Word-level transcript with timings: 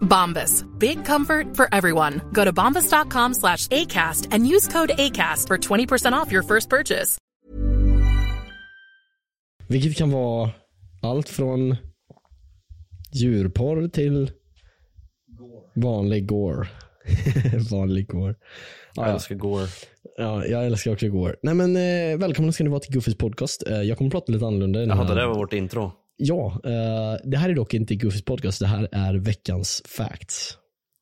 Bombas. 0.00 0.64
Big 0.78 1.04
comfort 1.04 1.56
for 1.56 1.68
everyone. 1.72 2.20
Go 2.32 2.44
to 2.44 2.52
bombas.com 2.52 3.34
slash 3.34 3.68
ACAST 3.68 4.28
and 4.30 4.46
use 4.46 4.68
code 4.68 4.90
ACAST 4.98 5.46
for 5.46 5.58
20% 5.58 6.12
off 6.12 6.32
your 6.32 6.42
first 6.42 6.68
purchase. 6.70 7.18
Vilket 9.68 9.96
kan 9.96 10.10
vara 10.10 10.50
allt 11.02 11.28
från 11.28 11.76
djurporr 13.12 13.88
till 13.88 14.30
vanlig 15.74 16.26
gore. 16.28 16.68
vanlig 17.70 18.08
gore. 18.08 18.34
Ja, 18.94 19.02
Jag 19.02 19.08
ja. 19.08 19.12
älskar 19.14 19.34
Gore. 19.34 19.66
ja, 20.16 20.44
jag 20.46 20.66
älskar 20.66 20.92
också 20.92 21.08
gore. 21.08 21.34
Nej 21.42 21.54
men 21.54 21.76
eh, 21.76 22.18
välkomna 22.18 22.52
ska 22.52 22.64
ni 22.64 22.70
vara 22.70 22.80
till 22.80 22.94
Goofys 22.94 23.14
podcast. 23.18 23.66
Eh, 23.66 23.82
jag 23.82 23.98
kommer 23.98 24.10
prata 24.10 24.32
lite 24.32 24.46
annorlunda. 24.46 24.84
Jaha, 24.84 25.04
det 25.04 25.14
där 25.14 25.26
var 25.26 25.34
vårt 25.34 25.52
intro. 25.52 25.92
Ja, 26.20 26.60
eh, 26.64 27.28
det 27.30 27.36
här 27.36 27.48
är 27.48 27.54
dock 27.54 27.74
inte 27.74 27.94
Goofys 27.96 28.24
podcast. 28.24 28.60
Det 28.60 28.66
här 28.66 28.88
är 28.92 29.14
veckans 29.14 29.82
facts. 29.86 30.58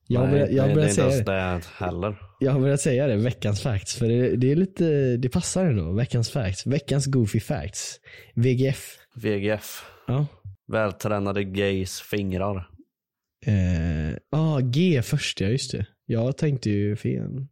Jag 0.09 0.21
har, 0.21 0.27
Nej, 0.27 0.35
börjat, 0.35 0.53
jag, 0.53 0.63
har 0.63 0.69
det, 0.69 0.75
det 0.75 0.81
är 0.81 0.95
börjat 0.95 0.99
inte 0.99 1.25
säga 1.25 1.53
det. 1.53 1.61
det 1.61 1.85
heller. 1.85 2.17
jag 2.41 2.53
har 2.53 2.61
börjat 2.61 2.81
säga 2.81 3.07
det, 3.07 3.17
veckans 3.17 3.63
facts. 3.63 3.97
För 3.97 4.09
det, 4.09 4.37
det 4.37 4.53
är 4.53 4.57
lite, 4.57 5.17
det 5.17 5.29
passar 5.29 5.67
ändå. 5.67 5.93
Veckans 5.93 6.31
facts. 6.31 6.67
Veckans 6.67 7.07
Goofy 7.07 7.41
facts. 7.41 8.01
VGF. 8.35 8.99
VGF. 9.17 9.85
Ja. 10.07 10.27
Vältränade 10.73 11.45
gays 11.45 12.01
fingrar. 12.01 12.69
Eh, 13.47 14.17
ah, 14.31 14.61
G 14.61 15.03
först 15.03 15.41
ja, 15.41 15.49
just 15.49 15.73
det. 15.73 15.87
Jag 16.07 16.37
tänkte 16.37 16.71
ju 16.71 16.97
fel. 16.97 17.47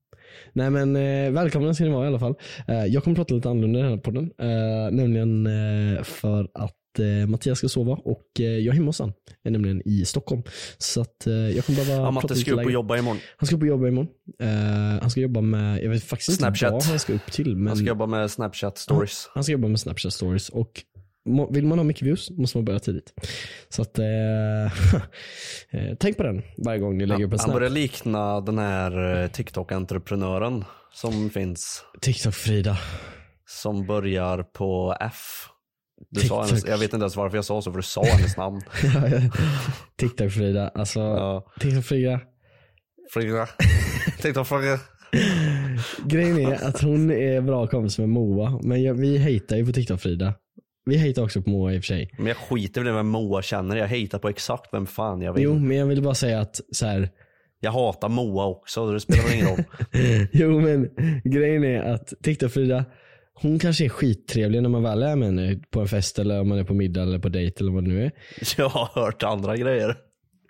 Nej 0.53 0.71
men 0.71 0.97
eh, 0.97 1.31
välkomna 1.31 1.75
ska 1.75 1.85
ni 1.85 1.91
vara 1.91 2.05
i 2.05 2.09
alla 2.09 2.19
fall. 2.19 2.35
Eh, 2.69 2.85
jag 2.85 3.05
kommer 3.05 3.17
prata 3.17 3.35
lite 3.35 3.51
annorlunda 3.51 3.79
i 3.79 3.83
den 3.83 3.91
här 3.91 3.99
podden. 3.99 4.31
Eh, 4.39 4.91
nämligen 4.93 5.47
eh, 5.47 6.03
för 6.03 6.49
att 6.55 6.77
eh, 6.99 7.27
Mattias 7.27 7.59
ska 7.59 7.69
sova 7.69 7.93
och 7.93 8.25
eh, 8.39 8.45
jag 8.45 8.67
är 8.67 8.73
hemma 8.73 8.87
hos 8.87 8.99
han. 8.99 9.13
Jag 9.43 9.51
är 9.51 9.53
nämligen 9.53 9.83
i 9.89 10.05
Stockholm. 10.05 10.43
Så 10.79 11.01
att 11.01 11.27
eh, 11.27 11.33
jag 11.35 11.65
kommer 11.65 11.85
behöva 11.85 12.05
Ja, 12.05 12.11
Matte 12.11 12.37
ska 12.37 12.53
upp 12.53 12.65
och 12.65 12.73
jobba 12.73 12.99
imorgon. 12.99 13.19
Han 13.37 13.47
ska 13.47 13.57
upp 13.57 13.63
och 13.63 13.69
jobba 13.69 13.89
imorgon. 13.89 14.11
Eh, 14.41 14.49
han 15.01 15.11
ska 15.11 15.21
jobba 15.21 15.41
med, 15.41 15.83
jag 15.83 15.91
vet 15.91 16.05
faktiskt 16.05 16.29
inte 16.29 16.39
Snapchat. 16.39 16.73
vad 16.73 16.83
han 16.83 16.99
ska 16.99 17.13
upp 17.13 17.33
till. 17.33 17.57
Men 17.57 17.67
Han 17.67 17.77
ska 17.77 17.87
jobba 17.87 18.07
med 18.07 18.31
Snapchat 18.31 18.79
stories. 18.79 19.31
han 19.35 19.45
ska 19.45 19.53
jobba 19.53 19.69
med 19.69 19.81
Snapchat 19.81 20.13
stories 20.13 20.49
och 20.49 20.83
vill 21.51 21.67
man 21.67 21.79
ha 21.79 21.85
mycket 21.85 22.03
views 22.03 22.31
måste 22.31 22.59
man 22.59 22.65
börja 22.65 22.79
tidigt. 22.79 23.13
Så 23.69 23.83
att, 23.83 23.99
eh, 23.99 24.05
eh, 25.71 25.95
tänk 26.01 26.17
på 26.17 26.23
den 26.23 26.43
varje 26.57 26.81
gång 26.81 26.99
ni 26.99 27.07
lägger 27.07 27.25
upp 27.25 27.33
en 27.33 27.39
Han 27.39 27.45
snap. 27.45 27.55
börjar 27.55 27.71
likna 27.71 28.41
den 28.41 28.59
här 28.59 29.23
eh, 29.23 29.29
TikTok-entreprenören 29.29 30.65
som 30.93 31.31
finns. 31.31 31.85
TikTok-Frida. 32.01 32.77
Som 33.47 33.87
börjar 33.87 34.43
på 34.43 34.97
F. 35.01 35.49
Du 36.11 36.21
sa 36.21 36.45
hennes, 36.45 36.67
jag 36.67 36.79
vet 36.79 36.93
inte 36.93 36.97
ens 37.05 37.17
varför 37.17 37.37
jag 37.39 37.45
sa 37.45 37.63
så 37.63 37.71
för 37.73 37.79
du 37.79 37.83
sa 37.83 38.05
hennes 38.05 38.37
namn. 38.37 38.61
TikTok-Frida. 40.01 40.69
Alltså, 40.75 41.01
Ja. 41.01 41.53
TikTok-Frida. 41.61 42.21
Frida. 43.13 43.49
TikTok-Frida. 44.23 44.79
Grejen 46.05 46.39
är 46.39 46.69
att 46.69 46.81
hon 46.83 47.11
är 47.11 47.41
bra 47.41 47.67
kompis 47.67 47.99
med 47.99 48.09
Moa, 48.09 48.61
men 48.63 48.83
jag, 48.83 48.95
vi 48.95 49.19
hatar 49.19 49.57
ju 49.57 49.67
på 49.67 49.73
TikTok-Frida. 49.73 50.35
Vi 50.87 51.09
hatar 51.09 51.23
också 51.23 51.43
på 51.43 51.51
Moa 51.51 51.73
i 51.73 51.79
och 51.79 51.83
för 51.83 51.87
sig. 51.87 52.11
Men 52.19 52.27
jag 52.27 52.37
skiter 52.37 52.89
i 52.89 52.93
vem 52.93 53.07
Moa 53.09 53.43
känner. 53.43 53.77
Jag 53.77 53.89
hatar 53.89 54.19
på 54.19 54.29
exakt 54.29 54.69
vem 54.75 54.87
fan 54.87 55.23
jag 55.23 55.33
vill. 55.33 55.43
Jo, 55.43 55.59
men 55.59 55.77
jag 55.77 55.87
vill 55.87 56.03
bara 56.03 56.15
säga 56.15 56.41
att 56.41 56.61
så 56.73 56.87
här, 56.87 57.09
Jag 57.61 57.73
hatar 57.73 58.09
Moa 58.09 58.45
också, 58.47 58.93
det 58.93 59.01
spelar 59.01 59.23
väl 59.25 59.35
ingen 59.35 59.47
roll. 59.47 59.65
Jo 60.33 60.61
men 60.61 60.91
grejen 61.25 61.65
är 61.65 61.83
att 61.83 62.13
TikTok-Frida, 62.25 62.85
hon 63.35 63.59
kanske 63.59 63.85
är 63.85 63.89
skittrevlig 63.89 64.63
när 64.63 64.69
man 64.69 64.83
väl 64.83 65.03
är 65.03 65.17
med 65.17 65.29
henne 65.29 65.61
på 65.71 65.81
en 65.81 65.89
fest 65.89 66.19
eller 66.19 66.41
om 66.41 66.49
man 66.49 66.59
är 66.59 66.65
på 66.65 66.75
middag 66.75 67.03
eller 67.03 67.19
på 67.19 67.29
dejt 67.29 67.61
eller 67.61 67.73
vad 67.73 67.85
det 67.85 67.89
nu 67.91 68.05
är. 68.05 68.13
Jag 68.57 68.69
har 68.69 68.89
hört 69.03 69.23
andra 69.23 69.57
grejer. 69.57 69.97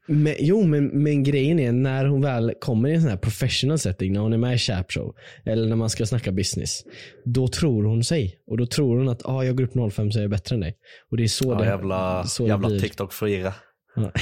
Men, 0.06 0.34
jo 0.38 0.66
men, 0.66 0.86
men 0.86 1.22
grejen 1.22 1.58
är 1.58 1.72
när 1.72 2.04
hon 2.04 2.22
väl 2.22 2.54
kommer 2.60 2.88
i 2.88 2.94
en 2.94 3.00
sån 3.00 3.10
här 3.10 3.16
professional 3.16 3.78
setting, 3.78 4.12
när 4.12 4.20
hon 4.20 4.32
är 4.32 4.38
med 4.38 4.54
i 4.54 4.58
Chap 4.58 4.92
Show 4.92 5.14
eller 5.44 5.66
när 5.66 5.76
man 5.76 5.90
ska 5.90 6.06
snacka 6.06 6.32
business. 6.32 6.82
Då 7.24 7.48
tror 7.48 7.84
hon 7.84 8.04
sig 8.04 8.38
och 8.46 8.56
då 8.56 8.66
tror 8.66 8.98
hon 8.98 9.08
att 9.08 9.26
ah, 9.26 9.44
jag 9.44 9.56
går 9.56 9.64
upp 9.64 9.92
05 9.92 10.12
så 10.12 10.18
är 10.18 10.22
jag 10.22 10.30
bättre 10.30 10.54
än 10.54 10.60
dig. 10.60 10.76
Och 11.10 11.16
det 11.16 11.22
är 11.22 11.28
så 11.28 11.52
Ja, 11.52 11.58
det, 11.58 11.64
jävla 11.64 12.24
så 12.24 12.46
jävla 12.46 12.68
blir. 12.68 12.80
TikTok-friga. 12.80 13.54
Ja. 13.96 14.10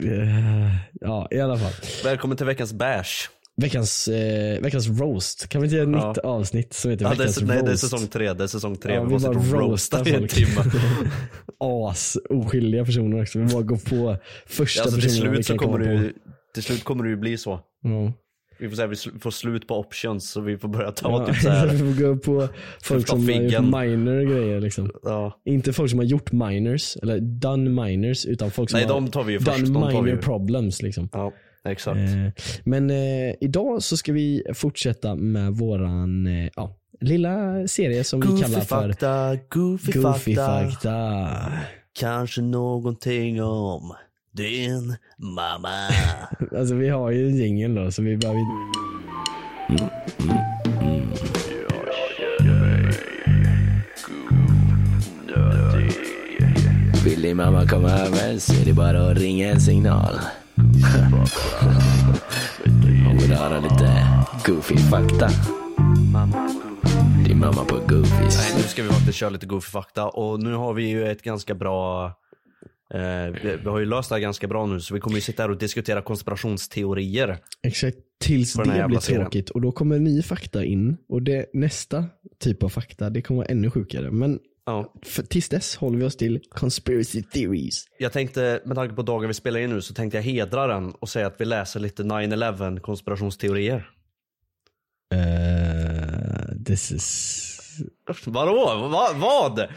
ja, 0.00 0.70
ja, 1.00 1.28
i 1.30 1.40
alla 1.40 1.56
fall. 1.58 1.72
Välkommen 2.04 2.36
till 2.36 2.46
veckans 2.46 2.72
bash. 2.72 3.28
Veckans, 3.62 4.08
eh, 4.08 4.60
veckans 4.62 4.88
roast. 5.00 5.48
Kan 5.48 5.60
vi 5.60 5.66
inte 5.66 5.76
göra 5.76 5.90
ett 5.90 6.02
Ja. 6.02 6.08
nytt 6.08 6.18
avsnitt 6.18 6.72
som 6.72 6.90
heter 6.90 7.04
Ja, 7.04 7.10
det, 7.10 7.16
veckans 7.16 7.38
är, 7.38 7.46
nej, 7.46 7.56
det 7.56 7.62
är 7.62 7.66
roast? 7.70 7.80
säsong 7.82 8.06
tre. 8.06 8.32
Det 8.32 8.42
är 8.44 8.46
säsong 8.46 8.76
tre. 8.76 8.94
Ja, 8.94 9.00
vi 9.02 9.06
vi 9.06 9.12
måste 9.12 9.28
roasta 9.28 9.56
roastar 9.58 10.08
i 10.08 10.14
en 10.14 10.28
timme. 10.28 10.60
As 11.60 12.16
oskyldiga 12.30 12.84
personer 12.84 13.22
också. 13.22 13.38
Vi 13.38 13.44
bara 13.54 13.62
går 13.62 13.76
på 13.76 14.16
första 14.46 14.82
Alltså, 14.82 15.00
till, 15.00 15.08
personerna 15.08 15.30
vi 15.30 15.36
slut 15.36 15.46
så 15.46 15.52
kan 15.52 15.58
kommer 15.58 15.84
komma 15.86 16.00
det, 16.02 16.08
på. 16.08 16.18
till 16.54 16.62
slut 16.62 16.84
kommer 16.84 17.04
det 17.04 17.10
ju 17.10 17.16
bli 17.16 17.36
så. 17.38 17.60
Ja. 17.82 18.12
Vi 18.58 18.68
får, 18.68 18.76
säga, 18.76 18.86
vi 18.86 18.96
får 19.20 19.30
slut 19.30 19.66
på 19.68 19.78
options 19.78 20.30
så 20.30 20.40
vi 20.40 20.58
får 20.58 20.68
börja 20.68 20.90
ta 20.92 21.10
Ja, 21.10 21.26
typ 21.26 21.42
så 21.42 21.48
här. 21.50 21.66
vi 21.72 21.78
får 21.78 22.02
gå 22.02 22.16
på 22.16 22.48
folk 22.82 23.08
som 23.08 23.24
har 23.28 23.32
gjort 23.32 23.62
minor 23.64 24.16
och 24.16 24.26
grejer 24.26 24.60
liksom. 24.60 24.90
Ja. 25.02 25.40
Inte 25.44 25.72
folk 25.72 25.90
som 25.90 25.98
har 25.98 26.06
gjort 26.06 26.32
minors, 26.32 26.96
eller 27.02 27.20
done 27.20 27.70
minors, 27.70 28.26
utan 28.26 28.50
folk 28.50 28.70
som 28.70 28.78
Nej, 28.80 28.86
har 28.88 28.94
de 28.94 29.08
tar 29.10 29.24
vi 29.24 29.32
ju 29.32 29.38
done 29.38 29.50
först. 29.58 29.68
Vi 29.68 29.70
minor 29.70 30.16
problems 30.16 30.82
liksom. 30.82 31.08
ja, 31.12 31.32
exakt. 31.70 31.98
Eh, 31.98 32.44
men 32.64 32.90
eh, 32.90 33.34
idag 33.40 33.82
så 33.82 33.96
ska 33.96 34.12
vi 34.12 34.42
fortsätta 34.54 35.14
med 35.14 35.52
våran 35.52 36.26
eh, 36.26 36.50
ja, 36.56 36.76
lilla 37.00 37.66
serie 37.68 38.04
som 38.04 38.20
vi 38.20 38.42
kallar 38.42 38.60
för 38.60 38.88
fakta, 38.88 39.36
goofy, 39.48 39.92
Goofy 39.92 40.34
fakta. 40.34 40.70
fakta. 40.70 41.28
Kanske 41.98 42.42
någonting 42.42 43.42
om 43.42 43.94
din 44.32 44.96
mamma. 45.18 45.68
Alltså 46.58 46.74
vi 46.74 46.88
har 46.88 47.10
ju 47.10 47.28
en 47.28 47.36
jingel 47.36 47.74
då 47.74 47.90
så 47.90 48.02
vi 48.02 48.16
behöver 48.16 48.40
Vill 57.04 57.22
din 57.22 57.36
mamma 57.36 57.66
komma 57.66 57.90
över 57.90 58.38
så 58.38 58.52
är 58.52 58.64
det 58.64 58.72
bara 58.72 59.10
att 59.10 59.18
ringa 59.18 59.48
en 59.48 59.60
signal. 59.60 60.14
Hon 63.06 63.18
vill 63.18 63.32
höra 63.32 63.60
lite 63.60 64.06
goofy 64.46 64.76
fakta. 64.76 65.28
Din 67.26 67.38
mamma 67.38 67.64
på 67.64 67.76
Nej, 67.76 67.86
goofies. 67.88 68.56
nu 68.56 68.62
ska 68.62 68.82
vi 68.82 68.88
faktiskt 68.88 69.18
köra 69.18 69.30
lite 69.30 69.46
goofy 69.46 69.70
fakta 69.70 70.08
och 70.08 70.42
nu 70.42 70.54
har 70.54 70.74
vi 70.74 70.88
ju 70.88 71.08
ett 71.08 71.22
ganska 71.22 71.54
bra 71.54 72.12
Eh, 72.94 73.32
vi, 73.42 73.56
vi 73.62 73.68
har 73.68 73.78
ju 73.78 73.84
löst 73.84 74.08
det 74.08 74.14
här 74.14 74.20
ganska 74.20 74.46
bra 74.46 74.66
nu 74.66 74.80
så 74.80 74.94
vi 74.94 75.00
kommer 75.00 75.16
ju 75.16 75.20
sitta 75.20 75.42
här 75.42 75.50
och 75.50 75.58
diskutera 75.58 76.02
konspirationsteorier. 76.02 77.38
Exakt, 77.62 77.96
tills 78.20 78.52
det 78.52 78.62
blir 78.62 78.98
serien. 78.98 79.22
tråkigt. 79.22 79.50
Och 79.50 79.60
då 79.60 79.72
kommer 79.72 79.98
ny 79.98 80.22
fakta 80.22 80.64
in. 80.64 80.96
Och 81.08 81.22
det, 81.22 81.46
nästa 81.52 82.04
typ 82.38 82.62
av 82.62 82.68
fakta, 82.68 83.10
det 83.10 83.22
kommer 83.22 83.38
vara 83.38 83.48
ännu 83.48 83.70
sjukare. 83.70 84.10
Men 84.10 84.38
Ja. 84.66 84.92
för, 85.02 85.22
tills 85.22 85.48
dess 85.48 85.76
håller 85.76 85.98
vi 85.98 86.04
oss 86.04 86.16
till 86.16 86.40
conspiracy 86.48 87.22
theories. 87.22 87.84
Jag 87.98 88.12
tänkte, 88.12 88.62
med 88.64 88.76
tanke 88.76 88.94
på 88.94 89.02
dagen 89.02 89.28
vi 89.28 89.34
spelar 89.34 89.60
in 89.60 89.70
nu, 89.70 89.82
så 89.82 89.94
tänkte 89.94 90.18
jag 90.18 90.22
hedra 90.22 90.66
den 90.66 90.92
och 90.92 91.08
säga 91.08 91.26
att 91.26 91.40
vi 91.40 91.44
läser 91.44 91.80
lite 91.80 92.02
9-11 92.02 92.80
konspirationsteorier. 92.80 93.90
Uh, 95.14 96.64
this 96.64 96.92
is... 96.92 97.52
Vadå? 98.24 98.88
Va, 98.92 99.10
vad? 99.14 99.68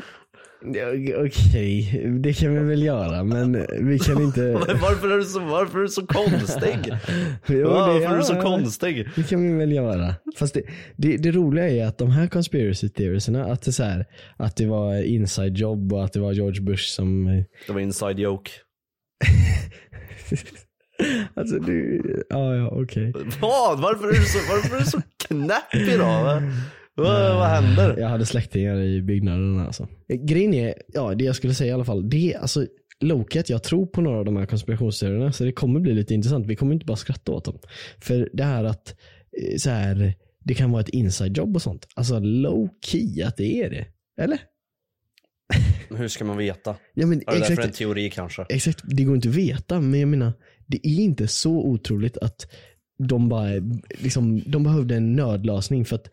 Okej, 1.26 2.04
det 2.24 2.34
kan 2.34 2.54
vi 2.54 2.60
väl 2.60 2.84
göra 2.84 3.24
men 3.24 3.66
vi 3.90 4.00
kan 4.00 4.22
inte... 4.22 4.54
Varför 4.82 5.12
är 5.12 5.18
du 5.18 5.24
så, 5.24 5.40
varför 5.40 5.80
är 5.80 5.84
du 5.84 5.90
så 5.90 6.08
konstig? 6.08 6.94
Jo, 7.48 7.70
Varför 7.70 8.14
är 8.14 8.18
du 8.18 8.24
så 8.24 8.42
konstig? 8.42 9.10
Det 9.16 9.24
kan 9.24 9.44
vi 9.44 9.58
väl 9.58 9.72
göra. 9.72 10.16
Fast 10.38 10.54
det, 10.54 10.62
det, 10.96 11.18
det 11.18 11.32
roliga 11.32 11.70
är 11.70 11.86
att 11.86 11.98
de 11.98 12.12
här 12.12 12.28
conspiracy 12.28 12.90
theorierna, 12.90 13.46
att 13.46 13.62
det, 13.62 13.72
så 13.72 13.84
här, 13.84 14.06
att 14.38 14.56
det 14.56 14.66
var 14.66 15.04
inside 15.04 15.58
job 15.58 15.94
och 15.94 16.06
att 16.06 16.14
det 16.14 16.20
var 16.20 16.32
George 16.34 16.62
Bush 16.62 16.84
som... 16.88 17.26
Det 17.68 17.74
var 17.74 17.80
inside 17.80 18.20
joke. 18.20 18.52
Alltså 21.34 21.60
du, 21.60 22.02
ja 22.30 22.56
ja 22.56 22.68
okej. 22.68 23.14
Vad? 23.42 23.82
Varför 23.82 24.08
är 24.08 24.14
du 24.14 24.26
så, 24.26 24.40
varför 24.54 24.76
är 24.76 24.80
du 24.80 24.86
så 24.86 25.02
knäpp 25.28 25.76
idag? 25.94 26.24
Va? 26.24 26.42
Vad, 27.00 27.36
vad 27.36 27.48
händer? 27.48 27.98
Jag 27.98 28.10
hade 28.10 28.26
släktingar 28.26 28.82
i 28.82 29.02
byggnaden 29.02 29.60
alltså. 29.60 29.88
Grejen 30.08 30.54
är, 30.54 30.74
ja 30.88 31.16
det 31.16 31.24
jag 31.24 31.36
skulle 31.36 31.54
säga 31.54 31.70
i 31.70 31.74
alla 31.74 31.86
fall, 31.86 32.10
det 32.10 32.34
är 32.34 32.40
alltså 32.40 32.66
Loki 33.00 33.40
att 33.40 33.50
jag 33.50 33.64
tror 33.64 33.86
på 33.86 34.02
några 34.02 34.20
av 34.20 34.26
de 34.26 34.38
här 34.38 34.46
konspirationsteorierna 34.46 35.32
så 35.32 35.44
det 35.44 35.52
kommer 35.52 35.80
bli 35.80 35.94
lite 35.94 36.14
intressant. 36.14 36.46
Vi 36.46 36.56
kommer 36.56 36.74
inte 36.74 36.86
bara 36.86 36.98
skratta 36.98 37.32
åt 37.32 37.46
dem. 37.46 37.60
För 38.02 38.30
det 38.34 38.44
här 38.44 38.64
att 38.64 38.96
eh, 39.42 39.58
så 39.58 39.70
här, 39.70 40.14
det 40.44 40.54
kan 40.54 40.72
vara 40.72 40.82
ett 40.82 40.90
inside 40.90 41.38
jobb 41.38 41.56
och 41.56 41.62
sånt. 41.62 41.88
Alltså 41.96 42.20
low 42.20 42.70
key 42.86 43.24
att 43.24 43.38
det 43.38 43.62
är 43.62 43.70
det. 43.70 43.86
Eller? 44.22 44.40
Hur 45.90 46.08
ska 46.08 46.26
man 46.26 46.38
veta? 46.38 46.76
Ja, 46.94 47.06
men 47.08 47.22
Är 47.22 47.26
det 47.26 47.40
därför 47.40 47.54
en 47.54 47.60
exakt, 47.60 47.78
teori 47.78 48.10
kanske? 48.10 48.46
exakt, 48.50 48.82
det 48.84 49.04
går 49.04 49.16
inte 49.16 49.30
att 49.30 49.36
veta 49.36 49.82
men 49.82 50.00
jag 50.00 50.10
menar, 50.10 50.34
det 50.68 50.88
är 50.88 51.00
inte 51.00 51.28
så 51.28 51.52
otroligt 51.52 52.18
att 52.18 52.48
de 52.98 53.30
bara, 53.30 53.50
liksom, 53.90 54.42
de 54.46 54.64
behövde 54.64 54.96
en 54.96 55.16
nödlösning 55.16 55.86
för 55.86 55.96
att 55.96 56.10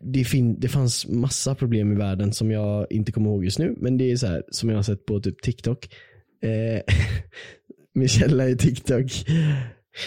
det, 0.00 0.24
fin, 0.24 0.60
det 0.60 0.68
fanns 0.68 1.06
massa 1.06 1.54
problem 1.54 1.92
i 1.92 1.94
världen 1.94 2.32
som 2.32 2.50
jag 2.50 2.86
inte 2.90 3.12
kommer 3.12 3.30
ihåg 3.30 3.44
just 3.44 3.58
nu 3.58 3.74
men 3.78 3.98
det 3.98 4.10
är 4.10 4.16
så 4.16 4.26
här 4.26 4.42
som 4.50 4.68
jag 4.68 4.76
har 4.76 4.82
sett 4.82 5.06
på 5.06 5.20
typ 5.20 5.42
TikTok. 5.42 5.88
Eh, 6.42 6.94
min 7.94 8.08
källa 8.08 8.48
är 8.48 8.54
TikTok. 8.54 9.04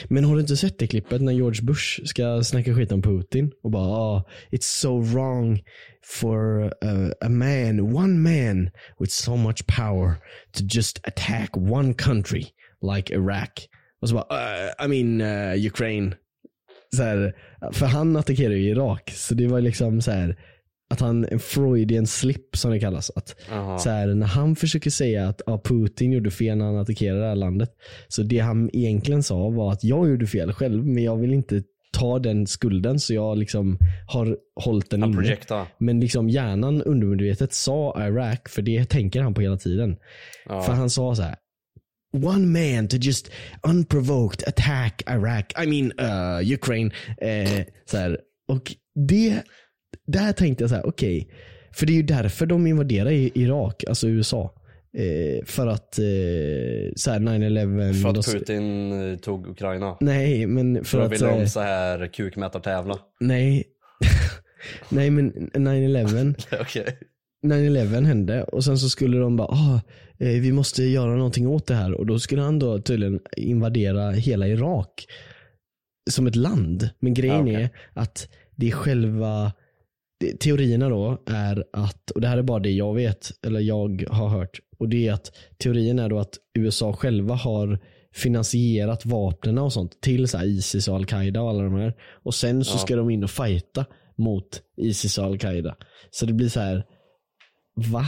Men 0.07 0.23
har 0.23 0.35
du 0.35 0.41
inte 0.41 0.57
sett 0.57 0.79
det 0.79 0.87
klippet 0.87 1.21
när 1.21 1.33
George 1.33 1.61
Bush 1.63 2.05
ska 2.05 2.43
snacka 2.43 2.75
skit 2.75 2.91
om 2.91 3.01
Putin 3.01 3.51
och 3.63 3.71
bara 3.71 3.87
ah, 3.87 4.25
it's 4.51 4.79
so 4.81 5.01
wrong 5.01 5.59
for 6.03 6.63
a, 6.63 7.11
a 7.21 7.29
man, 7.29 7.95
one 7.95 8.19
man 8.19 8.69
with 8.99 9.11
so 9.11 9.35
much 9.35 9.67
power 9.67 10.15
to 10.53 10.63
just 10.63 11.07
attack 11.07 11.57
one 11.57 11.93
country 11.93 12.45
like 12.81 13.13
Iraq. 13.13 13.67
Och 14.01 14.09
så 14.09 14.15
bara, 14.15 14.25
uh, 14.25 14.85
I 14.85 14.87
mean 14.87 15.21
uh, 15.21 15.65
Ukraine. 15.67 16.15
Så 16.95 17.03
här, 17.03 17.35
för 17.71 17.85
han 17.85 18.15
attackerar 18.15 18.53
ju 18.53 18.69
Irak, 18.69 19.11
så 19.15 19.33
det 19.33 19.47
var 19.47 19.61
liksom 19.61 20.01
så 20.01 20.11
här 20.11 20.37
att 20.89 20.99
han, 20.99 21.25
en 21.25 21.39
Freudian 21.39 22.07
slip 22.07 22.57
som 22.57 22.71
det 22.71 22.79
kallas. 22.79 23.11
Att 23.15 23.35
så 23.81 23.89
här, 23.89 24.07
när 24.07 24.27
han 24.27 24.55
försöker 24.55 24.89
säga 24.89 25.27
att 25.27 25.41
ja, 25.45 25.61
Putin 25.63 26.11
gjorde 26.11 26.31
fel 26.31 26.57
när 26.57 26.65
han 26.65 26.77
attackerade 26.77 27.19
det 27.19 27.27
här 27.27 27.35
landet. 27.35 27.69
Så 28.07 28.23
det 28.23 28.39
han 28.39 28.69
egentligen 28.73 29.23
sa 29.23 29.49
var 29.49 29.71
att 29.71 29.83
jag 29.83 30.09
gjorde 30.09 30.27
fel 30.27 30.53
själv, 30.53 30.85
men 30.85 31.03
jag 31.03 31.17
vill 31.17 31.33
inte 31.33 31.63
ta 31.93 32.19
den 32.19 32.47
skulden 32.47 32.99
så 32.99 33.13
jag 33.13 33.37
liksom 33.37 33.77
har 34.07 34.37
hållit 34.55 34.89
den 34.89 35.03
inne. 35.03 35.17
projekta. 35.17 35.67
Men 35.77 35.99
liksom 35.99 36.29
hjärnan 36.29 36.81
undermedvetet 36.81 37.53
sa 37.53 38.07
Iraq, 38.07 38.49
för 38.49 38.61
det 38.61 38.89
tänker 38.89 39.21
han 39.21 39.33
på 39.33 39.41
hela 39.41 39.57
tiden. 39.57 39.97
Ja. 40.45 40.61
För 40.61 40.73
han 40.73 40.89
sa 40.89 41.15
så 41.15 41.21
här. 41.21 41.35
One 42.13 42.45
man 42.45 42.87
to 42.87 42.97
just 42.97 43.31
unprovoked 43.63 44.47
attack 44.47 45.03
Iraq, 45.09 45.53
I 45.63 45.65
mean 45.65 45.91
uh, 45.99 46.53
Ukraine. 46.53 46.91
Eh, 47.21 47.65
så 47.85 47.97
här. 47.97 48.19
Och 48.47 48.75
det, 49.07 49.41
där 50.07 50.33
tänkte 50.33 50.63
jag 50.63 50.69
så 50.69 50.75
här, 50.75 50.87
okej. 50.87 51.27
För 51.73 51.85
det 51.85 51.93
är 51.93 51.95
ju 51.95 52.03
därför 52.03 52.45
de 52.45 52.67
invaderar 52.67 53.11
Irak, 53.11 53.83
alltså 53.87 54.07
USA. 54.07 54.53
Eh, 54.97 55.45
för 55.45 55.67
att 55.67 55.99
eh, 55.99 56.91
så 56.95 57.11
här 57.11 57.19
9-11. 57.19 57.93
För 57.93 58.09
att 58.09 58.25
Putin 58.25 58.91
eh, 59.11 59.17
tog 59.17 59.47
Ukraina. 59.47 59.97
Nej, 59.99 60.47
men 60.47 60.75
för, 60.75 60.83
För 60.83 60.97
då 60.97 61.03
att... 61.03 61.11
ville 61.11 61.27
de 61.27 61.41
eh, 61.41 61.47
så 61.47 61.59
här 61.59 62.07
kukmätartävla. 62.07 62.99
nej. 63.19 63.63
nej, 64.89 65.09
men 65.09 65.31
9-11. 65.33 66.35
Okej. 66.61 66.97
9-11 67.45 68.05
hände 68.05 68.43
och 68.43 68.63
sen 68.63 68.77
så 68.79 68.89
skulle 68.89 69.17
de 69.17 69.35
bara, 69.35 69.47
ah, 69.47 69.81
eh, 70.19 70.27
vi 70.41 70.51
måste 70.51 70.83
göra 70.83 71.15
någonting 71.15 71.47
åt 71.47 71.67
det 71.67 71.75
här 71.75 71.93
och 71.93 72.05
då 72.05 72.19
skulle 72.19 72.41
han 72.41 72.59
då 72.59 72.79
tydligen 72.79 73.19
invadera 73.37 74.11
hela 74.11 74.47
Irak 74.47 75.05
som 76.09 76.27
ett 76.27 76.35
land. 76.35 76.89
Men 76.99 77.13
grejen 77.13 77.47
Ja, 77.47 77.53
okej. 77.53 77.63
är 77.63 77.69
att 78.01 78.29
det 78.55 78.67
är 78.67 78.71
själva 78.71 79.51
det, 80.19 80.39
teorierna 80.39 80.89
då 80.89 81.23
är 81.25 81.65
att, 81.73 82.11
och 82.11 82.21
det 82.21 82.27
här 82.27 82.37
är 82.37 82.41
bara 82.41 82.59
det 82.59 82.71
jag 82.71 82.93
vet, 82.95 83.31
eller 83.45 83.59
jag 83.59 84.05
har 84.09 84.27
hört, 84.29 84.59
och 84.77 84.89
det 84.89 85.07
är 85.07 85.13
att 85.13 85.31
teorin 85.57 85.99
är 85.99 86.09
då 86.09 86.19
att 86.19 86.37
USA 86.59 86.93
själva 86.93 87.35
har 87.35 87.79
finansierat 88.13 89.05
vapnen 89.05 89.57
och 89.57 89.73
sånt 89.73 90.01
till 90.01 90.27
så 90.27 90.37
här 90.37 90.45
Isis 90.45 90.87
och 90.87 90.95
Al-Qaida 90.95 91.41
och 91.41 91.49
alla 91.49 91.63
de 91.63 91.75
här. 91.75 91.93
Och 92.23 92.35
sen 92.35 92.63
så 92.65 92.73
Ja. 92.75 92.79
ska 92.79 92.95
de 92.95 93.09
in 93.09 93.23
och 93.23 93.29
fighta 93.31 93.85
mot 94.17 94.61
Isis 94.77 95.17
och 95.17 95.25
Al-Qaida. 95.25 95.75
Så 96.11 96.25
det 96.25 96.33
blir 96.33 96.49
så 96.49 96.59
här 96.59 96.83
va? 97.75 98.05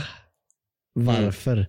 Varför? 0.94 1.58
Eh, 1.58 1.66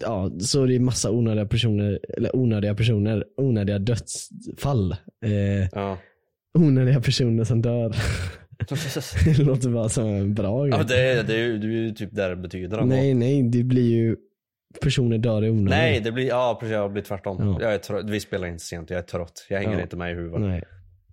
Ja, 0.00 0.30
så 0.40 0.66
det 0.66 0.74
är 0.74 0.80
massa 0.80 1.10
onödiga 1.10 1.46
personer, 1.46 2.00
eller 2.18 2.36
onödiga 2.36 2.74
personer, 2.74 3.24
onödiga 3.36 3.78
dödsfall. 3.78 4.92
Eh, 5.24 5.68
Ja. 5.72 5.98
onödiga 6.58 7.00
personer 7.00 7.44
som 7.44 7.62
dör. 7.62 7.96
det 9.24 9.38
låter 9.44 9.68
bara 9.70 9.88
som 9.88 10.06
en 10.06 10.34
bra 10.34 10.68
ja 10.68 10.76
grej. 10.76 10.86
det, 10.88 11.10
är, 11.10 11.22
det, 11.22 11.34
är, 11.34 11.38
ju- 11.38 11.58
det 11.58 11.66
är 11.66 11.70
ju 11.70 11.90
typ 11.90 12.14
där 12.14 12.30
det 12.30 12.36
betyder 12.36 12.78
ändå. 12.78 12.94
nej, 12.94 13.14
nej, 13.14 13.42
det 13.42 13.62
blir 13.64 13.90
ju 13.90 14.16
personer 14.82 15.18
dör 15.18 15.44
i 15.44 15.50
onödan. 15.50 15.64
Nej, 15.78 16.00
det 16.00 16.12
blir, 16.12 16.26
ja 16.28 16.56
precis, 16.60 16.72
jag 16.72 16.92
blir 16.92 17.02
tvärtom. 17.02 17.36
Ja. 17.40 17.58
Jag 17.62 17.74
är 17.74 17.78
trött, 17.78 18.10
vi 18.10 18.20
spelar 18.20 18.46
inte 18.48 18.64
sent, 18.64 18.90
jag 18.90 18.98
är 18.98 19.02
trött. 19.02 19.46
Jag 19.48 19.58
hänger 19.58 19.76
Ja. 19.76 19.82
inte 19.82 19.96
med 19.96 20.12
i 20.12 20.14
huvudet. 20.14 20.40
Nej. 20.40 20.62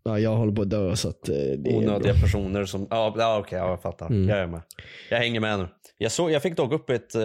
Ja, 0.04 0.20
jag 0.20 0.36
håller 0.36 0.54
på 0.54 0.62
att 0.62 0.70
dö 0.70 0.96
så 0.96 1.10
att 1.10 1.30
eh, 1.30 1.36
det 1.36 1.76
Onödiga 1.76 2.14
personer 2.14 2.66
som, 2.66 2.88
ja, 2.90 3.16
ja 3.18 3.40
okej, 3.40 3.58
ja, 3.60 3.70
jag 3.70 3.82
fattar. 3.82 4.06
Mm. 4.10 4.30
Jag 4.30 4.40
är 4.40 4.48
med. 4.48 4.62
Jag 5.10 5.18
hänger 5.18 5.40
med 5.40 5.60
nu. 5.60 5.68
Jag, 6.02 6.12
såg, 6.12 6.32
jag 6.32 6.42
fick 6.42 6.58
dock 6.58 6.74
upp 6.74 6.90
ett 6.90 7.16
eh, 7.16 7.22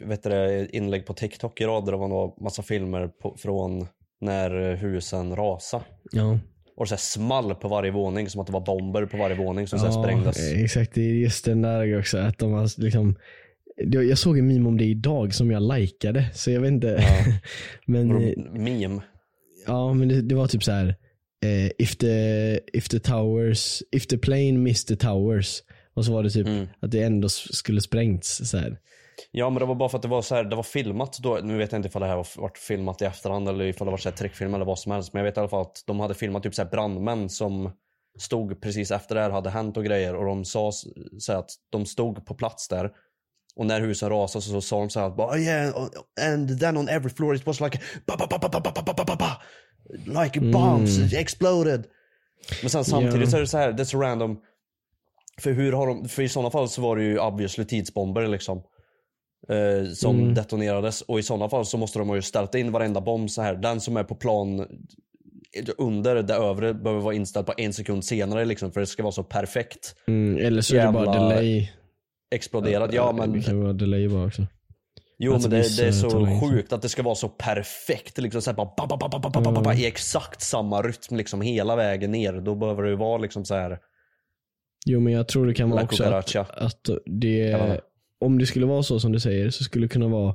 vet 0.00 0.22
du, 0.22 0.28
det, 0.28 0.68
inlägg 0.72 1.06
på 1.06 1.14
TikTok 1.14 1.60
idag 1.60 1.84
där 1.84 1.92
det 1.92 1.98
var 1.98 2.42
massa 2.42 2.62
filmer 2.62 3.08
på, 3.08 3.36
från 3.38 3.86
när 4.20 4.74
husen 4.74 5.36
rasade. 5.36 5.84
Ja. 6.12 6.38
Och 6.76 6.88
så 6.88 6.94
här 6.94 7.00
small 7.00 7.54
på 7.54 7.68
varje 7.68 7.90
våning 7.90 8.28
som 8.28 8.40
att 8.40 8.46
det 8.46 8.52
var 8.52 8.60
bomber 8.60 9.06
på 9.06 9.16
varje 9.16 9.36
våning 9.36 9.66
som 9.66 9.78
så 9.78 9.86
ja, 9.86 10.02
sprängdes. 10.02 10.52
eh, 10.52 10.62
exakt. 10.62 10.94
Det 10.94 11.00
är 11.00 11.14
just 11.14 11.44
den 11.44 11.62
där 11.62 11.98
också. 11.98 12.18
Att 12.18 12.38
de 12.38 12.52
har 12.52 12.80
liksom, 12.82 13.16
jag 13.76 14.18
såg 14.18 14.38
en 14.38 14.46
meme 14.46 14.68
om 14.68 14.78
det 14.78 14.84
idag 14.84 15.34
som 15.34 15.50
jag 15.50 15.78
likade. 15.78 16.24
Så 16.34 16.50
jag 16.50 16.60
vet 16.60 16.70
inte. 16.70 16.86
Ja. 16.86 17.32
men, 17.86 18.10
eh, 18.10 18.38
Meme. 18.52 19.02
Ja, 19.66 19.94
men 19.94 20.08
det, 20.08 20.22
det 20.22 20.34
var 20.34 20.46
typ 20.46 20.62
så 20.62 20.72
här. 20.72 20.96
Eh, 21.44 21.70
if, 21.78 21.96
the, 21.96 22.56
if 22.72 22.88
the 22.88 23.00
towers, 23.00 23.82
if 23.92 24.06
the 24.06 24.18
plane 24.18 24.52
missed 24.52 24.98
the 24.98 25.06
towers. 25.06 25.62
Och 25.96 26.04
så 26.04 26.12
var 26.12 26.22
det 26.22 26.30
typ 26.30 26.46
Mm. 26.46 26.68
att 26.80 26.90
det 26.90 27.02
ändå 27.02 27.28
skulle 27.28 27.80
sprängts. 27.80 28.50
Så 28.50 28.58
här. 28.58 28.78
Ja 29.30 29.50
men 29.50 29.58
det 29.60 29.64
var 29.66 29.74
bara 29.74 29.88
för 29.88 29.98
att 29.98 30.02
det 30.02 30.08
var 30.08 30.22
så 30.22 30.34
här, 30.34 30.44
det 30.44 30.56
var 30.56 30.62
filmat 30.62 31.18
då. 31.22 31.38
Nu 31.42 31.56
vet 31.58 31.72
jag 31.72 31.78
inte 31.78 31.88
ifall 31.88 32.02
det 32.02 32.08
här 32.08 32.16
var 32.16 32.26
varit 32.40 32.58
filmat 32.58 33.02
i 33.02 33.04
efterhand 33.04 33.48
eller 33.48 33.64
ifall 33.64 33.86
det 33.86 33.90
var 33.90 33.98
så 33.98 34.08
här 34.08 34.16
trickfilm 34.16 34.54
eller 34.54 34.64
vad 34.64 34.78
som 34.78 34.92
helst. 34.92 35.12
Men 35.12 35.20
jag 35.20 35.24
vet 35.24 35.36
i 35.36 35.40
alla 35.40 35.48
fall 35.48 35.60
att 35.62 35.82
de 35.86 36.00
hade 36.00 36.14
filmat 36.14 36.42
typ 36.42 36.54
så 36.54 36.62
här 36.62 36.70
brandmän 36.70 37.28
som 37.28 37.70
stod 38.18 38.60
precis 38.60 38.90
efter 38.90 39.14
det 39.14 39.20
här 39.20 39.30
hade 39.30 39.50
hänt 39.50 39.76
och 39.76 39.84
grejer. 39.84 40.14
Och 40.14 40.24
de 40.26 40.44
sa 40.44 40.72
så 41.18 41.32
att 41.32 41.50
de 41.70 41.86
stod 41.86 42.26
på 42.26 42.34
plats 42.34 42.68
där. 42.68 42.90
Och 43.56 43.66
när 43.66 43.80
husen 43.80 44.10
rasade 44.10 44.42
så, 44.42 44.50
så 44.50 44.60
sa 44.60 44.78
de 44.78 44.90
så 44.90 45.00
här 45.00 45.06
att 45.06 45.16
bara, 45.16 45.30
"Oh, 45.32 45.40
yeah, 45.40 45.74
and 46.32 46.60
then 46.60 46.76
on 46.76 46.88
every 46.88 47.10
floor 47.10 47.34
it 47.34 47.46
was 47.46 47.60
like 47.60 47.80
ba, 48.06 48.16
ba, 48.18 48.26
ba, 48.30 48.38
ba, 48.38 48.48
ba, 48.60 48.60
ba, 48.74 48.82
ba, 48.94 49.04
ba, 49.04 49.16
ba. 49.16 49.30
Like 50.22 50.40
bombs 50.40 50.98
it 50.98 51.12
exploded. 51.12 51.84
Men 52.62 52.70
sen 52.70 52.84
samtidigt 52.84 53.20
Ja. 53.20 53.26
så 53.30 53.36
är 53.36 53.40
det 53.40 53.46
så 53.46 53.58
här, 53.58 53.72
that's 53.72 54.00
random. 54.00 54.38
För, 55.40 55.52
hur 55.52 55.72
har 55.72 55.86
de, 55.86 56.08
för 56.08 56.22
i 56.22 56.28
sådana 56.28 56.50
fall 56.50 56.68
så 56.68 56.82
var 56.82 56.96
det 56.96 57.02
ju 57.02 57.18
obviously 57.18 57.64
tidsbomber 57.64 58.28
liksom. 58.28 58.62
Eh, 59.48 59.92
som 59.92 60.18
mm. 60.18 60.34
detonerades. 60.34 61.02
Och 61.02 61.18
i 61.18 61.22
sådana 61.22 61.48
fall 61.48 61.66
så 61.66 61.78
måste 61.78 61.98
de 61.98 62.14
ju 62.14 62.22
ställt 62.22 62.54
in 62.54 62.72
varenda 62.72 63.00
bomb 63.00 63.30
så 63.30 63.42
här. 63.42 63.54
Den 63.54 63.80
som 63.80 63.96
är 63.96 64.04
på 64.04 64.14
plan 64.14 64.60
eh, 64.60 64.66
under 65.78 66.22
det 66.22 66.34
övre 66.34 66.74
behöver 66.74 67.02
vara 67.02 67.14
inställd 67.14 67.46
på 67.46 67.54
en 67.56 67.72
sekund 67.72 68.04
senare 68.04 68.44
liksom, 68.44 68.72
för 68.72 68.80
det 68.80 68.86
ska 68.86 69.02
vara 69.02 69.12
så 69.12 69.22
perfekt. 69.22 69.94
Mm, 70.08 70.46
eller 70.46 70.62
så 70.62 70.76
är 70.76 70.86
det 70.86 70.92
bara 70.92 71.12
delay. 71.12 71.70
Exploderat. 72.30 72.92
Ja, 72.92 73.12
men... 73.12 73.32
Det 73.32 73.42
kan 73.42 73.60
vara 73.60 73.72
delay 73.72 74.08
bara 74.08 74.26
också. 74.26 74.46
Jo 75.18 75.34
alltså, 75.34 75.48
men 75.48 75.60
det, 75.60 75.76
det, 75.76 75.88
är 75.88 75.92
så 75.92 76.40
sjukt 76.40 76.72
att 76.72 76.82
det 76.82 76.88
ska 76.88 77.02
vara 77.02 77.14
så 77.14 77.28
perfekt. 77.28 78.18
Liksom, 78.18 78.42
så 78.42 78.50
här, 78.50 78.56
bara, 78.56 78.70
ba, 78.76 79.08
ba, 79.08 79.30
ba, 79.30 79.60
mm. 79.60 79.78
I 79.78 79.86
exakt 79.86 80.42
samma 80.42 80.82
rytm 80.82 81.16
liksom, 81.16 81.40
hela 81.40 81.76
vägen 81.76 82.10
ner. 82.10 82.32
Då 82.32 82.54
behöver 82.54 82.82
det 82.82 82.88
ju 82.88 82.96
vara 82.96 83.18
liksom 83.18 83.44
så 83.44 83.54
här 83.54 83.78
Jo 84.88 85.00
men 85.00 85.12
jag 85.12 85.28
tror 85.28 85.46
det 85.46 85.54
kan 85.54 85.70
vara 85.70 85.82
också 85.82 86.04
att, 86.04 86.36
att 86.50 86.88
det, 87.06 87.80
om 88.20 88.38
det 88.38 88.46
skulle 88.46 88.66
vara 88.66 88.82
så 88.82 89.00
som 89.00 89.12
du 89.12 89.20
säger 89.20 89.50
så 89.50 89.64
skulle 89.64 89.84
det 89.84 89.88
kunna 89.88 90.08
vara 90.08 90.34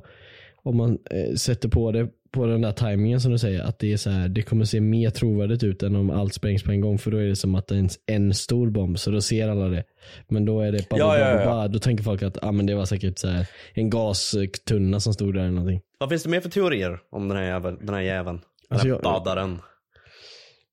om 0.62 0.76
man 0.76 0.98
eh, 1.10 1.34
sätter 1.34 1.68
på 1.68 1.92
det 1.92 2.08
på 2.32 2.46
den 2.46 2.60
där 2.60 2.72
tajmingen 2.72 3.20
som 3.20 3.32
du 3.32 3.38
säger 3.38 3.62
att 3.62 3.78
det 3.78 3.92
är 3.92 3.96
så 3.96 4.10
här, 4.10 4.28
det 4.28 4.42
kommer 4.42 4.64
se 4.64 4.80
mer 4.80 5.10
trovärdigt 5.10 5.62
ut 5.62 5.82
än 5.82 5.96
om 5.96 6.10
allt 6.10 6.34
sprängs 6.34 6.62
på 6.62 6.70
en 6.70 6.80
gång 6.80 6.98
för 6.98 7.10
då 7.10 7.16
är 7.16 7.24
det 7.26 7.36
som 7.36 7.54
att 7.54 7.66
det 7.66 7.74
är 7.74 7.78
en, 7.78 7.88
en 8.06 8.34
stor 8.34 8.70
bomb 8.70 8.98
så 8.98 9.10
då 9.10 9.20
ser 9.20 9.48
alla 9.48 9.68
det. 9.68 9.84
Men 10.28 10.44
då 10.44 10.60
är 10.60 10.72
det 10.72 10.88
bara, 10.88 10.98
Ja, 11.00 11.18
ja, 11.18 11.42
ja. 11.42 11.68
då 11.68 11.78
tänker 11.78 12.04
folk 12.04 12.22
att 12.22 12.44
ah, 12.44 12.52
men 12.52 12.66
det 12.66 12.74
var 12.74 12.84
säkert 12.84 13.18
så 13.18 13.28
här, 13.28 13.46
en 13.74 13.90
gastunna 13.90 15.00
som 15.00 15.14
stod 15.14 15.34
där 15.34 15.40
eller 15.40 15.50
någonting. 15.50 15.80
Vad 15.98 16.08
finns 16.08 16.22
det 16.22 16.28
mer 16.28 16.40
för 16.40 16.50
teorier 16.50 16.98
om 17.10 17.28
den 17.28 17.36
här 17.38 17.44
jäveln? 17.44 17.78
Den 17.82 17.94
här 17.94 18.02
jäveln? 18.02 18.36
Den 18.36 18.44
Alltså, 18.68 18.86
här 18.86 18.94
jag- 18.94 19.02
badaren. 19.02 19.58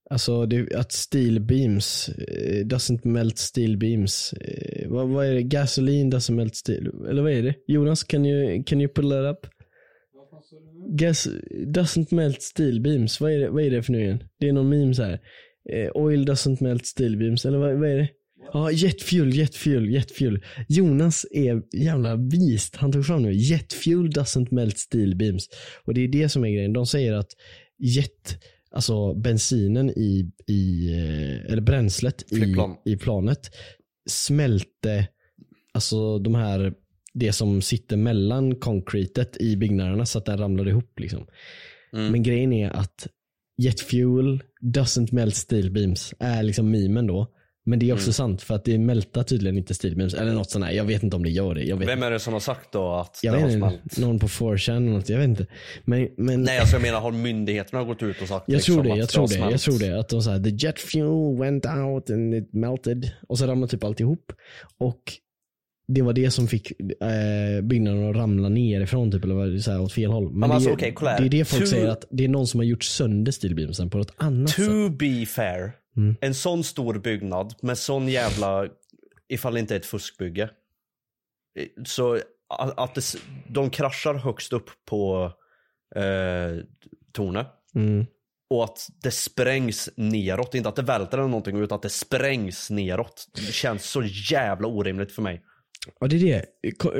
Alltså 0.09 0.45
det, 0.45 0.75
att 0.75 0.91
steel 0.91 1.39
beams, 1.39 2.09
eh, 2.09 2.65
doesn't 2.65 3.07
melt 3.07 3.37
steel 3.37 3.77
beams. 3.77 4.33
Eh, 4.33 4.89
vad, 4.89 5.09
vad 5.09 5.25
är 5.25 5.33
det? 5.33 5.43
Gasoline 5.43 6.11
doesn't 6.11 6.33
melt 6.33 6.55
steel. 6.55 6.91
Eller 7.09 7.21
vad 7.21 7.31
är 7.31 7.43
det? 7.43 7.55
Jonas, 7.67 8.03
can 8.03 8.25
you, 8.25 8.63
can 8.63 8.81
you 8.81 8.93
pull 8.93 9.09
that 9.09 9.31
up? 9.31 9.51
Gas 10.87 11.27
doesn't 11.51 12.15
melt 12.15 12.41
steel 12.41 12.81
beams. 12.81 13.21
Vad 13.21 13.31
är 13.31 13.39
det, 13.39 13.49
vad 13.49 13.63
är 13.63 13.71
det 13.71 13.83
för 13.83 13.91
nu 13.91 14.01
igen? 14.01 14.23
Det 14.39 14.49
är 14.49 14.53
någon 14.53 14.69
meme 14.69 14.93
så 14.93 15.03
här. 15.03 15.19
Eh, 15.69 15.91
oil 15.93 16.25
doesn't 16.25 16.63
melt 16.63 16.85
steel 16.85 17.17
beams. 17.17 17.45
Eller 17.45 17.57
vad, 17.57 17.79
vad 17.79 17.89
är 17.89 17.97
det? 17.97 18.09
Ja, 18.53 18.71
jet 18.71 19.01
fuel, 19.01 19.35
jet 19.35 19.55
fuel, 19.55 19.89
jet 19.89 20.11
fuel. 20.11 20.39
Jonas 20.67 21.25
är 21.31 21.61
jävla 21.83 22.15
vist. 22.15 22.75
Han 22.75 22.91
tog 22.91 23.05
fram 23.05 23.21
nu. 23.21 23.33
Jet 23.33 23.73
fuel 23.73 24.09
doesn't 24.09 24.53
melt 24.53 24.77
steel 24.77 25.15
beams. 25.15 25.49
Och 25.83 25.93
det 25.93 26.01
är 26.01 26.07
det 26.07 26.29
som 26.29 26.43
är 26.43 26.49
grejen. 26.49 26.73
De 26.73 26.85
säger 26.85 27.13
att 27.13 27.29
jet, 27.77 28.43
alltså 28.71 29.13
bensinen 29.13 29.89
i, 29.89 30.31
i 30.47 30.93
eh, 30.93 31.51
eller 31.51 31.61
bränslet 31.61 32.31
i, 32.31 32.35
Flygplan. 32.35 32.77
i 32.85 32.97
planet 32.97 33.51
smälte, 34.09 35.07
alltså 35.73 36.19
de 36.19 36.35
här, 36.35 36.73
det 37.13 37.33
som 37.33 37.61
sitter 37.61 37.97
mellan 37.97 38.55
konkretet 38.55 39.37
i 39.37 39.55
byggnaderna 39.55 40.05
så 40.05 40.17
att 40.17 40.25
den 40.25 40.37
ramlar 40.37 40.67
ihop 40.67 40.99
liksom. 40.99 41.27
Mm. 41.93 42.11
Men 42.11 42.23
grejen 42.23 42.53
är 42.53 42.69
att 42.69 43.07
jet 43.57 43.79
fuel 43.79 44.43
doesn't 44.61 45.13
melt 45.13 45.35
steel 45.35 45.71
beams 45.71 46.13
är 46.19 46.43
liksom 46.43 46.71
memen 46.71 47.07
då. 47.07 47.27
Men 47.69 47.79
det 47.79 47.89
är 47.89 47.93
också 47.93 48.05
Mm. 48.05 48.13
sant 48.13 48.41
för 48.41 48.55
att 48.55 48.65
det 48.65 48.77
mältar 48.77 49.23
tydligen 49.23 49.57
inte 49.57 49.73
steel 49.73 49.95
beams 49.95 50.13
eller 50.13 50.33
något 50.33 50.49
sånt 50.49 50.65
där. 50.65 50.71
Jag 50.71 50.83
vet 50.83 51.03
inte 51.03 51.15
om 51.15 51.23
det 51.23 51.29
gör 51.29 51.55
det. 51.55 51.63
Jag 51.63 51.77
Vem 51.77 52.03
är 52.03 52.11
det 52.11 52.19
som 52.19 52.33
har 52.33 52.39
sagt 52.39 52.71
då 52.71 52.93
att 52.93 53.19
jag 53.23 53.33
det 53.35 53.41
har 53.41 53.49
smält? 53.49 53.97
Någon 53.97 54.19
på 54.19 54.27
4chan 54.27 54.75
eller 54.77 54.91
något. 54.91 55.09
Jag 55.09 55.17
vet 55.17 55.27
inte. 55.27 55.45
Men, 55.85 56.07
men 56.17 56.41
Nej 56.43 56.59
alltså 56.59 56.75
jag 56.75 56.81
menar 56.81 56.99
har 56.99 57.11
myndigheterna 57.11 57.83
gått 57.83 58.03
ut 58.03 58.21
och 58.21 58.27
sagt 58.27 58.43
jag 58.47 58.55
liksom 58.55 58.73
tror 58.75 58.83
det, 58.83 58.91
att 58.91 58.97
jag 58.97 59.09
tror 59.09 59.21
har 59.21 59.27
det, 59.27 59.35
jag 59.51 59.59
smält? 59.59 59.79
tror 59.79 59.89
det. 59.89 59.99
Att 59.99 60.09
de 60.09 60.21
sa 60.21 60.37
the 60.39 60.49
jet 60.49 60.79
fuel 60.79 61.37
went 61.39 61.65
out 61.65 62.09
and 62.09 62.33
it 62.35 62.53
melted. 62.53 63.11
Och 63.27 63.37
så 63.37 63.47
ramlade 63.47 63.71
typ 63.71 63.83
alltihop. 63.83 64.31
Och 64.79 65.01
det 65.87 66.01
var 66.01 66.13
det 66.13 66.31
som 66.31 66.47
fick 66.47 66.71
eh, 66.81 67.61
byggnaden 67.63 68.09
att 68.09 68.15
ramla 68.15 68.49
nerifrån 68.49 69.11
typ, 69.11 69.23
eller 69.23 69.35
var 69.35 69.47
det 69.47 69.59
så 69.61 69.71
här, 69.71 69.81
åt 69.81 69.93
fel 69.93 70.11
håll. 70.11 70.23
Men, 70.31 70.39
Men 70.39 70.49
det, 70.49 70.55
alltså, 70.55 70.69
här. 70.69 71.19
det 71.19 71.25
är 71.25 71.29
det 71.29 71.45
folk 71.45 71.63
To- 71.63 71.65
säger 71.65 71.87
att 71.87 72.05
det 72.11 72.23
är 72.23 72.27
någon 72.29 72.47
som 72.47 72.59
har 72.59 72.65
gjort 72.65 72.83
sönder 72.83 73.31
stillbeamsen 73.31 73.89
på 73.89 73.97
något 73.97 74.13
annat 74.17 74.49
sätt. 74.49 74.65
To 74.65 74.89
be 74.89 75.25
fair, 75.25 75.71
Mm. 75.99 76.15
en 76.21 76.35
sån 76.35 76.63
stor 76.63 76.99
byggnad 76.99 77.55
med 77.61 77.77
sån 77.77 78.07
jävla, 78.07 78.67
ifall 79.27 79.53
det 79.53 79.59
inte 79.59 79.75
är 79.75 79.79
ett 79.79 79.85
fuskbygge. 79.85 80.49
eh, 81.59 81.67
Så 81.85 82.19
att 82.77 82.95
det, 82.95 83.15
de 83.47 83.69
kraschar 83.69 84.13
högst 84.13 84.53
upp 84.53 84.69
på 84.85 85.31
eh, 85.95 86.63
tornet. 87.11 87.47
Mm. 87.75 88.05
Och 88.49 88.63
att 88.63 88.87
det 89.03 89.11
sprängs 89.11 89.89
neråt, 89.95 90.55
inte 90.55 90.69
att 90.69 90.75
det 90.75 90.81
välter 90.81 91.17
eller 91.17 91.27
någonting 91.27 91.57
utan 91.57 91.75
att 91.75 91.81
det 91.81 91.89
sprängs 91.89 92.69
neråt. 92.69 93.27
Det 93.35 93.41
känns 93.53 93.85
så 93.85 94.03
jävla 94.31 94.67
orimligt 94.67 95.11
för 95.11 95.21
mig. 95.21 95.43
Ja 95.99 96.07
det 96.07 96.15
är 96.15 96.19
det. 96.19 96.45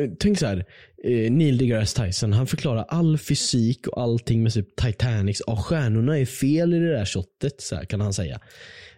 Eh, 0.03 0.09
Tänk 0.19 0.39
så 0.39 0.45
här. 0.45 0.65
eh, 1.03 1.31
Neil 1.31 1.57
deGrasse 1.57 2.05
Tyson, 2.05 2.33
han 2.33 2.47
förklarar 2.47 2.85
all 2.89 3.17
fysik 3.17 3.87
och 3.87 4.01
allting 4.01 4.43
med 4.43 4.53
typ 4.53 4.75
Titanics. 4.75 5.41
Ja, 5.47 5.55
stjärnorna 5.55 6.19
är 6.19 6.25
fel 6.25 6.73
i 6.73 6.79
det 6.79 6.91
där 6.93 7.05
shotet, 7.05 7.61
så 7.61 7.75
här, 7.75 7.85
kan 7.85 8.01
han 8.01 8.13
säga. 8.13 8.39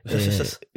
Eh, 0.03 0.19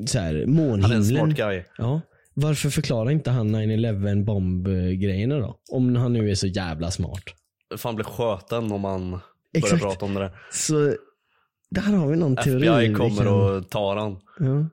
så 0.07 0.19
här, 0.19 0.27
Han 0.27 0.37
är 0.37 0.43
en 0.43 0.55
månhimlen. 0.55 1.05
smart 1.05 1.37
guy. 1.37 1.63
Ja. 1.79 2.01
Varför 2.35 2.71
förklarar 2.71 3.11
inte 3.11 3.31
han 3.31 3.55
9-11 3.57 4.25
bombgrejerna 4.25 5.39
då? 5.39 5.59
Om 5.71 5.97
han 5.97 6.13
nu 6.13 6.31
är 6.31 6.35
så 6.35 6.47
jävla 6.47 6.91
smart. 6.91 7.23
Fan 7.77 7.95
blir 7.95 8.05
sköten 8.05 8.73
om 8.73 8.81
man 8.81 9.11
börjar 9.11 9.21
Exakt. 9.59 9.83
prata 9.83 10.05
om 10.05 10.15
det 10.15 10.21
där. 10.21 10.33
Så 10.53 10.95
där 11.71 11.83
har 11.83 12.09
vi 12.09 12.17
någon 12.17 12.37
teori. 12.37 12.67
FBI 12.69 12.95
kommer 12.95 13.25
kan- 13.25 13.29
och 13.57 13.71
tar 13.71 13.97
han. 13.97 14.17
Ja. 14.39 14.69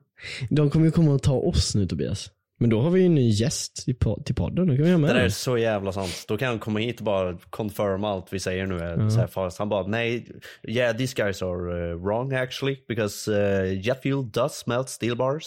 De 0.50 0.70
kommer 0.70 0.86
ju 0.86 0.92
komma 0.92 1.12
och 1.12 1.22
ta 1.22 1.32
oss 1.34 1.74
nu 1.74 1.86
Tobias. 1.86 2.30
Men 2.62 2.70
då 2.70 2.80
har 2.80 2.90
vi 2.90 3.00
ju 3.00 3.06
en 3.06 3.14
ny 3.14 3.28
gäst 3.28 3.84
till 4.24 4.34
podden. 4.34 4.66
Då 4.66 4.76
kan 4.76 4.84
vi 4.84 4.90
ha 4.90 4.98
med 4.98 5.10
Det 5.10 5.14
där 5.14 5.24
är 5.24 5.28
så 5.28 5.58
jävla 5.58 5.92
sant. 5.92 6.24
Då 6.28 6.38
kan 6.38 6.48
han 6.48 6.58
komma 6.58 6.78
hit 6.78 6.98
och 6.98 7.04
bara 7.04 7.38
confirm 7.50 8.04
allt 8.04 8.32
vi 8.32 8.38
säger 8.38 8.66
nu 8.66 8.78
är 8.78 9.08
så 9.08 9.20
här 9.20 9.26
falskt. 9.26 9.58
Han 9.58 9.68
bara 9.68 9.86
nej, 9.86 10.26
yeah 10.68 10.96
these 10.96 11.22
guys 11.22 11.42
are 11.42 11.92
uh, 11.92 12.04
wrong 12.04 12.32
actually 12.32 12.76
because 12.88 13.30
uh, 13.32 13.86
jet 13.86 14.02
fuel 14.02 14.30
does 14.30 14.66
melt 14.66 14.88
steel 14.88 15.16
bars. 15.16 15.44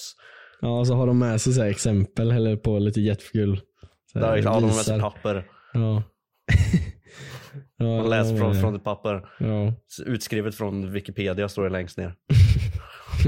Ja, 0.62 0.86
så 0.86 0.93
har 0.93 1.07
de 1.07 1.19
med 1.19 1.41
sig 1.41 1.53
så 1.53 1.63
exempel 1.63 2.31
eller 2.31 2.55
på 2.55 2.79
lite 2.79 3.01
jetfuel. 3.01 3.62
Så 4.12 4.19
här, 4.19 4.27
har 4.27 4.41
de 4.41 4.62
med 4.62 4.63
visar. 4.63 4.84
sig 4.84 5.00
papper. 5.00 5.48
Ja. 5.74 6.03
ja, 7.77 7.86
Man 7.86 8.10
läser 8.10 8.38
från, 8.38 8.62
från 8.62 8.75
ett 8.75 8.84
papper. 8.84 9.22
Ja. 9.39 9.74
Utskrivet 10.05 10.55
från 10.55 10.91
Wikipedia 10.91 11.50
står 11.50 11.63
det 11.63 11.69
längst 11.69 11.98
ner. 11.98 12.15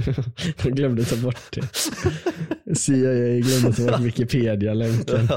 De 0.63 0.69
glömde 0.71 1.05
ta 1.05 1.15
bort 1.15 1.39
det. 1.51 2.75
CIA 2.75 3.39
glömde 3.39 3.73
ta 3.77 3.91
bort 3.91 3.99
Wikipedia-länken. 4.01 5.27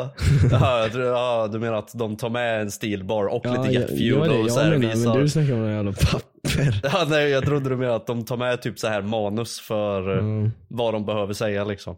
ja, 0.50 0.88
ja, 0.94 1.48
du 1.52 1.58
menar 1.58 1.78
att 1.78 1.90
de 1.98 2.16
tar 2.16 2.30
med 2.30 2.60
en 2.62 2.70
steelbar 2.70 3.24
och 3.26 3.40
Ja, 3.44 3.50
lite 3.50 3.74
jag, 3.74 3.82
jet 3.82 3.88
det 3.90 3.96
fuel 3.96 4.18
var 4.18 4.28
det 4.28 4.34
och 4.34 4.50
så 4.50 4.60
här 4.60 4.70
menar, 4.70 4.94
visar. 4.94 5.12
men 5.14 5.22
du 5.22 5.28
snackar 5.28 5.52
om 5.52 5.58
några 5.58 5.74
jävla 5.74 5.92
papper. 6.42 6.80
Ja, 6.92 7.06
nej, 7.08 7.28
jag 7.30 7.44
trodde 7.44 7.68
du 7.70 7.76
menade 7.76 7.96
att 7.96 8.06
de 8.06 8.24
tar 8.24 8.36
med 8.36 8.62
typ 8.62 8.78
så 8.78 8.86
här 8.88 9.02
manus 9.02 9.60
för 9.60 10.18
eh, 10.18 10.50
vad 10.68 10.94
de 10.94 11.06
behöver 11.06 11.32
säga 11.34 11.64
liksom. 11.64 11.96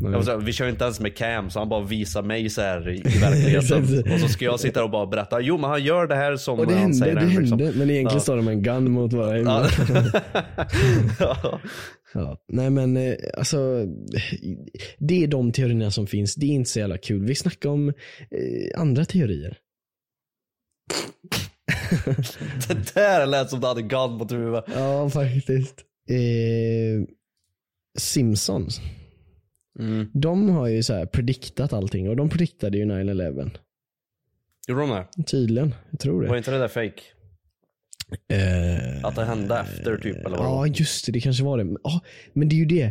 Jag 0.00 0.24
så 0.24 0.30
här, 0.30 0.38
vi 0.38 0.52
kör 0.52 0.68
inte 0.68 0.84
ens 0.84 1.00
med 1.00 1.16
cam 1.16 1.50
så 1.50 1.58
han 1.58 1.68
bara 1.68 1.84
visar 1.84 2.22
mig 2.22 2.50
så 2.50 2.60
här 2.60 2.88
i, 2.88 3.00
verkligheten. 3.20 4.12
Och 4.12 4.20
så 4.20 4.28
ska 4.28 4.44
jag 4.44 4.60
sitta 4.60 4.84
och 4.84 4.90
bara 4.90 5.06
berätta, 5.06 5.40
jo 5.40 5.58
men 5.58 5.70
han 5.70 5.84
gör 5.84 6.06
det 6.06 6.14
här 6.14 6.36
som 6.36 6.58
Och 6.58 6.66
det 6.66 6.72
han 6.72 6.82
hände, 6.82 6.96
säger 6.96 7.14
det 7.14 7.20
här, 7.20 7.26
hände. 7.28 7.40
liksom. 7.40 7.58
Men 7.58 7.90
egentligen 7.90 8.04
Ja. 8.12 8.20
står 8.20 8.36
de 8.36 8.44
med 8.44 8.52
en 8.54 8.62
gun 8.62 8.90
mot 8.90 9.12
våra 9.12 9.38
ja. 11.20 11.60
Ja. 12.14 12.36
Nej 12.48 12.70
men 12.70 12.96
eh, 12.96 13.14
alltså, 13.38 13.84
det 14.98 15.22
är 15.24 15.26
de 15.26 15.52
teorierna 15.52 15.90
som 15.90 16.06
finns. 16.06 16.34
Det 16.34 16.46
är 16.46 16.50
inte 16.50 16.70
så 16.70 16.78
jävla 16.78 16.98
kul. 16.98 17.24
Vi 17.24 17.34
snackar 17.34 17.68
om 17.70 17.88
eh, 17.88 18.80
andra 18.80 19.04
teorier. 19.04 19.56
Det 22.68 22.94
där 22.94 23.26
lät 23.26 23.50
som 23.50 23.60
du 23.60 23.66
hade 23.66 23.82
gun 23.82 24.12
mot 24.12 24.32
huvudet. 24.32 24.64
Ja 24.74 25.10
faktiskt. 25.10 25.84
Eh, 26.10 27.06
Simpsons. 27.98 28.80
Mm. 29.78 30.10
De 30.14 30.48
har 30.48 30.66
ju 30.66 30.82
så 30.82 30.94
här 30.94 31.06
prediktat 31.06 31.72
allting 31.72 32.08
och 32.08 32.16
de 32.16 32.28
prediktade 32.28 32.78
ju 32.78 32.84
9-11. 32.84 33.50
Gjorde 34.68 34.80
de 34.80 34.90
det? 34.90 35.22
Tydligen, 35.26 35.74
jag 35.90 36.00
tror 36.00 36.24
Var 36.26 36.32
det. 36.32 36.38
inte 36.38 36.50
det 36.50 36.58
där 36.58 36.68
fake? 36.68 37.02
Eh, 38.28 39.04
Att 39.04 39.14
det 39.16 39.24
hände 39.24 39.58
efter 39.58 39.96
typ 39.96 40.16
eller 40.16 40.36
vad 40.36 40.46
Ja 40.46 40.54
var? 40.56 40.66
just 40.66 41.06
det, 41.06 41.12
det 41.12 41.20
kanske 41.20 41.44
var 41.44 41.58
det. 41.58 41.64
Men, 41.64 41.76
ja, 41.84 42.00
men 42.32 42.48
det 42.48 42.54
är 42.54 42.58
ju 42.58 42.64
det 42.66 42.84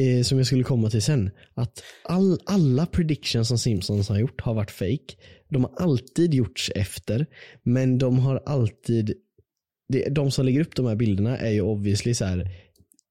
eh, 0.00 0.22
som 0.22 0.38
jag 0.38 0.46
skulle 0.46 0.64
komma 0.64 0.90
till 0.90 1.02
sen. 1.02 1.30
Att 1.54 1.82
all, 2.04 2.38
alla 2.46 2.86
predictions 2.86 3.48
som 3.48 3.58
Simpsons 3.58 4.08
har 4.08 4.18
gjort 4.18 4.40
har 4.40 4.54
varit 4.54 4.70
fake. 4.70 5.14
De 5.50 5.64
har 5.64 5.72
alltid 5.76 6.34
gjorts 6.34 6.70
efter, 6.74 7.26
men 7.62 7.98
de 7.98 8.18
har 8.18 8.42
alltid, 8.46 9.12
det, 9.88 10.08
de 10.08 10.30
som 10.30 10.44
lägger 10.44 10.60
upp 10.60 10.76
de 10.76 10.86
här 10.86 10.94
bilderna 10.96 11.38
är 11.38 11.50
ju 11.50 11.60
obviously 11.60 12.14
så 12.14 12.24
här 12.24 12.48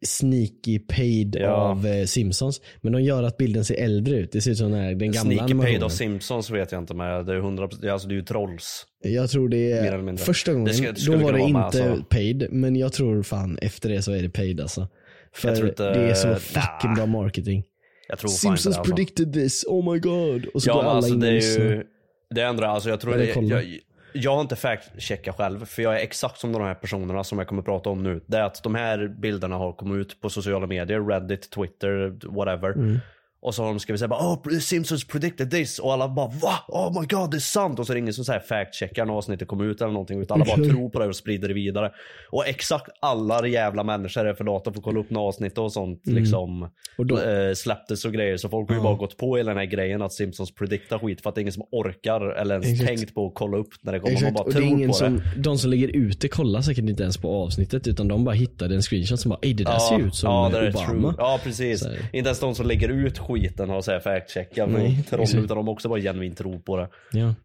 sneaky 0.05 0.79
paid 0.79 1.35
Ja. 1.39 1.47
av 1.49 1.87
eh, 1.87 2.05
Simpsons. 2.05 2.61
Men 2.81 2.93
de 2.93 3.01
gör 3.01 3.23
att 3.23 3.37
bilden 3.37 3.65
ser 3.65 3.75
äldre 3.75 4.15
ut. 4.17 4.31
Det 4.31 4.41
ser 4.41 4.51
ut 4.51 4.57
som 4.57 4.71
den, 4.71 4.79
här, 4.81 4.95
den 4.95 5.11
gamla 5.11 5.21
Sneaky 5.21 5.37
paid 5.39 5.51
animationen. 5.51 5.83
av 5.83 5.89
Simpsons 5.89 6.49
vet 6.49 6.71
jag 6.71 6.81
inte 6.81 6.93
men 6.93 7.25
det 7.25 7.33
är 7.33 7.39
100%, 7.41 7.89
alltså 7.91 8.07
det 8.07 8.13
är 8.13 8.15
ju 8.15 8.21
trolls. 8.23 8.85
Jag 9.03 9.29
tror 9.29 9.49
det 9.49 9.71
är 9.71 10.17
första 10.17 10.51
gången, 10.53 10.65
Det 10.67 10.73
ska- 10.73 10.91
det 10.91 10.99
skulle 10.99 11.17
då 11.17 11.23
var 11.23 11.33
det 11.33 11.39
inte 11.39 11.59
alltså. 11.59 12.03
paid. 12.09 12.47
Men 12.51 12.75
jag 12.75 12.93
tror 12.93 13.23
fan 13.23 13.57
efter 13.61 13.89
det 13.89 14.01
så 14.01 14.11
är 14.11 14.21
det 14.23 14.29
paid 14.29 14.61
alltså. 14.61 14.87
För 15.33 15.55
tror 15.55 15.69
inte- 15.69 15.83
det 15.93 16.09
är 16.09 16.13
så 16.13 16.35
fucking 16.35 16.93
bra 16.95 17.05
marketing. 17.05 17.63
Jag 18.07 18.19
tror 18.19 18.29
Simpsons 18.29 18.65
inte 18.65 18.79
alltså. 18.79 18.95
predicted 18.95 19.33
this, 19.33 19.65
oh 19.67 19.93
my 19.93 19.99
god. 19.99 20.45
Och 20.45 20.61
så 20.63 20.69
Ja 20.69 20.73
går 20.73 20.81
alla 20.81 20.91
alltså 20.91 21.13
in 21.13 21.23
och 21.23 21.31
lyssnar. 21.33 21.83
Det 22.29 22.41
ändrar 22.41 22.67
alltså 22.67 22.89
jag 22.89 22.99
tror 22.99 23.17
det, 23.17 23.33
kolla. 23.33 23.61
jag, 23.61 23.79
jag 24.13 24.35
har 24.35 24.41
inte 24.41 24.55
fact-checkat 24.55 25.35
själv 25.35 25.65
för 25.65 25.81
jag 25.81 25.93
är 25.95 26.03
exakt 26.03 26.39
som 26.39 26.51
de 26.51 26.61
här 26.61 26.73
personerna 26.73 27.23
som 27.23 27.37
jag 27.37 27.47
kommer 27.47 27.61
prata 27.61 27.89
om 27.89 28.03
nu. 28.03 28.21
Det 28.25 28.37
är 28.37 28.43
att 28.43 28.63
de 28.63 28.75
här 28.75 29.07
bilderna 29.07 29.55
har 29.55 29.73
kommit 29.73 29.97
ut 29.97 30.21
på 30.21 30.29
sociala 30.29 30.67
medier, 30.67 31.01
Reddit, 31.01 31.49
Twitter, 31.49 32.15
whatever. 32.23 32.71
Mm. 32.71 32.99
Och 33.41 33.55
så 33.55 33.61
har 33.63 33.69
de 33.69 33.79
skrivit 33.79 33.99
såhär 33.99 34.13
oh, 34.13 34.59
Simpsons 34.59 35.07
predicted 35.07 35.51
this 35.51 35.79
och 35.79 35.93
alla 35.93 36.07
bara 36.09 36.27
va? 36.27 36.53
Oh 36.67 37.01
my 37.01 37.07
god 37.07 37.31
det 37.31 37.37
är 37.37 37.39
sant! 37.39 37.79
Och 37.79 37.85
så 37.85 37.93
är 37.93 37.95
det 37.95 37.99
ingen 37.99 38.13
som 38.13 38.25
säger 38.25 38.39
fact-checkar 38.39 39.05
när 39.05 39.13
avsnittet 39.13 39.47
kom 39.47 39.61
ut 39.61 39.81
eller 39.81 39.91
någonting 39.93 40.21
utan 40.21 40.41
alla 40.41 40.45
bara 40.57 40.67
tror 40.69 40.89
på 40.89 40.99
det 40.99 41.05
och 41.05 41.15
sprider 41.15 41.47
det 41.47 41.53
vidare. 41.53 41.91
Och 42.31 42.47
exakt 42.47 42.89
alla 43.01 43.47
jävla 43.47 43.83
människor 43.83 44.25
är 44.27 44.33
för 44.33 44.43
lata 44.43 44.71
för 44.71 44.79
att 44.79 44.83
kolla 44.83 44.99
upp 44.99 45.09
några 45.09 45.27
avsnitt 45.27 45.57
och 45.57 45.71
sånt 45.73 46.01
liksom 46.05 46.69
Och 46.97 47.05
då- 47.05 47.17
eh, 47.21 47.53
släpptes 47.53 48.05
och 48.05 48.13
grejer. 48.13 48.37
Så 48.37 48.49
folk 48.49 48.69
har 48.69 48.75
ju 48.75 48.79
Ja. 48.79 48.83
bara 48.83 48.95
gått 48.95 49.17
på 49.17 49.37
hela 49.37 49.49
den 49.51 49.57
här 49.57 49.65
grejen 49.65 50.01
att 50.01 50.13
Simpsons 50.13 50.51
prediktar 50.55 50.99
skit 50.99 51.21
för 51.21 51.29
att 51.29 51.35
det 51.35 51.39
är 51.39 51.43
ingen 51.43 51.53
som 51.53 51.63
orkar 51.71 52.21
eller 52.21 52.55
ens 52.55 52.67
Exakt. 52.81 52.87
tänkt 52.87 53.13
på 53.13 53.27
att 53.27 53.33
kolla 53.35 53.57
upp 53.57 53.69
när 53.81 53.93
det 53.93 53.99
kommer. 53.99 54.11
Man 54.13 54.17
Exakt, 54.17 54.35
bara 54.35 54.43
och 54.43 54.51
det 54.53 54.57
är 54.57 54.61
tror 54.61 54.71
ingen 54.77 54.89
på 54.89 54.93
som, 54.93 55.15
det. 55.35 55.41
de 55.41 55.57
som 55.57 55.69
ligger 55.71 55.87
ute 55.87 56.27
kollar 56.27 56.61
säkert 56.61 56.83
inte 56.89 57.03
ens 57.03 57.17
på 57.17 57.29
avsnittet 57.43 57.87
utan 57.87 58.07
de 58.07 58.23
bara 58.25 58.35
hittade 58.35 58.75
en 58.75 58.81
screenshot 58.81 59.19
som 59.19 59.29
bara 59.29 59.39
det 59.41 59.53
där 59.53 59.79
ser 59.79 59.99
ut 59.99 60.15
som 60.15 60.29
ja, 60.31 60.49
det 60.53 60.57
är 60.67 60.69
Obama. 60.75 61.15
Ja 61.17 61.39
precis. 61.43 61.79
Så. 61.79 61.89
Inte 62.13 62.27
ens 62.29 62.39
de 62.39 62.55
som 62.55 62.67
lägger 62.67 62.89
ut 62.89 63.17
skiten 63.33 63.69
har 63.69 63.81
såhär 63.81 63.99
fact-checkar 63.99 64.67
Nej, 64.67 64.95
med 64.95 65.07
troll 65.07 65.21
exakt. 65.21 65.43
utan 65.43 65.57
de 65.57 65.69
också 65.69 65.89
bara 65.89 65.99
genuint 65.99 66.37
tror 66.37 66.59
på 66.59 66.77
det. 66.77 66.89
Ja. 67.11 67.35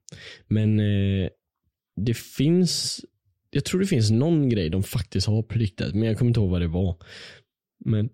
Men 0.48 0.80
eh, 0.80 1.28
det 1.96 2.16
finns, 2.16 3.00
jag 3.50 3.64
tror 3.64 3.80
det 3.80 3.86
finns 3.86 4.10
någon 4.10 4.48
grej 4.48 4.70
de 4.70 4.82
faktiskt 4.82 5.26
har 5.26 5.42
prediktat 5.42 5.94
men 5.94 6.02
jag 6.02 6.18
kommer 6.18 6.28
inte 6.28 6.40
ihåg 6.40 6.50
vad 6.50 6.60
det 6.60 6.68
var. 6.68 6.96
Men, 7.84 8.08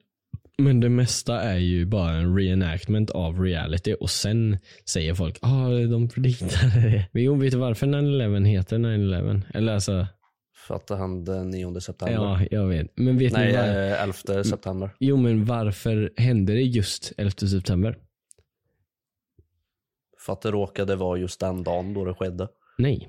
men 0.59 0.81
det 0.81 0.89
mesta 0.89 1.41
är 1.41 1.59
ju 1.59 1.87
bara 1.87 2.13
en 2.13 2.37
reenactment 2.37 3.11
av 3.11 3.41
reality 3.41 3.95
och 3.95 4.11
sen 4.11 4.59
säger 4.91 5.15
folk 5.15 5.39
ah 5.43 5.69
de 5.69 6.09
prediktade 6.09 6.81
det. 6.91 7.07
Men 7.13 7.23
Jo, 7.23 7.35
vet 7.35 7.53
du 7.53 7.59
varför 7.59 7.87
9-11 7.87 8.45
heter 8.45 8.79
9-11? 8.79 9.43
Eller 9.55 9.73
alltså, 9.73 10.07
För 10.67 10.75
att 10.75 10.87
det 10.87 10.97
hände 10.97 11.45
9 11.45 11.81
september. 11.81 12.15
ja 12.15 12.41
jag 12.51 12.67
vet. 12.67 12.93
Men 12.97 13.19
vet 13.19 13.33
Nej, 13.33 13.47
ni 13.47 13.57
var... 13.57 13.65
eh, 13.65 14.03
11 14.03 14.45
september. 14.45 14.91
Jo 14.99 15.17
men 15.17 15.45
varför 15.45 16.13
hände 16.17 16.53
det 16.53 16.63
just 16.63 17.13
11 17.17 17.31
september? 17.31 17.99
För 20.19 20.33
att 20.33 20.43
det 20.43 20.51
råkade 20.51 20.97
vara 20.97 21.19
just 21.19 21.41
den 21.41 21.63
dagen 21.63 21.95
då 21.95 22.05
det 22.05 22.15
skedde. 22.15 22.49
Nej. 22.79 23.09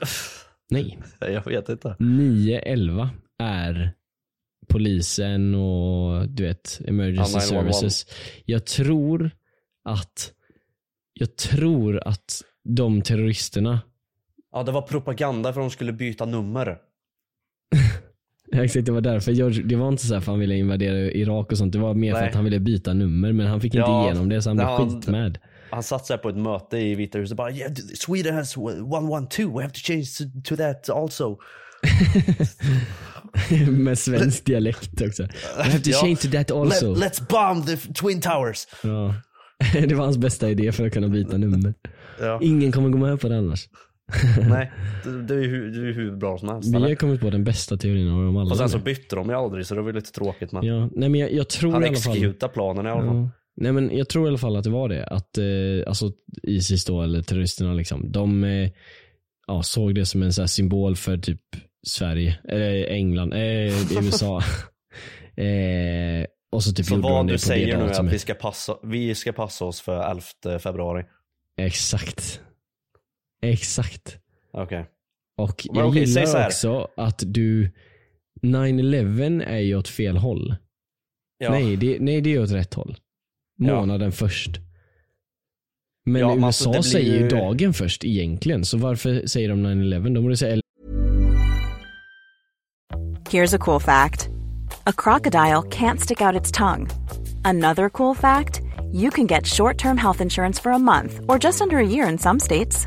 Nej. 0.70 0.98
Jag 1.20 1.44
vet 1.44 1.68
inte. 1.68 1.96
9-11 1.98 3.08
är 3.38 3.92
polisen 4.68 5.54
och 5.54 6.28
du 6.28 6.42
vet 6.42 6.80
emergency 6.86 7.32
Ja, 7.32 7.40
911. 7.40 7.72
services. 7.72 8.06
Jag 8.44 8.66
tror 8.66 9.30
att 9.84 10.32
jag 11.12 11.36
tror 11.36 12.08
att 12.08 12.42
de 12.64 13.02
terroristerna 13.02 13.80
Ja, 14.56 14.62
det 14.62 14.72
var 14.72 14.82
propaganda 14.82 15.52
för 15.52 15.60
att 15.60 15.64
de 15.64 15.70
skulle 15.70 15.92
byta 15.92 16.24
nummer. 16.26 16.76
Ja, 18.50 18.64
Exakt, 18.64 18.86
det 18.86 18.92
var 18.92 19.00
därför. 19.00 19.32
George, 19.32 19.62
det 19.62 19.76
var 19.76 19.88
inte 19.88 20.06
så 20.06 20.20
för 20.20 20.32
han 20.32 20.40
ville 20.40 20.54
invadera 20.56 20.96
Irak 20.98 21.52
och 21.52 21.58
sånt. 21.58 21.72
Det 21.72 21.78
var 21.78 21.94
mer 21.94 22.12
för 22.12 22.20
Nej. 22.20 22.28
att 22.28 22.34
han 22.34 22.44
ville 22.44 22.60
byta 22.60 22.92
nummer 22.94 23.32
men 23.32 23.46
han 23.46 23.60
fick 23.60 23.74
inte 23.74 23.90
Ja, 23.90 24.04
igenom 24.04 24.28
det 24.28 24.42
så 24.42 24.50
han 24.50 24.56
blev 24.56 24.68
han- 24.68 24.90
skitmad. 25.00 25.38
Han 25.70 25.82
satt 25.82 26.06
så 26.06 26.18
på 26.18 26.28
ett 26.28 26.36
möte 26.36 26.78
i 26.78 26.94
Vita 26.94 27.18
huset 27.18 27.30
och 27.32 27.36
bara 27.36 27.50
yeah, 27.50 27.72
Sweden 27.94 28.34
has 28.34 28.56
112, 28.56 29.52
we 29.54 29.62
have 29.62 29.72
to 29.74 29.78
change 29.84 30.04
to, 30.18 30.24
to 30.44 30.56
that 30.56 30.90
also. 30.90 31.36
Med 33.70 33.98
svensk 33.98 34.44
dialekt 34.44 35.02
också. 35.02 35.22
I 35.22 35.28
have 35.56 35.78
to 35.78 35.90
change 35.90 36.16
to 36.16 36.28
that 36.32 36.50
also. 36.50 36.94
Let, 36.94 37.12
let's 37.12 37.28
bomb 37.28 37.66
the 37.66 37.76
Twin 37.76 38.20
Towers. 38.20 38.66
Ja. 38.82 39.14
Det 39.88 39.94
var 39.94 40.04
hans 40.04 40.18
bästa 40.18 40.50
idé 40.50 40.72
för 40.72 40.86
att 40.86 40.92
kunna 40.92 41.08
byta 41.08 41.36
nummer. 41.36 41.74
Ja. 42.20 42.38
Ingen 42.42 42.72
kommer 42.72 42.88
gå 42.88 42.98
med 42.98 43.20
på 43.20 43.28
det 43.28 43.38
annars. 43.38 43.68
Nej, 44.48 44.72
det, 45.04 45.22
det 45.22 45.34
är 45.34 45.38
ju 45.38 45.48
hur, 45.48 45.70
det 45.70 45.78
är 45.78 45.86
ju 45.86 45.92
hur 45.92 46.16
bra 46.16 46.38
som 46.38 46.48
helst. 46.48 46.68
Vi 46.68 46.78
har 46.78 46.86
eller? 46.86 46.94
kommit 46.94 47.20
på 47.20 47.30
den 47.30 47.44
bästa 47.44 47.76
teorin 47.76 48.10
av 48.10 48.24
dem 48.24 48.36
alla. 48.36 48.50
Och 48.50 48.56
sen 48.56 48.68
så 48.68 48.78
bytte 48.78 49.16
de 49.16 49.28
ju 49.28 49.34
aldrig 49.34 49.66
så 49.66 49.74
det 49.74 49.80
var 49.80 49.88
ju 49.88 49.94
lite 49.94 50.12
tråkigt 50.12 50.52
men 50.52 50.64
ja. 50.66 50.88
Nej 50.92 51.08
men 51.08 51.20
jag, 51.20 51.32
jag 51.32 51.48
tror 51.48 51.72
han 51.72 51.84
i 51.84 51.86
alla 51.88 51.96
fall. 51.96 52.16
exekutade 52.16 52.52
planen 52.52 52.86
i 52.86 52.90
alla 52.90 53.02
fall. 53.06 53.16
Ja. 53.16 53.30
Nej 53.56 53.72
men 53.72 53.96
jag 53.96 54.08
tror 54.08 54.26
i 54.26 54.28
alla 54.28 54.38
fall 54.38 54.56
att 54.56 54.64
det 54.64 54.70
var 54.70 54.88
det. 54.88 55.06
Att 55.06 55.38
eh, 55.38 55.44
alltså 55.86 56.12
Isis 56.42 56.84
då, 56.84 57.02
eller 57.02 57.22
terroristerna 57.22 57.74
liksom, 57.74 58.12
de 58.12 58.44
eh, 58.44 58.70
ja, 59.46 59.62
såg 59.62 59.94
det 59.94 60.06
som 60.06 60.22
en 60.22 60.32
så 60.32 60.42
här 60.42 60.46
symbol 60.46 60.96
för 60.96 61.18
typ 61.18 61.42
Sverige, 61.86 62.38
eller 62.48 62.86
England, 62.86 63.32
eh, 63.32 63.96
USA. 63.98 64.36
eh, 65.36 66.26
och 66.52 66.62
så 66.62 66.72
typ 66.72 66.86
Så 66.86 66.94
gjorde 66.94 67.08
de 67.08 67.12
vad 67.12 67.26
det 67.26 67.32
du 67.32 67.36
på 67.36 67.40
säger 67.40 67.66
det 67.66 67.84
nu 67.84 67.90
är 67.90 68.00
att 68.00 68.12
vi 68.12 68.18
ska, 68.18 68.34
passa, 68.34 68.76
vi 68.82 69.14
ska 69.14 69.32
passa 69.32 69.64
oss 69.64 69.80
för 69.80 70.10
11 70.10 70.58
februari. 70.58 71.04
Exakt. 71.56 72.40
Exakt. 73.42 74.18
Okej. 74.52 74.86
Och 75.38 75.66
Men 75.72 75.80
jag 75.84 75.92
så 75.92 75.98
gillar 75.98 76.38
här. 76.38 76.46
också 76.46 76.88
att 76.96 77.22
du 77.26 77.70
9-11 78.42 79.44
är 79.44 79.58
ju 79.58 79.76
åt 79.76 79.88
fel 79.88 80.16
håll. 80.16 80.56
Ja. 81.38 81.50
Nej, 81.50 81.76
det, 81.76 81.96
nej, 82.00 82.20
det 82.20 82.34
är 82.34 82.42
åt 82.42 82.50
rätt 82.50 82.74
håll. 82.74 82.96
Ja. 83.58 83.74
Månaden 83.74 84.12
först. 84.12 84.50
Men 86.04 86.20
Ja, 86.22 86.34
USA 86.36 86.46
alltså, 86.46 86.64
det 86.64 86.70
blir 86.80 86.82
säger 86.82 87.20
ju 87.20 87.28
dagen 87.28 87.72
först 87.74 88.04
egentligen. 88.04 88.64
Så 88.64 88.78
varför 88.78 89.26
säger 89.26 89.48
de 89.48 89.66
9-11? 89.66 90.14
De 90.14 90.22
borde 90.22 90.36
säga 90.36 90.60
Here's 93.30 93.54
a 93.54 93.58
cool 93.58 93.80
fact 93.80 94.28
a 94.86 94.92
crocodile 94.96 95.62
can't 95.62 95.98
stick 96.00 96.20
out 96.20 96.40
its 96.40 96.52
tongue. 96.52 96.86
Another 97.44 97.88
cool 97.88 98.14
fact 98.16 98.60
you 98.92 99.10
can 99.10 99.26
get 99.26 99.46
short 99.46 99.78
term 99.78 99.96
health 99.98 100.20
insurance 100.22 100.62
for 100.62 100.72
a 100.72 100.78
month 100.78 101.20
or 101.28 101.38
just 101.44 101.60
under 101.60 101.78
a 101.78 101.86
year 101.86 102.08
in 102.10 102.18
some 102.18 102.40
states. 102.40 102.86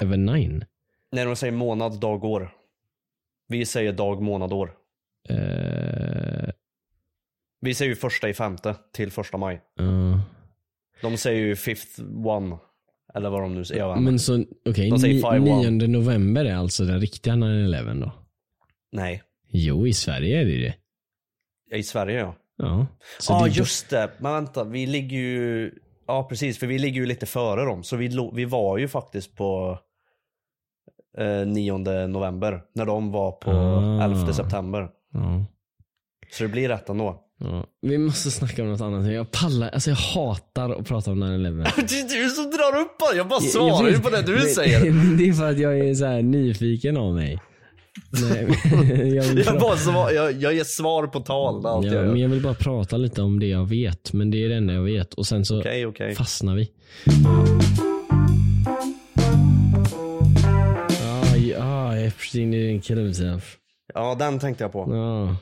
today. 0.00 0.18
9. 0.18 0.60
När 1.12 1.26
de 1.26 1.36
säger 1.36 1.52
månad, 1.52 2.00
dag, 2.00 2.24
år. 2.24 2.50
Vi 3.48 3.66
säger 3.66 3.92
dag, 3.92 4.22
månad, 4.22 4.52
år. 4.52 4.72
Uh, 5.30 6.50
Vi 7.60 7.74
säger 7.74 7.88
ju 7.88 7.96
första 7.96 8.28
i 8.28 8.34
femte 8.34 8.74
till 8.92 9.10
första 9.10 9.36
maj. 9.36 9.60
uh, 9.80 10.20
De 11.02 11.16
säger 11.16 11.40
ju 11.40 11.56
fifth 11.56 12.00
one. 12.24 12.58
Eller 13.14 13.30
vad 13.30 13.42
de 13.42 13.54
nu 13.54 13.64
säger. 13.64 13.80
Jag 13.80 14.02
men 14.02 14.18
så, 14.18 14.44
okej, 14.68 14.90
5-1. 14.90 15.70
9 15.70 15.88
november 15.88 16.44
är 16.44 16.54
alltså 16.54 16.84
den 16.84 17.00
riktiga 17.00 17.34
9-11 17.34 18.00
då? 18.00 18.12
Nej. 18.92 19.22
Jo, 19.48 19.86
i 19.86 19.92
Sverige 19.92 20.40
är 20.40 20.44
det 20.44 20.58
det. 20.58 20.74
I 21.76 21.82
Sverige 21.82 22.18
ja. 22.18 22.34
Ja. 22.56 22.86
Så 23.18 23.32
Ja 23.32 23.44
det 23.44 23.50
just 23.50 23.90
det. 23.90 24.10
Men 24.18 24.32
vänta, 24.32 24.64
vi 24.64 24.86
ligger 24.86 25.16
ju... 25.16 25.72
Ja 26.06 26.26
precis, 26.28 26.58
för 26.58 26.66
vi 26.66 26.78
ligger 26.78 27.00
ju 27.00 27.06
lite 27.06 27.26
före 27.26 27.64
dem. 27.64 27.84
Så 27.84 27.96
vi, 27.96 28.30
vi 28.32 28.44
var 28.44 28.78
ju 28.78 28.88
faktiskt 28.88 29.36
på 29.36 29.78
eh, 31.18 31.46
9 31.46 31.78
november. 32.06 32.60
När 32.74 32.86
de 32.86 33.12
var 33.12 33.32
på 33.32 33.50
Ah. 33.50 34.04
11 34.04 34.32
september. 34.32 34.88
Ja. 35.12 35.44
Så 36.32 36.42
det 36.42 36.48
blir 36.48 36.68
rätt 36.68 36.88
ändå. 36.88 37.22
Ja. 37.40 37.64
Vi 37.82 37.98
måste 37.98 38.30
snacka 38.30 38.62
om 38.62 38.68
något 38.72 38.80
annat. 38.80 39.12
Jag 39.12 39.30
pallar, 39.30 39.68
alltså 39.68 39.90
jag 39.90 39.96
hatar 39.96 40.70
att 40.70 40.86
prata 40.86 41.10
om 41.10 41.22
9-11. 41.24 41.62
Det 41.76 41.80
är 42.00 42.22
du 42.24 42.28
som 42.30 42.44
drar 42.44 42.80
upp 42.80 42.98
det. 42.98 43.16
Jag 43.16 43.28
bara 43.28 43.40
Jag- 43.42 43.50
svarar 43.50 43.82
jag 43.82 43.90
ju 43.90 43.98
på 43.98 44.10
det 44.10 44.22
du 44.22 44.32
men- 44.32 44.42
säger. 44.42 44.80
Det 45.18 45.28
är 45.28 45.32
för 45.32 45.50
att 45.50 45.58
jag 45.58 45.78
är 45.78 45.94
så 45.94 46.04
här 46.06 46.22
nyfiken 46.22 46.96
av 46.96 47.14
mig. 47.14 47.40
Nej, 48.22 48.48
jag, 49.14 49.24
Jag, 49.26 49.60
bara 49.60 49.76
svar, 49.76 50.10
jag, 50.10 50.32
jag 50.32 50.54
ger 50.54 50.64
svar 50.64 51.06
på 51.06 51.20
tal. 51.20 51.66
allt 51.66 51.84
jag 51.86 51.94
ja, 51.94 51.98
gör. 51.98 52.06
men 52.12 52.20
jag 52.20 52.28
vill 52.28 52.42
bara 52.42 52.54
prata 52.54 52.96
lite 52.96 53.22
om 53.22 53.40
det 53.40 53.46
jag 53.46 53.68
vet. 53.68 54.12
Men 54.12 54.30
det 54.30 54.44
är 54.44 54.48
det 54.48 54.54
enda 54.56 54.74
jag 54.74 54.82
vet. 54.82 55.14
Och 55.14 55.26
sen 55.26 55.44
så 55.44 55.60
Okej, 55.60 55.86
okej. 55.86 56.14
fastnar 56.14 56.54
vi. 56.56 56.70
Epstein 62.06 62.52
didn't 62.54 62.80
kill 62.80 62.98
himself. 62.98 63.58
Ja, 63.94 64.14
den 64.14 64.38
tänkte 64.38 64.64
jag 64.64 64.72
på. 64.72 64.86
Ja. 64.88 65.36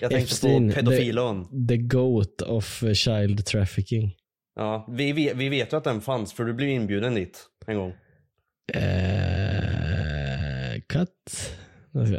Jag 0.00 0.10
tänkte 0.10 0.32
Epstein, 0.32 0.68
på 0.68 0.74
pedofilön. 0.74 1.44
The, 1.44 1.66
the 1.68 1.76
goat 1.76 2.42
of 2.42 2.82
eh, 2.82 2.92
child 2.92 3.46
trafficking. 3.46 4.14
Ja, 4.56 4.86
vi, 4.90 5.12
vi, 5.12 5.32
vi 5.34 5.48
vet 5.48 5.72
ju 5.72 5.76
att 5.76 5.84
den 5.84 6.00
fanns 6.00 6.32
för 6.32 6.44
du 6.44 6.54
blev 6.54 6.68
inbjuden 6.68 7.14
dit 7.14 7.46
en 7.66 7.76
gång. 7.76 7.92
Eh, 8.74 10.80
cut. 10.88 11.54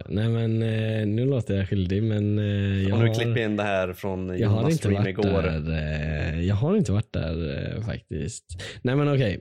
Nej 0.07 0.29
men 0.29 0.63
eh, 0.63 1.07
nu 1.07 1.25
låter 1.25 1.55
jag 1.57 1.69
skyldig 1.69 2.03
men 2.03 2.39
eh, 2.39 2.83
jag 2.83 2.93
Om 2.93 2.99
du 2.99 3.07
har, 3.07 3.13
klipper 3.13 3.41
in 3.41 3.57
det 3.57 3.63
här 3.63 3.93
från 3.93 4.39
jag 4.39 4.49
har 4.49 4.57
Jonas 4.57 4.71
inte 4.71 4.77
stream 4.83 5.03
varit 5.03 5.09
igår. 5.09 5.41
där. 5.41 6.41
Jag 6.41 6.55
har 6.55 6.77
inte 6.77 6.91
varit 6.91 7.13
där 7.13 7.81
faktiskt. 7.81 8.45
Nej 8.81 8.95
men 8.95 9.07
okej. 9.13 9.39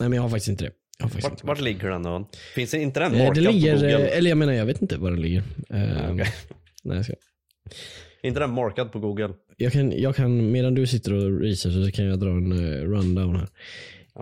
Nej 0.00 0.08
men 0.08 0.12
jag 0.12 0.22
har 0.22 0.28
faktiskt 0.28 0.48
inte 0.48 0.64
det. 0.64 0.70
Vart, 1.22 1.44
vart 1.44 1.60
ligger 1.60 1.90
den 1.90 2.02
då? 2.02 2.28
Finns 2.54 2.70
det 2.70 2.78
inte 2.78 3.00
den 3.00 3.12
Eh, 3.14 3.18
markad 3.18 3.34
det 3.44 3.52
ligger, 3.52 3.74
på 3.74 3.80
Google? 3.80 4.08
eh, 4.10 4.18
eller 4.18 4.28
jag 4.30 4.38
menar 4.38 4.52
jag 4.52 4.66
vet 4.66 4.82
inte 4.82 4.96
var 4.96 5.10
den 5.10 5.20
ligger. 5.22 5.42
Eh, 5.70 6.10
okej. 6.12 6.26
nej, 6.84 6.96
jag, 6.96 7.04
ska. 7.04 7.14
inte 8.22 8.40
den 8.40 8.50
markad 8.50 8.92
på 8.92 8.98
Google? 8.98 9.30
Jag, 9.56 9.72
kan, 9.72 9.92
jag 10.00 10.16
kan, 10.16 10.50
medan 10.52 10.74
du 10.74 10.86
sitter 10.86 11.12
och 11.14 11.40
researchar 11.40 11.84
så 11.84 11.90
kan 11.92 12.04
jag 12.04 12.20
dra 12.20 12.30
en 12.30 12.52
eh, 12.52 12.80
rundown 12.82 13.36
här. 13.36 13.48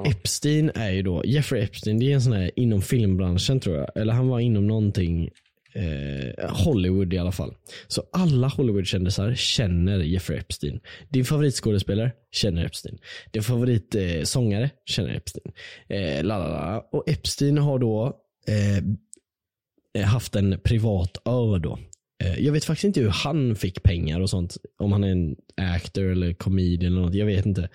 Epstein 0.06 0.70
är 0.74 0.90
ju 0.90 1.02
då, 1.02 1.22
Jeffrey 1.24 1.62
Epstein, 1.62 1.98
det 1.98 2.10
är 2.10 2.14
en 2.14 2.22
sån 2.22 2.32
här 2.32 2.50
inom 2.56 2.82
filmbranschen 2.82 3.60
tror 3.60 3.76
jag. 3.76 3.88
Eller 3.96 4.12
han 4.12 4.28
var 4.28 4.40
inom 4.40 4.66
någonting, 4.66 5.30
eh, 5.74 6.50
Hollywood 6.50 7.12
i 7.12 7.18
alla 7.18 7.32
fall. 7.32 7.54
Så 7.88 8.02
alla 8.12 8.48
Hollywoodkändisar 8.48 9.34
känner 9.34 9.98
Jeffrey 9.98 10.38
Epstein. 10.38 10.80
Din 11.08 11.24
favoritskådespelare 11.24 12.12
känner 12.32 12.64
Epstein. 12.64 12.98
Din 13.30 13.42
favoritsångare 13.42 14.64
eh, 14.64 14.70
känner 14.86 15.16
Epstein. 15.16 15.52
Eh. 15.88 16.76
Och 16.92 17.08
Epstein 17.08 17.58
har 17.58 17.78
då 17.78 18.16
eh, 18.48 20.04
haft 20.04 20.36
en 20.36 20.60
privat 20.64 21.16
ö 21.24 21.58
då. 21.58 21.78
Eh, 22.24 22.38
Jag 22.44 22.52
vet 22.52 22.64
faktiskt 22.64 22.84
inte 22.84 23.00
hur 23.00 23.08
han 23.08 23.56
fick 23.56 23.82
pengar 23.82 24.20
och 24.20 24.30
sånt. 24.30 24.56
Om 24.78 24.92
han 24.92 25.04
är 25.04 25.08
en 25.12 25.36
actor 25.56 26.04
eller 26.04 26.32
comedian 26.32 26.92
eller 26.92 27.02
något. 27.02 27.14
Jag 27.14 27.26
vet 27.26 27.46
inte. 27.46 27.68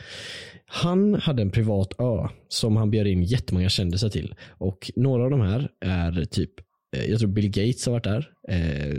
Han 0.65 1.15
hade 1.15 1.41
en 1.41 1.51
privat 1.51 1.93
ö 1.99 2.27
som 2.47 2.75
han 2.77 2.91
bjöd 2.91 3.07
in 3.07 3.23
jättemånga 3.23 3.69
kändisar 3.69 4.09
till. 4.09 4.35
Och 4.49 4.91
några 4.95 5.23
av 5.23 5.29
de 5.29 5.41
här 5.41 5.69
är 5.85 6.25
typ, 6.25 6.51
jag 6.91 7.19
tror 7.19 7.29
Bill 7.29 7.49
Gates 7.49 7.85
har 7.85 7.93
varit 7.93 8.03
där. 8.03 8.29
Eh, 8.49 8.91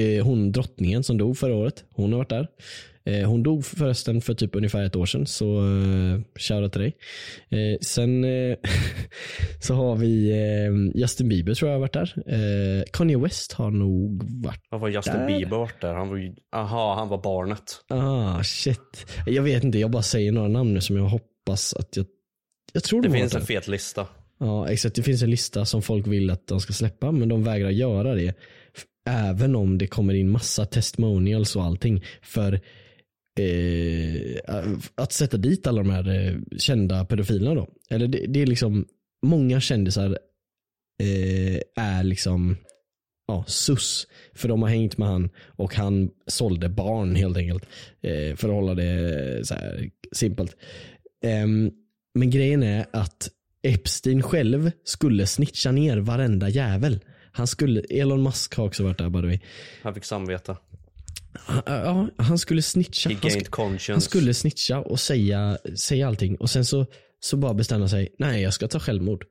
eh, 0.00 0.24
Hon 0.24 0.52
drottningen 0.52 1.02
som 1.02 1.18
dog 1.18 1.38
förra 1.38 1.54
året, 1.54 1.84
hon 1.94 2.12
har 2.12 2.18
varit 2.18 2.28
där. 2.30 2.48
Eh, 3.04 3.28
Hon 3.28 3.42
dog 3.42 3.64
förresten 3.64 4.20
för 4.20 4.34
typ 4.34 4.54
ungefär 4.56 4.82
ett 4.84 4.96
år 4.96 5.06
sedan, 5.06 5.26
så 5.26 5.62
shoutout 6.38 6.72
till 6.72 6.80
dig. 6.80 6.96
Eh, 7.50 7.78
sen 7.80 8.24
eh, 8.24 8.56
så 9.60 9.74
har 9.74 9.96
vi 9.96 10.30
eh, 10.30 11.00
Justin 11.00 11.28
Bieber 11.28 11.54
tror 11.54 11.70
jag 11.70 11.76
har 11.76 11.80
varit 11.80 11.92
där. 11.92 12.14
Eh, 12.26 12.84
Kanye 12.92 13.18
West 13.18 13.52
har 13.52 13.70
nog 13.70 14.22
varit 14.44 14.60
Vad 14.70 14.80
var 14.80 14.88
Justin 14.88 15.12
Där. 15.14 15.26
Bieber 15.26 15.56
varit 15.56 15.80
där? 15.80 15.94
Han 15.94 16.08
var 16.08 16.16
ju, 16.16 16.34
aha, 16.56 16.94
han 16.94 17.08
var 17.08 17.22
barnet. 17.22 17.62
Ah, 17.88 18.42
shit. 18.42 19.06
Jag 19.26 19.42
vet 19.42 19.64
inte, 19.64 19.78
jag 19.78 19.90
bara 19.90 20.02
säger 20.02 20.32
några 20.32 20.48
namn 20.48 20.74
nu 20.74 20.80
som 20.80 20.96
jag 20.96 21.04
hoppas 21.04 21.74
att 21.74 21.96
jag... 21.96 22.06
Jag 22.72 22.82
tror 22.84 23.02
Det 23.02 23.08
de 23.08 23.12
har 23.12 23.18
finns 23.20 23.34
en 23.34 23.46
fet 23.46 23.68
lista. 23.68 24.06
Ja, 24.40 24.68
exakt. 24.68 24.94
Det 24.94 25.02
finns 25.02 25.22
en 25.22 25.30
lista 25.30 25.64
som 25.64 25.82
folk 25.82 26.06
vill 26.06 26.30
att 26.30 26.46
de 26.46 26.60
ska 26.60 26.72
släppa, 26.72 27.12
men 27.12 27.28
de 27.28 27.44
vägrar 27.44 27.70
göra 27.70 28.14
det. 28.14 28.34
Även 29.08 29.56
om 29.56 29.78
det 29.78 29.86
kommer 29.86 30.14
in 30.14 30.30
massa 30.30 30.64
testimonials 30.64 31.56
och 31.56 31.64
allting. 31.64 32.04
För 32.22 32.52
eh, 33.40 34.42
att 34.94 35.12
sätta 35.12 35.36
dit 35.36 35.66
alla 35.66 35.82
de 35.82 35.90
här 35.90 36.08
eh, 36.08 36.58
kända 36.58 37.04
pedofilerna 37.04 37.54
då. 37.54 37.68
Eller 37.90 38.08
det, 38.08 38.26
det 38.26 38.42
är 38.42 38.46
liksom, 38.46 38.86
många 39.26 39.60
kändisar 39.60 40.18
eh, 41.02 41.60
är 41.76 42.02
liksom 42.02 42.56
ja, 43.26 43.44
sus. 43.46 44.06
För 44.34 44.48
de 44.48 44.62
har 44.62 44.68
hängt 44.68 44.98
med 44.98 45.08
han 45.08 45.30
och 45.38 45.74
han 45.74 46.10
sålde 46.26 46.68
barn 46.68 47.14
helt 47.16 47.36
enkelt. 47.36 47.66
Eh, 48.00 48.36
för 48.36 48.48
att 48.48 48.54
hålla 48.54 48.74
det 48.74 49.46
så 49.46 49.54
här 49.54 49.90
simpelt. 50.12 50.56
Ehm, 51.24 51.70
men 52.14 52.30
grejen 52.30 52.62
är 52.62 52.86
att 52.92 53.30
Epstein 53.62 54.22
själv 54.22 54.70
skulle 54.84 55.26
snitcha 55.26 55.72
ner 55.72 55.96
varenda 55.98 56.48
jävel. 56.48 57.00
Han 57.32 57.46
skulle, 57.46 57.80
Elon 57.80 58.22
Musk 58.22 58.54
har 58.56 58.64
också 58.66 58.82
varit 58.84 58.98
där 58.98 59.10
by 59.10 59.20
the 59.20 59.26
way. 59.26 59.38
Han 59.82 59.94
fick 59.94 60.04
samvete. 60.04 60.56
Han- 61.34 61.62
Ja, 61.66 62.08
han 62.16 62.38
skulle 62.38 62.62
snitcha. 62.62 63.10
He 63.10 63.16
Han, 63.22 63.30
sk- 63.30 63.44
conscience. 63.50 63.92
han 63.92 64.00
skulle 64.00 64.34
snitcha 64.34 64.78
och 64.80 65.00
säga, 65.00 65.58
säga 65.76 66.08
allting 66.08 66.36
och 66.36 66.50
sen 66.50 66.64
så, 66.64 66.86
så 67.20 67.36
bara 67.36 67.54
bestämma 67.54 67.88
sig, 67.88 68.14
nej 68.18 68.42
jag 68.42 68.54
ska 68.54 68.68
ta 68.68 68.80
självmord. 68.80 69.24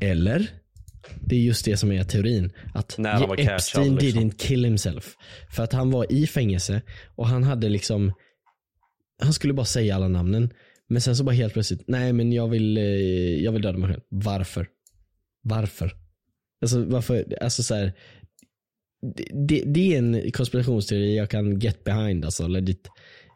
Eller, 0.00 0.46
det 1.20 1.34
är 1.36 1.40
just 1.40 1.64
det 1.64 1.76
som 1.76 1.92
är 1.92 2.04
teorin. 2.04 2.52
Att 2.74 2.98
Epstein 3.54 3.94
liksom. 3.96 4.22
didn't 4.22 4.36
kill 4.38 4.64
himself. 4.64 5.14
För 5.50 5.62
att 5.62 5.72
han 5.72 5.90
var 5.90 6.12
i 6.12 6.26
fängelse 6.26 6.82
och 7.16 7.26
han 7.28 7.44
hade 7.44 7.68
liksom, 7.68 8.12
han 9.22 9.32
skulle 9.32 9.52
bara 9.52 9.66
säga 9.66 9.94
alla 9.94 10.08
namnen. 10.08 10.50
Men 10.90 11.00
sen 11.00 11.16
så 11.16 11.24
bara 11.24 11.34
helt 11.34 11.52
plötsligt, 11.52 11.82
nej 11.86 12.12
men 12.12 12.32
jag 12.32 12.48
vill, 12.48 12.76
eh, 12.76 12.84
jag 13.44 13.52
vill 13.52 13.62
döda 13.62 13.78
mig 13.78 13.88
själv. 13.90 14.02
Varför? 14.08 14.68
Varför? 15.42 15.92
Alltså 16.62 16.84
varför, 16.84 17.36
alltså 17.40 17.62
så 17.62 17.74
här, 17.74 17.92
det, 19.48 19.62
det, 19.66 19.94
är 19.94 19.98
en 19.98 20.32
konspirationsteori 20.32 21.16
jag 21.16 21.30
kan 21.30 21.58
get 21.58 21.84
behind 21.84 22.24
alltså 22.24 22.48
legit. 22.48 22.88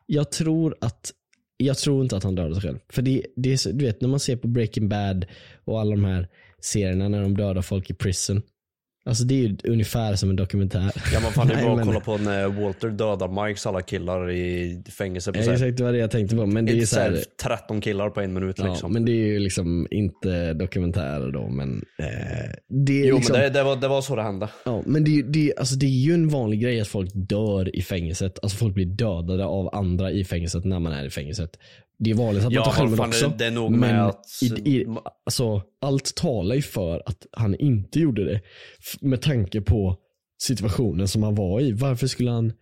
Jag 0.07 0.33
tror 0.33 0.77
att, 0.81 1.13
jag 1.57 1.79
tror 1.79 2.03
inte 2.03 2.17
att 2.17 2.25
han 2.25 2.35
dödade 2.35 2.55
sig 2.55 2.63
själv. 2.63 2.79
För 2.89 3.03
det, 3.03 3.27
det 3.37 3.53
är 3.53 3.73
du 3.73 3.85
vet 3.85 4.01
när 4.01 4.09
man 4.09 4.21
ser 4.21 4.37
på 4.37 4.49
Breaking 4.49 4.89
Bad 4.89 5.27
och 5.65 5.81
alla 5.81 5.91
de 5.91 6.05
här 6.05 6.29
serierna 6.61 7.09
när 7.09 7.23
de 7.23 7.37
dödar 7.37 7.63
folk 7.63 7.91
i 7.91 7.95
prison. 7.95 8.43
Alltså 9.07 9.25
det 9.25 9.35
är 9.35 9.39
ju 9.39 9.57
ungefär 9.65 10.15
som 10.17 10.31
en 10.31 10.37
dokumentär. 10.37 10.93
Ja 11.13 11.21
men 11.21 11.33
fan 11.33 11.49
det 11.49 11.55
är 11.55 11.65
bara 11.67 11.81
att 11.81 11.87
kolla 11.87 12.01
på 12.01 12.17
när 12.19 12.49
Walter 12.49 12.89
dödar 12.89 13.47
Mikes 13.47 13.67
alla 13.67 13.83
killar 13.83 14.31
i 14.31 14.83
fängelse 14.99 15.33
på 15.33 15.39
Ja, 15.39 15.53
exakt 15.53 15.81
var 15.81 15.93
det 15.93 15.99
jag 15.99 16.11
tänkte 16.11 16.37
på. 16.37 16.47
Men 16.47 16.67
det 16.67 16.73
är 16.73 16.87
så 16.87 17.01
här, 17.01 17.11
här 17.11 17.25
13 17.43 17.81
killar 17.81 18.11
på 18.11 18.21
en 18.21 18.35
minut 18.35 18.57
ja, 18.59 18.71
liksom. 18.71 18.93
men 18.93 19.05
det 19.05 19.13
är 19.13 19.27
ju 19.27 19.39
liksom 19.39 19.87
inte 19.91 20.55
dokumentärer 20.55 21.33
då. 21.33 21.49
Men 21.49 21.85
eh, 21.99 22.07
det 22.69 23.03
är 23.03 23.07
jo 23.07 23.17
liksom, 23.17 23.33
men 23.33 23.43
det, 23.43 23.51
det, 23.51 23.63
var, 23.63 23.77
det 23.77 23.89
var 23.89 24.03
så 24.03 24.17
det 24.17 24.23
hände. 24.23 24.49
Ja, 24.65 24.83
men 24.87 25.05
det, 25.05 25.11
är 25.11 25.15
ju- 25.15 25.23
det, 25.23 25.55
alltså 25.57 25.75
det 25.75 25.87
är 25.87 25.89
ju 26.07 26.15
en 26.15 26.29
vanlig 26.29 26.61
grej 26.61 26.81
att 26.81 26.89
folk 26.89 27.11
dör 27.15 27.77
i 27.77 27.83
fängelset. 27.83 28.39
Alltså 28.43 28.59
folk 28.59 28.75
blir 28.75 28.87
dödade 28.87 29.45
av 29.45 29.75
andra 29.75 30.11
i 30.11 30.25
fängelset 30.25 30.65
när 30.65 30.79
man 30.79 30.93
är 30.93 31.05
i 31.05 31.11
fängelset. 31.11 31.59
Det 31.99 32.11
är 32.11 32.15
vanligt 32.15 32.45
att 32.45 32.53
Ja, 32.53 32.61
man 32.61 32.65
tar 32.65 32.73
självmord 32.81 32.99
det- 32.99 33.05
också. 33.07 33.33
det 33.39 33.47
är 33.47 33.51
nog 33.51 33.71
men 33.71 33.81
med 33.81 34.07
att- 34.07 34.27
i, 34.43 34.47
i, 34.47 34.87
alltså, 35.27 35.63
allt 35.81 36.15
talar 36.15 36.55
ju 36.55 36.63
för 36.63 37.03
att 37.07 37.27
han 37.33 37.55
inte 37.55 38.01
gjorde 38.01 38.25
det. 38.25 38.41
Med 39.01 39.23
tanke 39.23 39.61
på 39.61 39.97
situationen 40.43 41.09
som 41.09 41.23
han 41.23 41.35
var 41.35 41.61
i. 41.61 41.73
Varför 41.73 42.07
skulle 42.07 42.31
han 42.31 42.53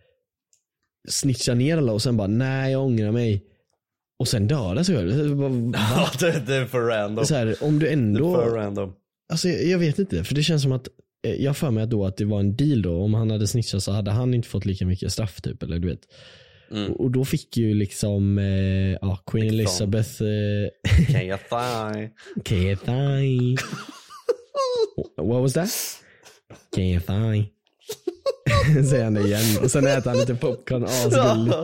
snitcha 1.09 1.53
ner 1.53 1.77
alla 1.77 1.91
och 1.93 2.01
sen 2.01 2.17
bara, 2.17 2.27
nej 2.27 2.71
jag 2.71 2.81
ångrar 2.83 3.11
mig. 3.11 3.43
Och 4.19 4.27
sen 4.27 4.47
döda 4.47 4.83
sig 4.83 4.95
själv. 4.95 5.11
Ja, 5.75 6.09
det, 6.19 6.43
det 6.47 6.55
är 6.55 6.65
för 6.65 6.81
random. 6.81 7.25
Så 7.25 7.35
här, 7.35 7.55
om 7.61 7.79
du 7.79 7.85
Det 7.85 7.89
är 7.89 7.93
ändå... 7.93 8.35
för 8.35 8.49
random. 8.55 8.93
Alltså 9.31 9.49
jag, 9.49 9.65
jag 9.65 9.79
vet 9.79 9.99
inte, 9.99 10.23
för 10.23 10.35
det 10.35 10.43
känns 10.43 10.61
som 10.61 10.71
att 10.71 10.87
eh, 11.27 11.33
jag 11.33 11.57
för 11.57 11.71
mig 11.71 11.87
då 11.87 12.05
att 12.05 12.17
det 12.17 12.25
var 12.25 12.39
en 12.39 12.55
deal 12.55 12.81
då. 12.81 13.01
Om 13.01 13.13
han 13.13 13.31
hade 13.31 13.47
snitchat 13.47 13.83
så 13.83 13.91
hade 13.91 14.11
han 14.11 14.33
inte 14.33 14.47
fått 14.47 14.65
lika 14.65 14.85
mycket 14.85 15.11
straff 15.13 15.41
typ. 15.41 15.63
Eller 15.63 15.79
du 15.79 15.87
vet. 15.87 16.01
Mm. 16.71 16.91
Och, 16.91 17.01
och 17.01 17.11
då 17.11 17.25
fick 17.25 17.57
ju 17.57 17.73
liksom 17.73 18.37
eh, 18.37 18.91
ja, 19.01 19.19
Queen 19.27 19.43
Fick 19.49 19.53
Elizabeth 19.53 20.23
eh, 20.23 20.69
Can 21.11 21.21
you 21.21 21.37
thigh? 21.49 22.09
Kethay. 22.45 23.55
What 25.17 25.41
was 25.41 25.53
that? 25.53 25.69
Kethay. 26.75 27.43
Säger 28.89 29.03
han 29.03 29.13
det 29.13 29.21
igen. 29.21 29.57
Och 29.63 29.71
sen 29.71 29.87
äter 29.87 30.09
han 30.09 30.19
lite 30.19 30.35
popcorn. 30.35 30.83
Asgulligt. 30.83 31.57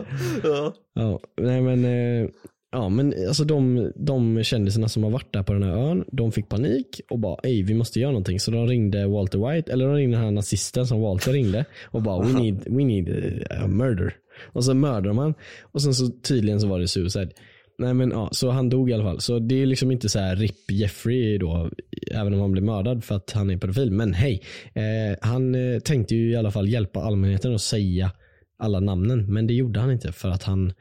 ja. 0.44 0.74
Ja, 0.94 1.20
nej 1.40 1.60
men, 1.60 1.84
eh, 1.84 2.28
ja, 2.72 2.88
men 2.88 3.14
alltså 3.28 3.44
de, 3.44 3.92
de 3.96 4.42
kändisarna 4.44 4.88
som 4.88 5.04
har 5.04 5.10
varit 5.10 5.32
där 5.32 5.42
på 5.42 5.52
den 5.52 5.62
här 5.62 5.72
ön, 5.90 6.04
de 6.12 6.32
fick 6.32 6.48
panik 6.48 7.00
och 7.10 7.18
bara 7.18 7.36
ej 7.42 7.62
vi 7.62 7.74
måste 7.74 8.00
göra 8.00 8.10
någonting. 8.10 8.40
Så 8.40 8.50
de 8.50 8.66
ringde 8.66 9.06
Walter 9.06 9.50
White, 9.50 9.72
eller 9.72 9.86
de 9.86 9.94
ringde 9.94 10.16
den 10.16 10.24
här 10.24 10.30
nazisten 10.30 10.86
som 10.86 11.00
Walter 11.00 11.32
ringde 11.32 11.64
och 11.84 12.02
bara 12.02 12.26
we 12.26 12.32
need, 12.40 12.64
we 12.66 12.84
need 12.84 13.08
a 13.50 13.66
murder. 13.66 14.14
Och 14.46 14.64
så 14.64 14.74
mördade 14.74 15.14
man 15.14 15.34
och 15.62 15.82
sen 15.82 15.94
så 15.94 16.08
tydligen 16.08 16.60
så 16.60 16.66
var 16.66 16.78
det 16.78 16.88
suicide. 16.88 17.30
Nej 17.78 17.94
men 17.94 18.10
ja, 18.10 18.28
så 18.32 18.50
han 18.50 18.68
dog 18.68 18.90
i 18.90 18.92
alla 18.92 19.04
fall. 19.04 19.20
Så 19.20 19.38
det 19.38 19.62
är 19.62 19.66
liksom 19.66 19.90
inte 19.90 20.08
så 20.08 20.18
här 20.18 20.36
RIP 20.36 20.70
Jeffrey 20.70 21.38
då, 21.38 21.70
även 22.10 22.34
om 22.34 22.40
han 22.40 22.52
blev 22.52 22.64
mördad 22.64 23.04
för 23.04 23.14
att 23.14 23.30
han 23.30 23.50
är 23.50 23.56
pedofil. 23.56 23.90
Men 23.90 24.14
hej, 24.14 24.42
eh, 24.74 25.18
han 25.20 25.54
eh, 25.54 25.78
tänkte 25.80 26.14
ju 26.14 26.30
i 26.30 26.36
alla 26.36 26.50
fall 26.50 26.68
hjälpa 26.68 27.00
allmänheten 27.00 27.54
att 27.54 27.60
säga 27.60 28.10
alla 28.58 28.80
namnen. 28.80 29.32
Men 29.32 29.46
det 29.46 29.54
gjorde 29.54 29.80
han 29.80 29.92
inte 29.92 30.12
för 30.12 30.28
att 30.28 30.42
han, 30.42 30.72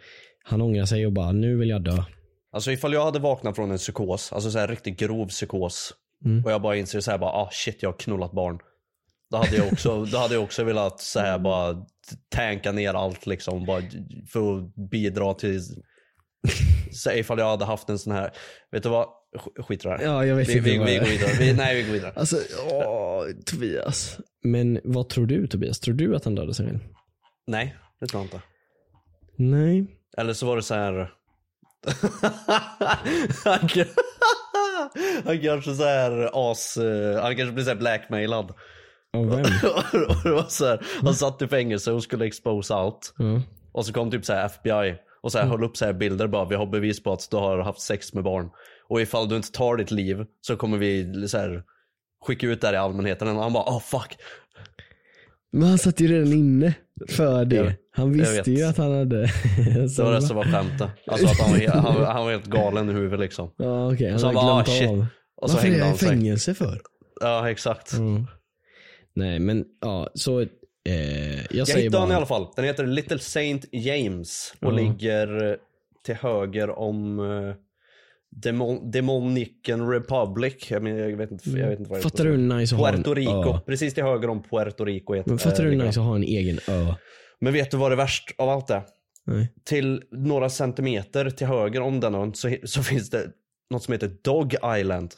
han 0.43 0.61
ångrar 0.61 0.85
sig 0.85 1.05
och 1.05 1.13
bara 1.13 1.31
nu 1.31 1.57
vill 1.57 1.69
jag 1.69 1.83
dö. 1.83 2.03
Alltså 2.51 2.71
ifall 2.71 2.93
jag 2.93 3.05
hade 3.05 3.19
vaknat 3.19 3.55
från 3.55 3.71
en 3.71 3.77
psykos, 3.77 4.33
alltså 4.33 4.51
så 4.51 4.59
här 4.59 4.67
riktigt 4.67 4.99
grov 4.99 5.27
psykos. 5.27 5.93
Mm. 6.25 6.45
Och 6.45 6.51
jag 6.51 6.61
bara 6.61 6.75
inser 6.75 6.99
så 6.99 7.11
här 7.11 7.17
bara, 7.17 7.31
ah 7.31 7.49
shit 7.51 7.77
jag 7.83 7.89
har 7.89 7.97
knullat 7.97 8.31
barn. 8.31 8.59
Då 9.31 9.37
hade 9.37 9.55
jag 9.55 9.67
också, 9.73 10.05
då 10.05 10.17
hade 10.17 10.33
jag 10.33 10.43
också 10.43 10.63
velat 10.63 10.99
så 10.99 11.19
här 11.19 11.39
bara 11.39 11.85
tanka 12.29 12.71
ner 12.71 12.93
allt 12.93 13.25
liksom. 13.25 13.65
Bara 13.65 13.81
för 14.33 14.57
att 14.57 14.75
bidra 14.91 15.33
till, 15.33 15.61
så 16.91 17.11
ifall 17.11 17.39
jag 17.39 17.49
hade 17.49 17.65
haft 17.65 17.89
en 17.89 17.99
sån 17.99 18.13
här, 18.13 18.31
vet 18.71 18.83
du 18.83 18.89
vad? 18.89 19.07
Sk- 19.37 19.63
Skit 19.63 19.85
i 19.85 19.87
det 19.87 19.89
här. 19.97 20.03
Ja, 20.03 20.25
jag 20.25 20.35
vet 20.35 20.49
vi, 20.49 20.57
inte 20.57 20.69
vi, 20.69 20.77
vad 20.77 20.87
vi 20.87 20.97
går 20.97 21.05
vidare. 21.05 21.31
Vi, 21.39 21.53
nej 21.53 21.75
vi 21.75 21.83
går 21.83 21.91
vidare. 21.93 22.13
Alltså, 22.15 22.37
åh, 22.71 23.23
Tobias. 23.45 24.17
Men 24.43 24.79
vad 24.83 25.09
tror 25.09 25.25
du 25.25 25.47
Tobias? 25.47 25.79
Tror 25.79 25.95
du 25.95 26.15
att 26.15 26.25
han 26.25 26.35
dödade 26.35 26.53
sig 26.53 26.65
själv? 26.65 26.79
Nej, 27.47 27.75
det 27.99 28.07
tror 28.07 28.19
jag 28.21 28.25
inte. 28.25 28.41
Nej. 29.35 29.85
Eller 30.17 30.33
så 30.33 30.45
var 30.45 30.55
det 30.55 30.63
så 30.63 30.73
här. 30.75 31.11
han, 33.43 33.67
kan- 33.67 33.85
han 35.25 35.39
kanske 35.41 35.73
så 35.75 35.83
här 35.83 36.29
as, 36.51 36.77
eh, 36.77 37.21
han 37.21 37.35
kanske 37.37 37.53
blir 37.53 37.63
så 37.63 37.69
här 37.69 37.77
blackmailad. 37.77 38.53
Av 39.17 39.25
vem? 39.29 39.43
det 40.23 40.31
var 40.31 40.49
så 40.49 40.65
här, 40.65 40.85
han 41.03 41.13
satt 41.13 41.41
i 41.41 41.47
fängelse 41.47 41.91
och 41.91 42.03
skulle 42.03 42.25
expose 42.25 42.73
allt. 42.73 43.13
Ja. 43.17 43.41
Och 43.71 43.85
så 43.85 43.93
kom 43.93 44.11
typ 44.11 44.25
så 44.25 44.33
FBI 44.33 44.95
och 45.21 45.31
så 45.31 45.37
här 45.39 45.45
höll 45.45 45.63
upp 45.63 45.77
så 45.77 45.85
här 45.85 45.93
bilder 45.93 46.27
bara, 46.27 46.45
vi 46.45 46.55
har 46.55 46.65
bevis 46.65 47.03
på 47.03 47.13
att 47.13 47.27
du 47.31 47.37
har 47.37 47.59
haft 47.59 47.81
sex 47.81 48.13
med 48.13 48.23
barn. 48.23 48.49
Och 48.89 49.01
ifall 49.01 49.29
du 49.29 49.35
inte 49.35 49.51
tar 49.51 49.77
ditt 49.77 49.91
liv 49.91 50.25
så 50.41 50.55
kommer 50.55 50.77
vi 50.77 51.27
så 51.27 51.37
här 51.37 51.63
skicka 52.25 52.47
ut 52.47 52.61
det 52.61 52.67
här 52.67 52.73
i 52.73 52.77
allmänheten. 52.77 53.27
Och 53.27 53.43
han 53.43 53.53
bara, 53.53 53.63
oh 53.63 53.79
fuck. 53.79 54.17
Men 55.51 55.69
han 55.69 55.77
satt 55.77 55.99
ju 55.99 56.07
redan 56.07 56.33
inne 56.33 56.73
för 57.09 57.45
det. 57.45 57.75
Han 57.91 58.11
visste 58.13 58.51
ju 58.51 58.63
att 58.63 58.77
han 58.77 58.91
hade... 58.97 59.21
Det 59.85 59.99
var 60.03 60.11
det 60.13 60.21
som 60.21 60.35
var 60.35 60.43
skämtet. 60.43 60.89
Alltså 61.07 61.27
att 61.27 61.39
han 61.39 61.51
var, 61.51 61.57
he- 61.57 61.69
han, 61.71 62.05
han 62.05 62.23
var 62.25 62.31
helt 62.31 62.45
galen 62.45 62.89
i 62.89 62.93
huvudet 62.93 63.19
liksom. 63.19 63.51
Ja 63.57 63.93
okej, 63.93 64.09
han 64.09 64.19
Så 64.19 64.27
hade 64.27 64.39
han 64.39 64.47
bara, 64.47 64.63
glömt 64.63 64.89
ah, 64.89 64.93
av. 64.93 65.05
Och 65.41 65.49
så 65.49 65.55
Varför 65.55 65.67
är 65.67 65.71
hängde 65.71 65.77
jag 65.77 65.85
i 65.85 65.89
han 65.89 65.97
fängelse 65.97 66.53
för? 66.53 66.81
Ja 67.21 67.49
exakt. 67.49 67.93
Mm. 67.93 68.27
Nej 69.19 69.39
men 69.39 69.65
ja, 69.81 70.09
så 70.13 70.39
eh, 70.41 70.47
jag, 71.35 71.45
Jag 71.51 71.65
hittade 71.65 71.81
den 71.81 71.85
i 71.85 71.89
bara... 71.89 72.15
alla 72.15 72.25
fall. 72.25 72.47
Den 72.55 72.65
heter 72.65 72.85
Little 72.85 73.19
Saint 73.19 73.65
James 73.71 74.53
och 74.61 74.67
Ja. 74.71 74.75
ligger 74.75 75.49
eh, 75.51 75.55
till 76.05 76.15
höger 76.15 76.69
om 76.79 77.19
uh, 77.19 77.53
Demon, 78.31 78.91
Demonican 78.91 79.89
Republic. 79.91 80.71
Jag, 80.71 80.83
men, 80.83 80.97
jag 80.97 81.17
vet 81.17 81.31
inte, 81.31 81.49
jag 81.49 81.69
vet 81.69 81.79
inte 81.79 81.89
vad 81.91 81.99
det 81.99 82.03
Fattar 82.03 82.23
du 82.23 82.29
hur 82.31 82.37
nice 82.37 82.75
att 82.75 82.81
Puerto 82.95 83.13
Rico. 83.13 83.53
ö? 83.55 83.59
Precis 83.65 83.93
till 83.93 84.03
höger 84.03 84.29
om 84.29 84.43
Puerto 84.43 84.85
Rico. 84.85 85.13
heter- 85.13 85.29
Men 85.29 85.39
fattar 85.39 85.63
du 85.63 85.69
eh, 85.73 85.77
hur 85.79 85.85
nice 85.85 85.99
att 85.99 86.05
ha 86.05 86.15
en 86.15 86.23
egen 86.23 86.59
ö? 86.67 86.93
Men 87.41 87.53
vet 87.53 87.71
du 87.71 87.77
vad 87.77 87.91
det 87.91 87.93
är 87.93 87.97
värst 87.97 88.35
av 88.37 88.49
allt 88.49 88.69
är? 88.69 88.81
Nej. 89.25 89.53
Till 89.65 90.03
några 90.11 90.49
centimeter 90.49 91.29
till 91.29 91.47
höger 91.47 91.81
om 91.81 91.99
den 91.99 92.15
ön 92.15 92.33
så, 92.33 92.55
så 92.63 92.83
finns 92.83 93.09
det 93.09 93.27
något 93.69 93.83
som 93.83 93.91
heter 93.91 94.11
Dog 94.23 94.55
Island. 94.79 95.11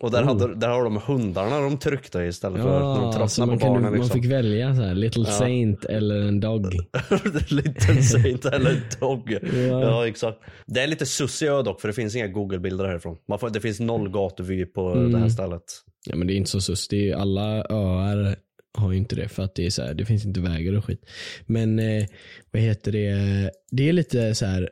Och 0.00 0.10
där, 0.10 0.22
Oh. 0.22 0.26
hade, 0.26 0.54
där 0.54 0.68
har 0.68 0.84
de 0.84 0.96
hundarna 1.06 1.60
de 1.60 1.78
tryckte 1.78 2.18
istället 2.22 2.62
för 2.62 2.80
när 2.80 3.02
de 3.02 3.12
tröttnade 3.12 3.50
man, 3.50 3.58
på 3.58 3.66
barnen. 3.66 3.82
man 3.82 3.92
Liksom. 3.92 4.10
fick 4.22 4.30
välja 4.30 4.74
så 4.76 4.82
här, 4.82 4.94
Little 4.94 5.24
Ja. 5.26 5.32
Saint 5.32 5.84
eller 5.84 6.20
en 6.20 6.40
Dog. 6.40 6.72
Little 7.50 8.02
Saint 8.02 8.44
eller 8.44 8.82
Dog. 9.00 9.30
Ja. 9.42 9.82
Ja. 9.82 10.06
exakt. 10.06 10.38
Det 10.66 10.80
är 10.80 10.86
lite 10.86 11.06
sussig 11.06 11.46
ö 11.46 11.62
dock 11.62 11.80
för 11.80 11.88
det 11.88 11.94
finns 11.94 12.16
inga 12.16 12.26
google-bilder 12.28 12.84
härifrån. 12.84 13.16
Man 13.28 13.38
får, 13.38 13.50
det 13.50 13.60
finns 13.60 13.80
noll 13.80 14.08
gatuvy 14.10 14.64
på 14.66 14.90
Mm. 14.92 15.12
det 15.12 15.18
här 15.18 15.28
stället. 15.28 15.62
Ja 16.10 16.16
men 16.16 16.26
det 16.26 16.32
är 16.32 16.36
inte 16.36 16.50
så 16.50 16.60
sus. 16.60 16.88
Det 16.88 17.10
är, 17.10 17.14
alla 17.16 17.64
öar 17.70 18.36
har 18.78 18.92
ju 18.92 18.98
inte 18.98 19.16
det 19.16 19.28
för 19.28 19.42
att 19.42 19.54
det 19.54 19.66
är 19.66 19.70
så 19.70 19.82
här, 19.82 19.94
det 19.94 20.04
finns 20.04 20.24
inte 20.26 20.40
vägar 20.40 20.76
och 20.76 20.84
skit. 20.84 21.00
Men 21.46 21.78
eh, 21.78 22.04
vad 22.50 22.62
heter 22.62 22.92
det? 22.92 23.50
Det 23.70 23.88
är 23.88 23.92
lite 23.92 24.34
så 24.34 24.46
här. 24.46 24.70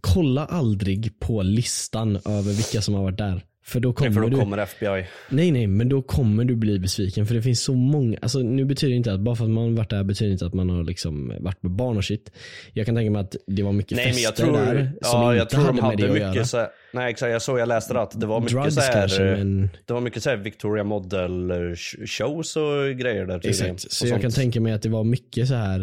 kolla 0.00 0.46
aldrig 0.46 1.20
på 1.20 1.42
listan 1.42 2.16
över 2.16 2.52
vilka 2.56 2.82
som 2.82 2.94
har 2.94 3.02
varit 3.02 3.18
där. 3.18 3.44
För 3.68 3.80
då 3.80 3.92
kommer 3.92 4.10
för 4.12 4.20
då 4.20 4.28
du, 4.28 4.36
kommer 4.36 4.58
FBI. 4.58 5.06
nej 5.30 5.50
nej 5.50 5.66
men 5.66 5.88
då 5.88 6.02
kommer 6.02 6.44
du 6.44 6.56
bli 6.56 6.78
besviken 6.78 7.26
för 7.26 7.34
det 7.34 7.42
finns 7.42 7.62
så 7.62 7.74
många, 7.74 8.18
alltså 8.22 8.38
nu 8.38 8.64
betyder 8.64 8.90
det 8.90 8.96
inte 8.96 9.12
att 9.12 9.20
bara 9.20 9.36
för 9.36 9.44
att 9.44 9.50
man 9.50 9.74
varit 9.74 9.90
där 9.90 10.04
betyder 10.04 10.28
det 10.28 10.32
inte 10.32 10.46
att 10.46 10.54
man 10.54 10.70
har 10.70 10.84
liksom 10.84 11.32
varit 11.40 11.62
med 11.62 11.72
barn 11.72 11.96
och 11.96 12.04
shit. 12.04 12.32
Jag 12.72 12.86
kan 12.86 12.94
tänka 12.94 13.10
mig 13.10 13.20
att 13.20 13.36
det 13.46 13.62
var 13.62 13.72
mycket 13.72 13.96
Nej 13.96 14.06
men 14.06 14.22
jag 14.22 14.30
fester 14.36 14.44
tror, 14.44 14.56
där 14.56 14.92
som 15.02 15.20
ja, 15.20 15.32
inte 15.32 15.38
jag 15.38 15.50
tror 15.50 15.60
hade 15.60 15.76
de 15.76 15.82
med 15.82 15.98
det 15.98 16.02
hade 16.02 16.12
att 16.12 16.18
göra. 16.18 16.30
mycket 16.30 16.46
så 16.46 16.66
Nej 16.92 17.10
exakt, 17.10 17.32
jag 17.32 17.42
såg, 17.42 17.58
jag 17.58 17.68
läste 17.68 17.94
det 17.94 18.00
att 18.02 18.20
det 18.20 18.26
var 18.26 18.40
mycket 18.40 18.62
Drugs 18.62 18.74
så 18.74 18.80
här, 18.80 18.92
kanske 18.92 19.22
men 19.22 19.70
Det 19.86 19.92
var 19.92 20.00
mycket 20.00 20.22
så 20.22 20.30
här 20.30 20.36
Victoria 20.36 20.84
Model 20.84 21.50
sh- 21.52 22.06
shows 22.06 22.56
och 22.56 22.98
grejer 22.98 23.26
där 23.26 23.38
tydligen. 23.38 23.74
Exakt, 23.74 23.92
så 23.92 24.06
jag 24.06 24.20
kan 24.20 24.30
sånt. 24.30 24.34
tänka 24.42 24.60
mig 24.60 24.72
att 24.72 24.82
det 24.82 24.88
var 24.88 25.04
mycket 25.04 25.48
så 25.48 25.54
här 25.54 25.80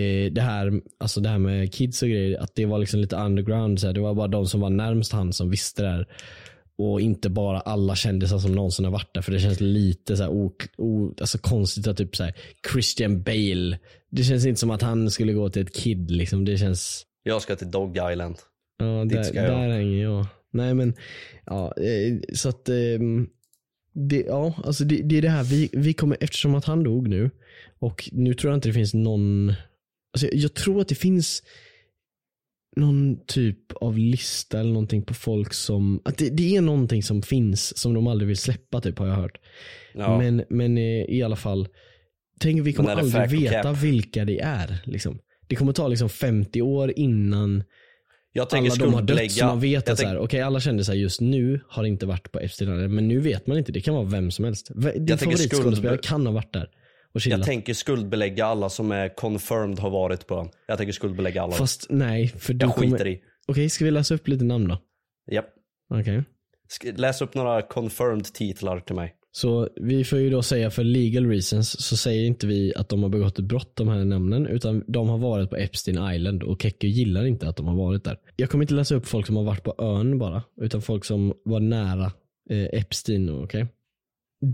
eh, 0.00 0.32
det 0.32 0.40
här, 0.40 0.72
alltså 1.00 1.20
det 1.20 1.28
här 1.28 1.38
med 1.38 1.74
kids 1.74 2.02
och 2.02 2.08
grejer, 2.08 2.38
att 2.40 2.54
det 2.54 2.66
var 2.66 2.78
liksom 2.78 3.00
lite 3.00 3.16
underground. 3.16 3.80
Så 3.80 3.86
här. 3.86 3.94
Det 3.94 4.00
var 4.00 4.14
bara 4.14 4.28
de 4.28 4.46
som 4.46 4.60
var 4.60 4.70
närmst 4.70 5.12
han 5.12 5.32
som 5.32 5.50
visste 5.50 5.82
det 5.82 5.88
här. 5.88 6.06
Och 6.82 7.00
inte 7.00 7.30
bara 7.30 7.60
alla 7.60 7.96
kändisar 7.96 8.38
som 8.38 8.54
någonsin 8.54 8.84
har 8.84 8.92
varit 8.92 9.14
där. 9.14 9.22
För 9.22 9.32
det 9.32 9.40
känns 9.40 9.60
lite 9.60 10.16
så 10.16 10.28
o, 10.28 10.52
o, 10.76 11.14
alltså 11.20 11.38
konstigt 11.38 11.86
att 11.86 11.96
typ 11.96 12.16
så 12.16 12.28
Christian 12.72 13.22
Bale. 13.22 13.78
Det 14.10 14.24
känns 14.24 14.46
inte 14.46 14.60
som 14.60 14.70
att 14.70 14.82
han 14.82 15.10
skulle 15.10 15.32
gå 15.32 15.48
till 15.50 15.62
ett 15.62 15.74
kid 15.74 16.10
liksom. 16.10 16.44
Det 16.44 16.58
känns, 16.58 17.06
Jag 17.22 17.42
ska 17.42 17.56
till 17.56 17.70
Dog 17.70 17.96
Island. 18.12 18.36
ja 18.78 19.04
Dit 19.04 19.12
där, 19.12 19.22
ska 19.22 19.36
jag. 19.36 19.60
där 19.60 19.68
hänger 19.68 20.02
jag. 20.02 20.26
Nej 20.52 20.74
men, 20.74 20.94
ja 21.46 21.74
eh, 21.76 22.34
så 22.34 22.48
att 22.48 22.68
ehm, 22.68 23.28
det, 23.94 24.20
ja, 24.20 24.54
alltså 24.64 24.84
det, 24.84 25.02
det 25.02 25.18
är 25.18 25.22
det 25.22 25.28
här, 25.28 25.44
vi, 25.44 25.70
vi 25.72 25.92
kommer, 25.94 26.16
eftersom 26.20 26.54
att 26.54 26.64
han 26.64 26.82
dog 26.84 27.08
nu 27.08 27.30
och 27.78 28.08
nu 28.12 28.34
tror 28.34 28.50
jag 28.50 28.56
inte 28.56 28.68
det 28.68 28.72
finns 28.72 28.94
någon, 28.94 29.54
alltså 30.14 30.26
jag, 30.26 30.34
jag 30.34 30.54
tror 30.54 30.80
att 30.80 30.88
det 30.88 30.94
finns 30.94 31.42
någon 32.76 33.26
typ 33.26 33.72
av 33.72 33.98
lista 33.98 34.60
eller 34.60 34.72
någonting 34.72 35.02
på 35.02 35.14
folk 35.14 35.52
som, 35.54 36.02
att 36.04 36.18
det, 36.18 36.30
det 36.30 36.56
är 36.56 36.60
någonting 36.60 37.02
som 37.02 37.22
finns 37.22 37.78
som 37.78 37.94
de 37.94 38.06
aldrig 38.06 38.28
vill 38.28 38.36
släppa 38.36 38.80
typ 38.80 38.98
har 38.98 39.06
jag 39.06 39.14
hört. 39.14 39.38
Ja. 39.94 40.18
Men, 40.18 40.44
men 40.48 40.78
eh, 40.78 41.04
i 41.08 41.22
alla 41.22 41.36
fall, 41.36 41.68
tänk 42.40 42.66
vi 42.66 42.72
kommer 42.72 42.96
aldrig 42.96 43.40
veta 43.40 43.62
cap? 43.62 43.76
vilka 43.82 44.24
det 44.24 44.40
är. 44.40 44.78
Liksom. 44.84 45.18
Det 45.46 45.56
kommer 45.56 45.72
ta 45.72 45.88
liksom 45.88 46.08
50 46.08 46.62
år 46.62 46.92
innan 46.96 47.64
jag 48.32 48.46
alla 48.50 48.74
de 48.74 48.94
har 48.94 49.02
dött 49.02 49.32
så 49.32 49.46
man 49.46 49.60
vet 49.60 49.88
att 49.88 49.98
så 49.98 50.06
här, 50.06 50.14
tänk- 50.14 50.24
okej 50.24 50.40
alla 50.40 50.60
kändisar 50.60 50.94
just 50.94 51.20
nu 51.20 51.60
har 51.68 51.84
inte 51.84 52.06
varit 52.06 52.32
på 52.32 52.40
Epstein 52.40 52.94
men 52.94 53.08
nu 53.08 53.20
vet 53.20 53.46
man 53.46 53.58
inte. 53.58 53.72
Det 53.72 53.80
kan 53.80 53.94
vara 53.94 54.04
vem 54.04 54.30
som 54.30 54.44
helst. 54.44 54.70
Din 54.96 55.18
favoritskådespelare 55.18 55.96
skuldbe- 55.96 56.08
kan 56.08 56.26
ha 56.26 56.32
varit 56.32 56.52
där 56.52 56.68
och 57.14 57.20
chillat. 57.20 57.38
Jag 57.38 57.46
tänker 57.46 57.74
skuldbelägga 57.74 58.46
alla 58.46 58.68
som 58.68 58.92
är 58.92 59.14
confirmed 59.14 59.78
har 59.78 59.90
varit 59.90 60.26
på 60.26 60.34
ön. 60.34 60.48
Jag 60.66 60.78
tänker 60.78 60.92
skuldbelägga 60.92 61.42
alla. 61.42 61.52
Fast 61.52 61.86
nej, 61.90 62.28
för 62.28 62.54
du 62.54 62.66
jag 62.66 62.74
kommer... 62.74 62.90
skiter 62.90 63.06
i. 63.08 63.20
Okej, 63.46 63.68
ska 63.70 63.84
vi 63.84 63.90
läsa 63.90 64.14
upp 64.14 64.28
lite 64.28 64.44
namn 64.44 64.68
då? 64.68 64.78
Japp. 65.32 65.46
Okej. 65.94 66.24
Sk- 66.80 66.96
Läs 66.96 67.22
upp 67.22 67.34
några 67.34 67.62
confirmed 67.62 68.24
titlar 68.24 68.80
till 68.80 68.94
mig. 68.96 69.14
Så 69.34 69.68
vi 69.76 70.04
får 70.04 70.18
ju 70.18 70.30
då 70.30 70.42
säga 70.42 70.70
för 70.70 70.84
legal 70.84 71.26
reasons 71.26 71.84
så 71.86 71.96
säger 71.96 72.26
inte 72.26 72.46
vi 72.46 72.72
att 72.76 72.88
de 72.88 73.02
har 73.02 73.10
begått 73.10 73.38
ett 73.38 73.44
brott 73.44 73.76
de 73.76 73.88
här 73.88 74.04
namnen 74.04 74.46
utan 74.46 74.84
de 74.88 75.08
har 75.08 75.18
varit 75.18 75.50
på 75.50 75.56
Epstein 75.56 76.12
Island 76.14 76.42
och 76.42 76.62
Kekko 76.62 76.86
gillar 76.86 77.24
inte 77.26 77.48
att 77.48 77.56
de 77.56 77.66
har 77.66 77.76
varit 77.76 78.04
där. 78.04 78.18
Jag 78.36 78.50
kommer 78.50 78.64
inte 78.64 78.74
läsa 78.74 78.94
upp 78.94 79.06
folk 79.06 79.26
som 79.26 79.36
har 79.36 79.44
varit 79.44 79.62
på 79.62 79.74
ön 79.78 80.18
bara 80.18 80.42
utan 80.60 80.82
folk 80.82 81.04
som 81.04 81.34
var 81.44 81.60
nära 81.60 82.12
eh, 82.50 82.64
Epstein, 82.80 83.30
okej? 83.30 83.66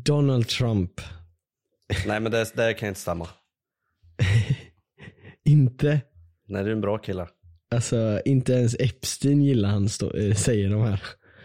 Donald 0.05 0.49
Trump. 0.49 0.91
Nej 2.07 2.21
men 2.21 2.33
det, 2.33 2.57
det 2.57 2.75
kan 2.75 2.89
inte 2.89 3.01
stämma. 3.01 3.29
Inte, 5.45 6.01
Nej 6.49 6.65
du 6.65 6.71
är 6.71 6.75
en 6.75 6.81
bra 6.81 6.99
kille. 6.99 7.29
alltså 7.71 8.21
inte 8.25 8.53
ens 8.53 8.77
Epstein 8.79 9.43
gillar 9.43 9.69
han 9.69 9.89
stå, 9.89 10.15
eh, 10.15 10.35
säger 10.35 10.71
de 10.71 10.83
här. 10.83 11.03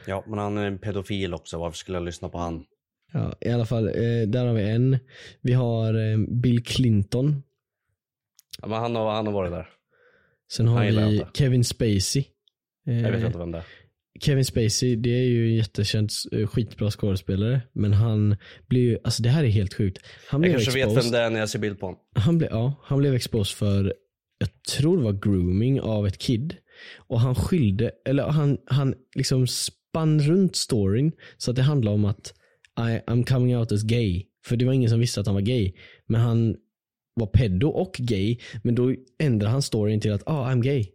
Ja 0.07 0.23
men 0.27 0.39
han 0.39 0.57
är 0.57 0.67
en 0.67 0.79
pedofil 0.79 1.33
också. 1.33 1.59
Varför 1.59 1.77
skulle 1.77 1.97
jag 1.97 2.05
lyssna 2.05 2.29
på 2.29 2.37
han? 2.37 2.65
Ja, 3.13 3.33
i 3.41 3.49
alla 3.49 3.65
fall, 3.65 3.87
eh, 3.87 4.27
där 4.27 4.45
har 4.45 4.53
vi 4.53 4.69
en. 4.69 4.97
Vi 5.41 5.53
har 5.53 5.93
eh, 5.93 6.17
Bill 6.27 6.63
Clinton. 6.63 7.43
Ja, 8.61 8.67
men 8.67 8.79
han, 8.79 8.95
har, 8.95 9.11
han 9.13 9.25
har 9.25 9.33
varit 9.33 9.51
där. 9.51 9.69
Sen 10.51 10.67
har 10.67 10.83
jag 10.83 11.07
vi. 11.09 11.25
Kevin 11.33 11.63
Spacey. 11.63 12.25
Jag 12.83 13.11
vet 13.11 13.23
inte 13.23 13.37
vem 13.37 13.51
det 13.51 13.57
är. 13.57 13.63
Kevin 14.23 14.45
Spacey, 14.45 14.95
det 14.95 15.09
är 15.09 15.23
ju 15.23 15.47
en 15.47 15.55
jättekänd 15.55 16.09
eh, 16.31 16.47
skitbra 16.47 16.91
skådespelare. 16.91 17.61
Men 17.73 17.93
han 17.93 18.35
blev 18.67 18.83
ju, 18.83 18.97
alltså 19.03 19.23
det 19.23 19.29
här 19.29 19.43
är 19.43 19.47
helt 19.47 19.73
sjukt. 19.73 20.01
Han 20.27 20.41
Jag 20.41 20.51
blev 20.51 20.51
kanske 20.51 20.71
vet 20.71 20.87
exposed, 20.87 21.03
vem 21.03 21.11
det 21.11 21.25
är 21.25 21.29
när 21.29 21.39
jag 21.39 21.49
ser 21.49 21.59
bild 21.59 21.79
på 21.79 21.85
honom. 21.85 22.01
han 22.15 22.37
blev, 22.37 22.49
ja, 22.51 22.73
han 22.83 22.99
blev 22.99 23.13
exposed 23.15 23.57
för, 23.57 23.93
jag 24.37 24.49
tror 24.63 24.97
det 24.97 25.03
var 25.03 25.13
grooming 25.13 25.81
av 25.81 26.07
ett 26.07 26.17
kid. 26.17 26.55
Och 26.97 27.19
han 27.19 27.35
skyllde, 27.35 27.91
eller 28.05 28.23
han, 28.23 28.57
han 28.65 28.95
liksom 29.15 29.47
spann 29.47 30.21
runt 30.21 30.55
storyn 30.55 31.11
så 31.37 31.51
att 31.51 31.55
det 31.55 31.61
handlade 31.61 31.95
om 31.95 32.05
att 32.05 32.33
I, 32.79 33.11
I'm 33.11 33.25
coming 33.25 33.57
out 33.57 33.71
as 33.71 33.83
gay. 33.83 34.23
För 34.45 34.55
det 34.55 34.65
var 34.65 34.73
ingen 34.73 34.89
som 34.89 34.99
visste 34.99 35.19
att 35.19 35.27
han 35.27 35.35
var 35.35 35.41
gay. 35.41 35.73
Men 36.07 36.21
han 36.21 36.55
var 37.15 37.27
pedo 37.27 37.67
och 37.67 37.95
gay. 37.99 38.37
Men 38.63 38.75
då 38.75 38.95
ändrade 39.19 39.51
han 39.51 39.61
storyn 39.61 39.99
till 39.99 40.13
att 40.13 40.23
ah, 40.25 40.51
I'm 40.51 40.61
gay. 40.61 40.85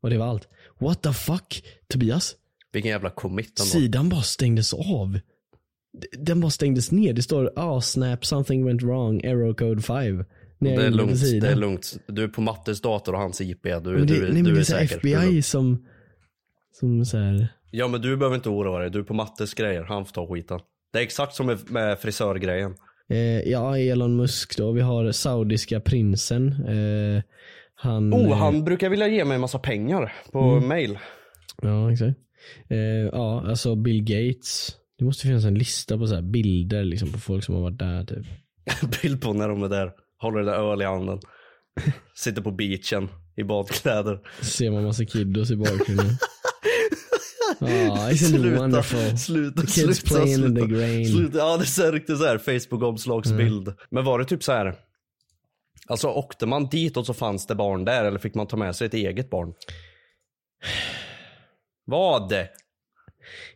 Och 0.00 0.10
det 0.10 0.18
var 0.18 0.26
allt. 0.26 0.48
What 0.80 1.02
the 1.02 1.12
fuck? 1.12 1.64
Tobias? 1.88 2.36
Vilken 2.74 2.90
jävla 2.90 3.10
commit. 3.10 3.58
Sidan 3.58 4.08
bara 4.08 4.22
stängdes 4.22 4.74
av. 4.74 5.18
Den 6.18 6.40
bara 6.40 6.50
stängdes 6.50 6.90
ner. 6.92 7.12
Det 7.12 7.22
står 7.22 7.52
ah 7.56 7.80
snap 7.80 8.24
something 8.24 8.66
went 8.66 8.82
wrong, 8.82 9.20
error 9.24 9.54
code 9.54 9.82
5. 9.82 10.24
Det 10.60 10.74
är 10.74 10.90
lugnt, 10.90 11.20
det 11.40 11.48
är 11.48 11.56
lugnt. 11.56 11.96
Du 12.06 12.22
är 12.24 12.28
på 12.28 12.40
Mattes 12.40 12.80
dator 12.80 13.12
och 13.12 13.18
hans 13.20 13.40
IP. 13.40 13.62
Du, 13.62 13.70
Men 13.70 13.82
det, 13.84 14.00
du, 14.06 14.20
nej, 14.22 14.32
men 14.32 14.44
du 14.44 14.52
det 14.52 14.56
är 14.56 14.60
är 14.60 14.64
så 14.64 14.76
här 14.76 14.86
säker. 14.86 15.08
Är 15.08 15.16
FBI 15.18 15.42
som, 15.42 15.86
som 16.72 17.04
så 17.04 17.18
här. 17.18 17.48
Ja 17.70 17.88
men 17.88 18.00
du 18.00 18.16
behöver 18.16 18.36
inte 18.36 18.48
oroa 18.48 18.78
dig. 18.78 18.90
Du 18.90 18.98
är 18.98 19.02
på 19.02 19.14
Mattes 19.14 19.54
grejer. 19.54 19.82
Han 19.82 20.04
får 20.06 20.12
ta 20.12 20.26
skiten. 20.34 20.60
Det 20.92 20.98
är 20.98 21.02
exakt 21.02 21.34
som 21.34 21.58
med, 21.68 21.98
frisörgrejen. 21.98 22.74
Eh, 23.10 23.18
ja, 23.40 23.78
Elon 23.78 24.16
Musk 24.16 24.56
då. 24.56 24.72
Vi 24.72 24.80
har 24.80 25.12
saudiska 25.12 25.80
prinsen. 25.80 26.46
Eh, 26.68 27.22
han, 27.74 28.14
Oh, 28.14 28.30
eh, 28.30 28.36
han 28.36 28.64
brukar 28.64 28.88
vilja 28.88 29.08
ge 29.08 29.24
mig 29.24 29.34
en 29.34 29.40
massa 29.40 29.58
pengar 29.58 30.12
på 30.32 30.38
Mm. 30.40 30.68
mail. 30.68 30.98
Ja, 31.62 31.92
exakt. 31.92 32.18
Eh, 32.68 32.78
ja, 33.12 33.46
alltså 33.48 33.74
Bill 33.74 34.02
Gates. 34.02 34.76
Det 34.98 35.04
måste 35.04 35.26
finnas 35.26 35.44
en 35.44 35.54
lista 35.54 35.98
på 35.98 36.06
så 36.06 36.14
här 36.14 36.22
bilder 36.22 36.84
liksom, 36.84 37.12
på 37.12 37.18
folk 37.18 37.44
som 37.44 37.54
har 37.54 37.62
varit 37.62 37.78
där. 37.78 38.04
Typ. 38.04 38.26
Bild 39.02 39.22
på 39.22 39.32
när 39.32 39.48
de 39.48 39.62
är 39.62 39.68
där. 39.68 39.92
Håller 40.18 40.38
det 40.38 40.44
där 40.44 40.72
öl 40.72 40.82
i 40.82 40.84
handen. 40.84 41.20
Sitter 42.14 42.42
på 42.42 42.50
beachen 42.50 43.08
i 43.36 43.44
badkläder. 43.44 44.20
Ser 44.40 44.70
man 44.70 44.84
massa 44.84 45.04
kiddos 45.04 45.50
i 45.50 45.56
bakgrunden. 45.56 46.16
Oh, 47.60 48.10
isn't 48.12 48.52
it 48.52 48.58
wonderful? 48.58 49.18
Sluta, 49.18 49.60
The 49.60 49.66
kids 49.66 49.98
sluta, 49.98 50.14
playing 50.14 50.32
in 50.32 50.38
sluta. 50.38 50.60
the 50.60 50.66
grain. 50.66 51.06
Sluta. 51.06 51.38
Ja 51.38 51.56
det 51.56 51.78
är 51.84 51.92
riktigt 51.92 52.18
så 52.18 52.24
här 52.24 52.38
Facebook-omslagsbild. 52.38 53.74
Men 53.90 54.04
var 54.04 54.18
det 54.18 54.24
typ 54.24 54.42
så 54.42 54.52
här. 54.52 54.74
Alltså 55.86 56.08
åkte 56.08 56.46
man 56.46 56.68
dit 56.68 56.96
och 56.96 57.06
så 57.06 57.14
fanns 57.14 57.46
det 57.46 57.54
barn 57.54 57.84
där 57.84 58.04
eller 58.04 58.18
fick 58.18 58.34
man 58.34 58.46
ta 58.46 58.56
med 58.56 58.76
sig 58.76 58.86
ett 58.86 58.94
eget 58.94 59.30
barn? 59.30 59.54
Vad? 61.84 62.32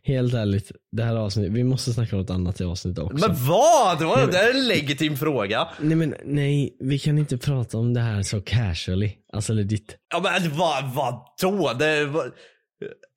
Helt 0.02 0.34
ärligt, 0.34 0.72
det 0.92 1.02
här 1.02 1.16
avsnittet, 1.16 1.52
vi 1.52 1.64
måste 1.64 1.92
snacka 1.92 2.16
om 2.16 2.22
något 2.22 2.30
annat 2.30 2.60
i 2.60 2.64
avsnittet 2.64 3.04
också. 3.04 3.28
Men 3.28 3.46
vad? 3.46 3.98
Det, 3.98 4.04
var, 4.04 4.26
det 4.26 4.38
är 4.38 4.54
en 4.54 4.68
legitim 4.68 5.16
fråga. 5.16 5.68
Nej 5.80 5.96
men 5.96 6.14
nej, 6.24 6.76
vi 6.80 6.98
kan 6.98 7.18
inte 7.18 7.38
prata 7.38 7.78
om 7.78 7.94
det 7.94 8.00
här 8.00 8.22
så 8.22 8.40
casually. 8.40 9.12
Alltså 9.32 9.52
legit. 9.52 9.96
Ja 10.12 10.20
men 10.22 10.56
vad, 10.58 10.94
vadå? 10.94 11.72
Det 11.78 12.04
var... 12.04 12.32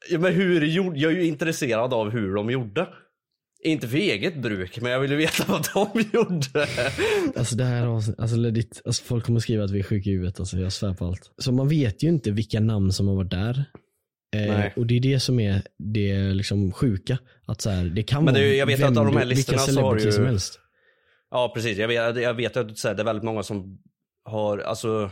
Ja, 0.10 0.20
men 0.20 0.34
hur 0.34 0.66
gjorde, 0.66 1.00
jag 1.00 1.12
är 1.12 1.16
ju 1.16 1.26
intresserad 1.26 1.94
av 1.94 2.10
hur 2.10 2.36
de 2.36 2.50
gjorde. 2.50 2.88
Inte 3.64 3.88
för 3.88 3.98
eget 3.98 4.42
bruk, 4.42 4.82
men 4.82 4.92
jag 4.92 5.00
vill 5.00 5.12
ju 5.12 5.18
veta 5.18 5.44
vad 5.48 5.68
de 5.74 6.02
gjorde. 6.14 6.68
Alltså 7.36 7.56
det 7.56 7.64
här 7.64 7.88
avsnittet, 7.88 8.22
alltså 8.22 8.38
legit, 8.38 8.82
alltså 8.86 9.04
folk 9.04 9.26
kommer 9.26 9.40
skriva 9.40 9.64
att 9.64 9.72
vi 9.72 9.80
är 9.80 9.84
sjuka 9.84 10.10
i 10.10 10.14
huvudet 10.14 10.40
alltså, 10.40 10.58
jag 10.58 10.74
svär 10.74 10.94
på 10.94 11.06
allt. 11.06 11.32
Så 11.38 11.52
man 11.52 11.68
vet 11.68 12.04
ju 12.04 12.08
inte 12.08 12.32
vilka 12.32 12.60
namn 12.60 12.92
som 12.92 13.08
har 13.08 13.16
varit 13.16 13.32
där. 13.32 13.66
Eh, 14.36 14.66
och 14.76 14.86
det 14.86 14.96
är 14.98 15.00
det 15.00 15.20
som 15.20 15.40
är 15.40 15.62
det 15.78 16.34
liksom 16.34 16.72
sjuka. 16.72 17.18
Att 17.46 17.62
så 17.62 17.70
här, 17.70 17.84
det 17.86 18.04
kan 18.04 18.26
Men 18.26 18.34
det 18.34 18.40
vara 18.40 18.50
jag 18.50 18.66
vet 18.66 18.80
vem 18.80 18.92
att 18.92 18.98
av 18.98 19.06
de 19.06 19.18
här 19.18 19.24
du- 19.26 19.30
listorna 19.30 19.60
så 19.60 19.82
har 19.82 19.98
ju- 20.00 20.12
som 20.12 20.26
helst. 20.26 20.60
Ja 21.32 21.52
precis, 21.56 21.78
jag 21.78 21.88
vet, 21.88 22.22
jag 22.22 22.34
vet 22.34 22.58
att 22.58 22.78
så 22.78 22.88
här, 22.88 22.96
det 22.96 23.02
är 23.02 23.06
väldigt 23.06 23.24
många 23.26 23.44
som 23.44 23.80
har, 24.26 24.58
alltså 24.58 25.10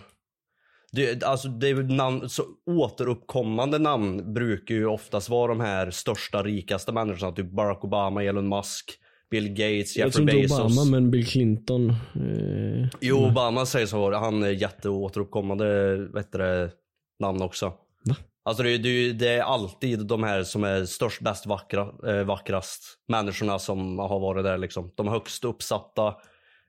det, 0.91 1.23
alltså 1.23 1.47
det 1.47 1.67
är 1.69 1.75
namn, 1.75 2.29
så 2.29 2.43
återuppkommande 2.65 3.79
namn 3.79 4.34
brukar 4.34 4.75
ju 4.75 4.86
oftast 4.86 5.29
vara 5.29 5.47
de 5.47 5.60
här 5.60 5.91
största, 5.91 6.43
rikaste 6.43 6.91
människorna. 6.91 7.32
Typ 7.32 7.51
Barack 7.51 7.84
Obama, 7.84 8.23
Elon 8.23 8.49
Musk, 8.49 8.91
Bill 9.32 9.49
Gates, 9.49 9.97
Jag 9.97 10.05
Jeffrey 10.08 10.12
tror 10.27 10.29
inte 10.29 10.41
Bezos. 10.41 10.60
Obama 10.77 10.91
men 10.91 11.12
Bill 11.12 11.25
Clinton. 11.25 11.89
Eh, 11.89 12.88
Jo, 13.01 13.17
Obama 13.25 13.65
säger 13.65 13.86
så. 13.86 14.13
Han 14.13 14.43
är 14.43 14.49
jätteåteruppkommande 14.49 15.95
vet 16.13 16.32
du, 16.32 16.38
det, 16.38 16.71
namn 17.19 17.41
också. 17.41 17.73
Va? 18.05 18.15
Alltså 18.49 18.63
det, 18.63 18.71
är- 18.71 18.77
det, 18.79 19.13
det 19.13 19.27
är 19.29 19.41
alltid 19.41 19.99
de 20.07 20.23
här 20.23 20.43
som 20.43 20.63
är 20.63 20.85
störst, 20.85 21.21
bäst, 21.21 21.45
vackra, 21.45 21.81
eh, 22.07 22.23
vackrast 22.25 22.83
människorna 23.07 23.59
som 23.59 23.99
har 23.99 24.19
varit 24.19 24.43
där 24.43 24.57
liksom. 24.57 24.91
De 24.95 25.07
högst 25.07 25.45
uppsatta, 25.45 26.15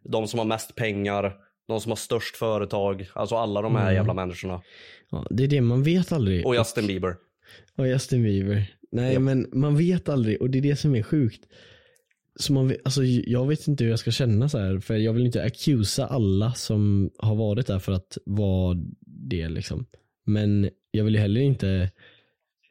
de 0.05 0.29
som 0.29 0.38
har 0.38 0.47
mest 0.47 0.75
pengar, 0.75 1.35
de 1.69 1.81
som 1.81 1.90
har 1.90 1.97
störst 1.97 2.37
företag. 2.37 3.09
Alltså 3.12 3.37
alla 3.37 3.62
de 3.62 3.75
här 3.77 3.83
Mm. 3.83 3.95
jävla 3.95 4.14
människorna. 4.14 4.62
ja, 5.11 5.27
det 5.31 5.45
är 5.45 5.49
det, 5.49 5.61
man 5.61 5.83
vet 5.83 6.12
aldrig. 6.12 6.47
Och 6.47 6.55
Justin 6.55 6.87
Bieber. 6.87 7.16
Och 7.77 7.88
Justin 7.88 8.23
Bieber. 8.23 8.66
Nej 8.93 9.12
Japp. 9.12 9.23
men 9.23 9.49
man 9.53 9.77
vet 9.77 10.09
aldrig 10.09 10.43
och 10.43 10.51
det 10.51 10.59
är 10.59 10.62
det 10.62 10.77
som 10.77 10.95
är 10.95 11.03
sjukt. 11.03 11.40
Så 12.37 12.53
man, 12.53 12.75
alltså, 12.85 13.03
jag 13.05 13.47
vet 13.49 13.69
inte 13.69 13.85
hur 13.85 13.90
jag 13.90 13.99
ska 13.99 14.11
känna 14.11 14.49
så 14.49 14.59
här 14.59 14.79
för 14.81 14.95
jag 14.97 15.12
vill 15.12 15.27
inte 15.27 15.43
accusa 15.43 16.07
alla 16.07 16.53
som 16.53 17.11
har 17.19 17.35
varit 17.37 17.66
där 17.66 17.79
för 17.79 17.93
att 17.93 18.19
vara 18.27 18.77
det 19.31 19.49
liksom. 19.49 19.87
Men 20.33 20.71
jag 20.90 21.05
vill 21.05 21.14
ju 21.14 21.21
heller 21.21 21.40
inte 21.40 21.90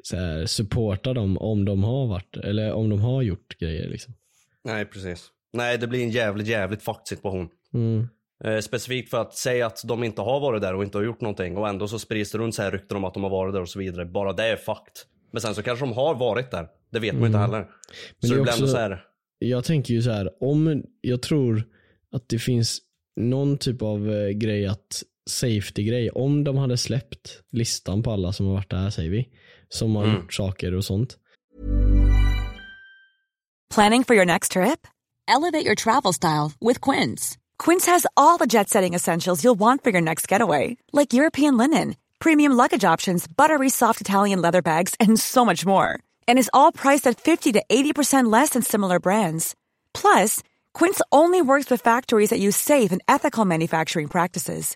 så 0.03 0.15
här, 0.15 0.45
supporta 0.45 1.13
dem 1.13 1.37
om 1.37 1.65
de 1.65 1.83
har 1.83 2.07
varit 2.07 2.37
eller 2.37 2.73
om 2.73 2.89
de 2.89 2.99
har 3.01 3.21
gjort 3.21 3.57
grejer 3.59 3.89
liksom. 3.89 4.13
Nej, 4.63 4.85
precis. 4.85 5.27
Nej, 5.53 5.77
det 5.77 5.87
blir 5.87 6.03
en 6.03 6.09
jävligt, 6.09 6.47
jävligt 6.47 6.83
fucked 6.83 7.07
situation. 7.07 7.49
Mm. 7.73 8.07
Eh, 8.43 8.59
specifikt 8.59 9.09
för 9.09 9.21
att 9.21 9.33
säga 9.35 9.65
att 9.65 9.81
de 9.85 10.03
inte 10.03 10.21
har 10.21 10.39
varit 10.39 10.61
där 10.61 10.75
och 10.75 10.83
inte 10.83 10.97
har 10.97 11.05
gjort 11.05 11.21
någonting 11.21 11.57
och 11.57 11.67
ändå 11.69 11.87
så 11.87 11.99
sprids 11.99 12.31
det 12.31 12.37
runt 12.37 12.55
så 12.55 12.61
här 12.61 12.71
rykten 12.71 12.97
om 12.97 13.03
att 13.03 13.13
de 13.13 13.23
har 13.23 13.29
varit 13.29 13.53
där 13.53 13.61
och 13.61 13.69
så 13.69 13.79
vidare. 13.79 14.05
Bara 14.05 14.33
det 14.33 14.43
är 14.43 14.55
fucked. 14.55 14.93
Men 15.31 15.41
sen 15.41 15.55
så 15.55 15.63
kanske 15.63 15.85
de 15.85 15.93
har 15.93 16.15
varit 16.15 16.51
där. 16.51 16.67
Det 16.91 16.99
vet 16.99 17.13
man 17.13 17.21
ju 17.21 17.27
inte 17.27 17.39
heller. 17.39 17.57
Mm. 17.57 17.69
Men 18.21 18.29
så 18.29 18.35
det 18.35 18.41
också- 18.41 18.67
så 18.67 18.77
här. 18.77 19.03
Jag 19.39 19.63
tänker 19.63 19.93
ju 19.93 20.01
så 20.01 20.11
här, 20.11 20.43
om 20.43 20.83
jag 21.01 21.21
tror 21.21 21.63
att 22.11 22.29
det 22.29 22.39
finns 22.39 22.79
någon 23.15 23.57
typ 23.57 23.81
av 23.81 24.11
eh, 24.11 24.29
grej 24.29 24.67
att 24.67 25.03
safety 25.29 25.83
grej, 25.83 26.09
om 26.09 26.43
de 26.43 26.57
hade 26.57 26.77
släppt 26.77 27.41
listan 27.51 28.03
på 28.03 28.11
alla 28.11 28.33
som 28.33 28.45
har 28.45 28.53
varit 28.53 28.69
där 28.69 28.89
säger 28.89 29.09
vi, 29.09 29.29
som 29.69 29.95
har 29.95 30.03
Mm. 30.03 30.15
gjort 30.15 30.33
saker 30.33 30.73
och 30.73 30.85
sånt. 30.85 31.17
Planning 33.75 34.03
for 34.03 34.15
your 34.15 34.25
next 34.25 34.51
trip? 34.51 34.87
Elevate 35.27 35.65
your 35.65 35.75
travel 35.75 36.13
style 36.13 36.51
with 36.59 36.81
Quince. 36.81 37.37
Quince 37.65 37.85
has 37.91 38.05
all 38.15 38.37
the 38.39 38.47
jet 38.47 38.69
setting 38.69 38.95
essentials 38.95 39.43
you'll 39.43 39.59
want 39.59 39.83
for 39.83 39.91
your 39.91 40.01
next 40.01 40.31
getaway, 40.31 40.77
like 40.91 41.13
European 41.13 41.57
linen, 41.57 41.95
premium 42.19 42.53
luggage 42.57 42.83
options, 42.93 43.27
buttery 43.27 43.69
soft 43.69 44.01
Italian 44.01 44.41
leather 44.41 44.61
bags, 44.61 44.95
and 44.99 45.19
so 45.19 45.45
much 45.45 45.65
more. 45.65 45.99
And 46.27 46.39
is 46.39 46.49
all 46.53 46.71
priced 46.71 47.05
at 47.07 47.21
50 47.21 47.51
to 47.53 47.63
80% 47.69 48.31
less 48.31 48.49
than 48.51 48.63
similar 48.63 48.99
brands. 48.99 49.55
Plus, 49.93 50.41
Quince 50.73 51.01
only 51.11 51.41
works 51.41 51.69
with 51.69 51.81
factories 51.83 52.29
that 52.29 52.39
use 52.39 52.55
safe 52.57 52.91
and 52.91 53.01
ethical 53.07 53.45
manufacturing 53.45 54.07
practices. 54.07 54.75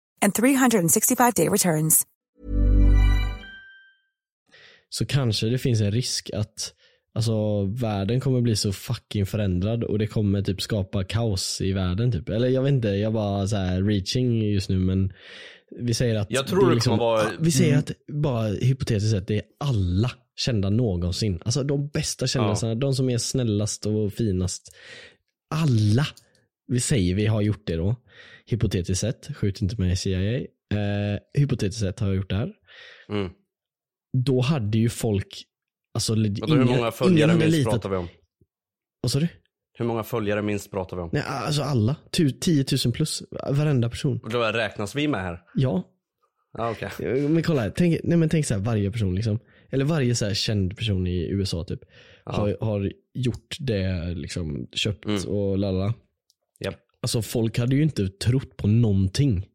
and 0.21 0.33
365-day 0.33 1.49
returns. 1.49 2.05
Så 4.89 5.05
kanske 5.05 5.49
det 5.49 5.57
finns 5.57 5.81
en 5.81 5.91
risk 5.91 6.29
att 6.33 6.73
Alltså 7.13 7.63
världen 7.65 8.19
kommer 8.19 8.41
bli 8.41 8.55
så 8.55 8.71
fucking 8.73 9.25
förändrad 9.25 9.83
och 9.83 9.99
det 9.99 10.07
kommer 10.07 10.41
typ 10.41 10.61
skapa 10.61 11.03
kaos 11.03 11.61
i 11.61 11.71
världen 11.73 12.11
typ. 12.11 12.29
Eller 12.29 12.47
jag 12.47 12.61
vet 12.63 12.71
inte, 12.71 12.87
jag 12.87 13.13
bara 13.13 13.47
så 13.47 13.55
här 13.55 13.83
reaching 13.83 14.41
just 14.51 14.69
nu 14.69 14.79
men 14.79 15.13
vi 15.79 15.93
säger 15.93 16.15
att 16.15 16.27
Jag 16.31 16.47
tror 16.47 16.75
det 16.75 16.79
kommer 16.79 16.97
vara- 16.97 17.29
Vi 17.39 17.51
säger 17.51 17.69
Mm. 17.69 17.79
att 17.79 17.91
bara 18.23 18.47
hypotetiskt 18.47 19.11
sett 19.11 19.27
det 19.27 19.35
är 19.35 19.43
alla 19.59 20.11
kända 20.35 20.69
någonsin. 20.69 21.41
Alltså 21.45 21.63
de 21.63 21.87
bästa 21.87 22.27
kändisarna, 22.27 22.75
de 22.75 22.93
som 22.93 23.09
är 23.09 23.17
snällast 23.17 23.85
och 23.85 24.13
finast. 24.13 24.75
Alla, 25.49 26.07
vi 26.67 26.79
säger 26.79 27.15
vi 27.15 27.25
har 27.25 27.41
gjort 27.41 27.67
det 27.67 27.75
då. 27.75 27.95
Hypotetiskt 28.51 29.01
sett, 29.01 29.35
skjut 29.35 29.61
inte 29.61 29.75
med 29.81 29.99
CIA. 29.99 30.35
Eh, 30.39 31.19
hypotetiskt 31.33 31.81
sett 31.81 31.99
har 31.99 32.07
jag 32.07 32.15
gjort 32.15 32.29
det 32.29 32.35
här. 32.35 32.51
Mm. 33.09 33.31
Då 34.25 34.41
hade 34.41 34.77
ju 34.77 34.89
folk, 34.89 35.43
alltså 35.93 36.15
Vadå, 36.15 36.55
hur 36.55 36.63
många 36.63 36.77
ingen 36.79 36.91
följare 36.91 37.33
minst 37.35 37.57
litat- 37.57 37.71
pratar 37.71 37.89
vi 37.89 37.95
om? 37.95 38.07
Vad 39.01 39.11
sa 39.11 39.19
du? 39.19 39.27
Hur 39.73 39.85
många 39.85 40.03
följare 40.03 40.41
minst 40.41 40.71
pratar 40.71 40.97
vi 40.97 41.03
om? 41.03 41.09
Nej, 41.13 41.23
alltså 41.27 41.61
alla. 41.61 41.95
Tu- 42.11 42.29
10 42.31 42.65
000 42.85 42.93
plus. 42.93 43.23
Varenda 43.51 43.89
person. 43.89 44.19
Då 44.31 44.39
räknas 44.39 44.95
vi 44.95 45.07
med 45.07 45.21
här? 45.21 45.39
Ja. 45.55 45.83
Ja, 46.57 46.71
okej. 46.71 47.29
Men 47.29 47.43
kolla 47.43 47.61
här. 47.61 47.69
Tänk, 47.75 47.99
nej 48.03 48.17
men 48.17 48.29
tänk 48.29 48.45
så 48.45 48.53
här, 48.53 48.61
varje 48.61 48.91
person 48.91 49.15
liksom. 49.15 49.39
Eller 49.69 49.85
varje 49.85 50.15
så 50.15 50.25
här 50.25 50.33
känd 50.33 50.77
person 50.77 51.07
i 51.07 51.27
USA 51.29 51.63
typ. 51.63 51.79
Har, 52.25 52.57
har 52.61 52.91
gjort 53.13 53.55
det 53.59 54.05
liksom, 54.15 54.67
köpt 54.71 55.05
Mm. 55.05 55.23
och 55.27 55.57
lalala. 55.57 55.93
Alltså 57.01 57.21
folk 57.21 57.57
hade 57.57 57.75
ju 57.75 57.83
inte 57.83 58.07
trott 58.07 58.57
på 58.57 58.67
någonting. 58.67 59.47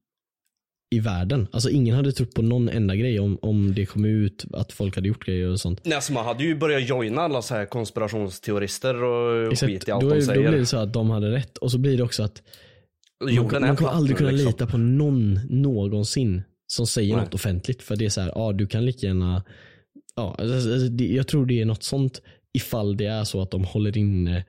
I 0.95 1.01
världen. 1.01 1.49
Alltså 1.53 1.71
ingen 1.71 1.97
hade 1.97 2.13
trott 2.13 2.35
på 2.35 2.43
någon 2.43 2.69
enda 2.69 2.97
grej 2.97 3.21
om, 3.21 3.39
om 3.43 3.75
det 3.75 3.87
kom 3.87 4.05
ut 4.05 4.45
att 4.53 4.73
folk 4.73 4.95
hade 4.95 5.09
gjort 5.09 5.27
grejer 5.27 5.49
och 5.49 5.61
sånt. 5.61 5.81
Nej, 5.85 5.95
alltså 5.95 6.13
man 6.13 6.25
hade 6.25 6.45
ju 6.45 6.57
börjat 6.57 6.89
joina 6.89 7.23
alla 7.23 7.43
så 7.43 7.55
här 7.55 7.67
konspirationsteorister 7.67 9.03
och 9.03 9.53
Exakt, 9.53 9.73
skit 9.73 9.89
i 9.89 9.91
allt 9.91 10.03
då, 10.05 10.15
de 10.15 10.23
säger. 10.23 10.43
då 10.43 10.49
blir 10.51 10.59
det 10.61 10.67
så 10.67 10.77
att 10.77 10.93
de 10.93 11.11
hade 11.11 11.31
rätt 11.31 11.59
och 11.59 11.71
så 11.73 11.79
blir 11.79 11.97
det 11.97 12.03
också 12.03 12.23
att 12.23 12.43
Man, 13.25 13.35
Jorden 13.35 13.63
man 13.63 13.77
kommer 13.77 13.91
aldrig 13.91 14.17
kunna 14.17 14.31
liksom. 14.31 14.47
lita 14.47 14.67
på 14.67 14.79
någon 14.79 15.41
någonsin 15.51 16.43
som 16.67 16.87
säger 16.87 17.15
Nej. 17.17 17.25
något 17.25 17.35
offentligt. 17.35 17.83
För 17.83 17.97
det 17.97 18.05
är 18.05 18.09
så 18.11 18.21
här, 18.21 18.33
ja 18.35 18.53
du 18.53 18.67
kan 18.67 18.85
lika 18.85 19.07
gärna, 19.07 19.43
ja, 20.17 20.37
alltså, 20.39 20.55
alltså, 20.55 20.89
det, 20.89 21.07
jag 21.07 21.27
tror 21.29 21.47
det 21.47 21.61
är 21.61 21.65
något 21.65 21.83
sånt 21.83 22.23
ifall 22.57 22.97
det 22.97 23.07
är 23.07 23.25
så 23.25 23.43
att 23.43 23.51
de 23.51 23.65
håller 23.65 23.99
inne 23.99 24.45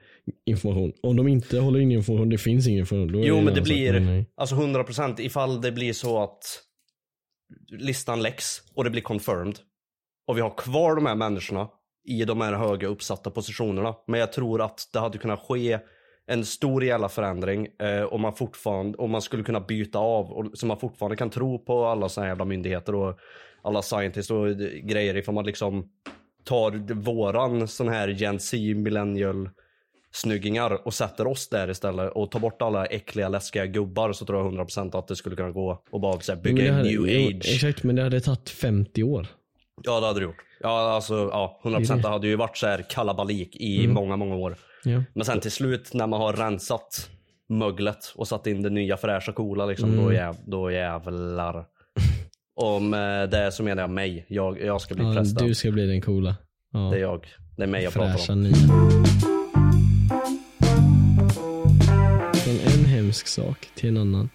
information. 0.45 0.93
Om 1.01 1.15
de 1.15 1.27
inte 1.27 1.59
håller 1.59 1.79
inne 1.79 1.93
information, 1.93 2.29
det 2.29 2.37
finns 2.37 2.67
ingen 2.67 2.79
information. 2.79 3.23
Jo 3.23 3.41
men 3.41 3.53
det 3.53 3.61
blir, 3.61 3.99
nej. 3.99 4.25
alltså 4.35 4.55
100% 4.55 5.21
ifall 5.21 5.61
det 5.61 5.71
blir 5.71 5.93
så 5.93 6.23
att 6.23 6.63
listan 7.67 8.21
läcks 8.21 8.61
och 8.75 8.83
det 8.83 8.89
blir 8.89 9.01
confirmed. 9.01 9.59
Och 10.27 10.37
vi 10.37 10.41
har 10.41 10.57
kvar 10.57 10.95
de 10.95 11.05
här 11.05 11.15
människorna 11.15 11.67
i 12.07 12.25
de 12.25 12.41
här 12.41 12.53
höga 12.53 12.87
uppsatta 12.87 13.31
positionerna. 13.31 13.95
Men 14.07 14.19
jag 14.19 14.33
tror 14.33 14.61
att 14.61 14.89
det 14.93 14.99
hade 14.99 15.17
kunnat 15.17 15.39
ske 15.39 15.79
en 16.27 16.45
stor 16.45 16.83
jävla 16.83 17.09
förändring 17.09 17.67
eh, 17.79 18.03
om 18.03 18.21
man 18.21 18.33
fortfarande, 18.33 18.97
om 18.97 19.11
man 19.11 19.21
skulle 19.21 19.43
kunna 19.43 19.59
byta 19.59 19.99
av 19.99 20.31
och 20.31 20.45
så 20.53 20.65
man 20.65 20.79
fortfarande 20.79 21.15
kan 21.15 21.29
tro 21.29 21.59
på 21.59 21.85
alla 21.85 22.09
såna 22.09 22.25
här 22.25 22.31
jävla 22.31 22.45
myndigheter 22.45 22.95
och 22.95 23.19
alla 23.61 23.81
scientists 23.81 24.31
och 24.31 24.47
eh, 24.47 24.55
grejer 24.83 25.17
ifall 25.17 25.35
man 25.35 25.45
liksom 25.45 25.89
tar 26.47 26.93
våran 26.93 27.67
sån 27.67 27.87
här 27.87 28.07
Gen 28.07 28.39
Z 28.39 28.57
millennial 28.75 29.49
snyggingar 30.11 30.87
och 30.87 30.93
sätter 30.93 31.27
oss 31.27 31.49
där 31.49 31.69
istället 31.69 32.11
och 32.11 32.31
tar 32.31 32.39
bort 32.39 32.61
alla 32.61 32.85
äckliga 32.85 33.29
läskiga 33.29 33.65
gubbar 33.65 34.13
så 34.13 34.25
tror 34.25 34.39
jag 34.39 34.53
100% 34.67 34.97
att 34.99 35.07
det 35.07 35.15
skulle 35.15 35.35
kunna 35.35 35.51
gå 35.51 35.83
och 35.91 36.01
bara 36.01 36.19
så 36.19 36.31
här, 36.33 36.41
bygga 36.41 36.63
det 36.63 36.69
en 36.69 36.75
hade- 36.75 36.89
new 36.89 37.03
age. 37.03 37.53
Exakt, 37.53 37.83
men 37.83 37.95
det 37.95 38.03
hade 38.03 38.21
tagit 38.21 38.49
50 38.49 39.03
år. 39.03 39.27
Ja 39.83 39.99
det 39.99 40.07
hade 40.07 40.19
det 40.19 40.23
gjort. 40.23 40.35
Ja 40.59 40.69
alltså 40.95 41.13
ja, 41.31 41.59
100% 41.63 41.79
Det 41.87 41.93
är 41.93 41.95
det, 41.95 42.01
det. 42.01 42.09
hade 42.09 42.27
ju 42.27 42.35
varit 42.35 42.57
så 42.57 42.67
här 42.67 42.85
kalabalik 42.89 43.55
i 43.55 43.79
Mm. 43.83 43.93
många, 43.93 44.15
många 44.15 44.35
år. 44.35 44.55
Ja. 44.83 45.03
Men 45.13 45.25
sen 45.25 45.39
till 45.39 45.51
slut 45.51 45.93
när 45.93 46.07
man 46.07 46.21
har 46.21 46.33
rensat 46.33 47.09
möglet 47.49 48.13
och 48.15 48.27
satt 48.27 48.47
in 48.47 48.61
det 48.61 48.69
nya 48.69 48.97
fräscha 48.97 49.31
coola 49.31 49.65
liksom, 49.65 49.89
Mm. 49.93 50.05
då, 50.05 50.13
jäv, 50.13 50.35
då 50.45 50.71
jävlar. 50.71 51.65
Om 52.59 52.93
eh, 52.93 52.99
det 53.29 53.51
så 53.51 53.63
menar 53.63 53.83
jag 53.83 53.89
mig. 53.89 54.25
Jag, 54.29 54.61
jag 54.61 54.81
ska 54.81 54.95
bli 54.95 55.03
Ja, 55.03 55.13
prästen. 55.13 55.47
du 55.47 55.55
ska 55.55 55.71
bli 55.71 55.85
den 55.87 56.01
coola. 56.01 56.35
Ja. 56.73 56.79
Det 56.79 56.97
är 56.97 57.01
jag. 57.01 57.25
Det 57.57 57.63
är 57.63 57.67
mig 57.67 57.83
jag 57.83 57.93
Fräscha 57.93 58.17
pratar 58.17 58.33
om. 58.33 58.43
nya. 58.43 58.55
Från 62.43 62.59
en 62.59 62.85
hemsk 62.85 63.27
sak 63.27 63.67
till 63.75 63.89
en 63.89 63.97
annan. 63.97 64.29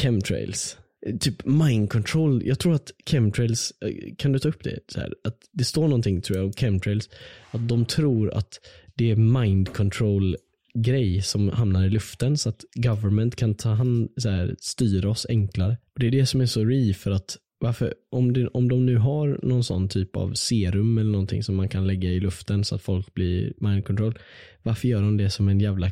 Chemtrails. 0.00 0.76
Eh, 1.06 1.16
Typ 1.16 1.44
mind 1.44 1.90
control. 1.90 2.42
Jag 2.46 2.58
tror 2.58 2.74
att 2.74 2.90
chemtrails, 3.10 3.72
eh, 3.84 4.14
kan 4.18 4.32
du 4.32 4.38
ta 4.38 4.48
upp 4.48 4.64
det? 4.64 4.78
Så 4.88 5.00
här, 5.00 5.14
att 5.24 5.36
det 5.52 5.64
står 5.64 5.82
någonting 5.82 6.20
tror 6.22 6.38
jag 6.38 6.46
om 6.46 6.52
chemtrails. 6.52 7.10
Att 7.50 7.68
de 7.68 7.84
tror 7.84 8.34
att 8.34 8.60
det 8.94 9.10
är 9.10 9.16
mind 9.16 9.74
control 9.74 10.36
grej 10.78 11.22
som 11.22 11.48
hamnar 11.48 11.84
i 11.84 11.90
luften 11.90 12.38
så 12.38 12.48
att 12.48 12.64
government 12.74 13.36
kan 13.36 13.54
ta 13.54 13.70
hand, 13.70 14.10
så 14.16 14.28
här, 14.28 14.56
styra 14.58 15.10
oss 15.10 15.26
enklare. 15.28 15.76
Och 15.94 16.00
Det 16.00 16.06
är 16.06 16.10
det 16.10 16.26
som 16.26 16.40
är 16.40 16.46
så 16.46 16.64
ri 16.64 16.94
för 16.94 17.10
att 17.10 17.36
varför, 17.58 17.94
om, 18.10 18.32
det, 18.32 18.48
om 18.48 18.68
de 18.68 18.86
nu 18.86 18.96
har 18.96 19.40
någon 19.42 19.64
sån 19.64 19.88
typ 19.88 20.16
av 20.16 20.34
serum 20.34 20.98
eller 20.98 21.10
någonting 21.10 21.42
som 21.42 21.56
man 21.56 21.68
kan 21.68 21.86
lägga 21.86 22.10
i 22.10 22.20
luften 22.20 22.64
så 22.64 22.74
att 22.74 22.82
folk 22.82 23.14
blir 23.14 23.52
mind 23.56 23.84
control. 23.84 24.18
Varför 24.62 24.88
gör 24.88 25.02
de 25.02 25.16
det 25.16 25.30
som 25.30 25.48
en 25.48 25.60
jävla 25.60 25.90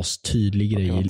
astydlig 0.00 0.72
grej? 0.72 1.06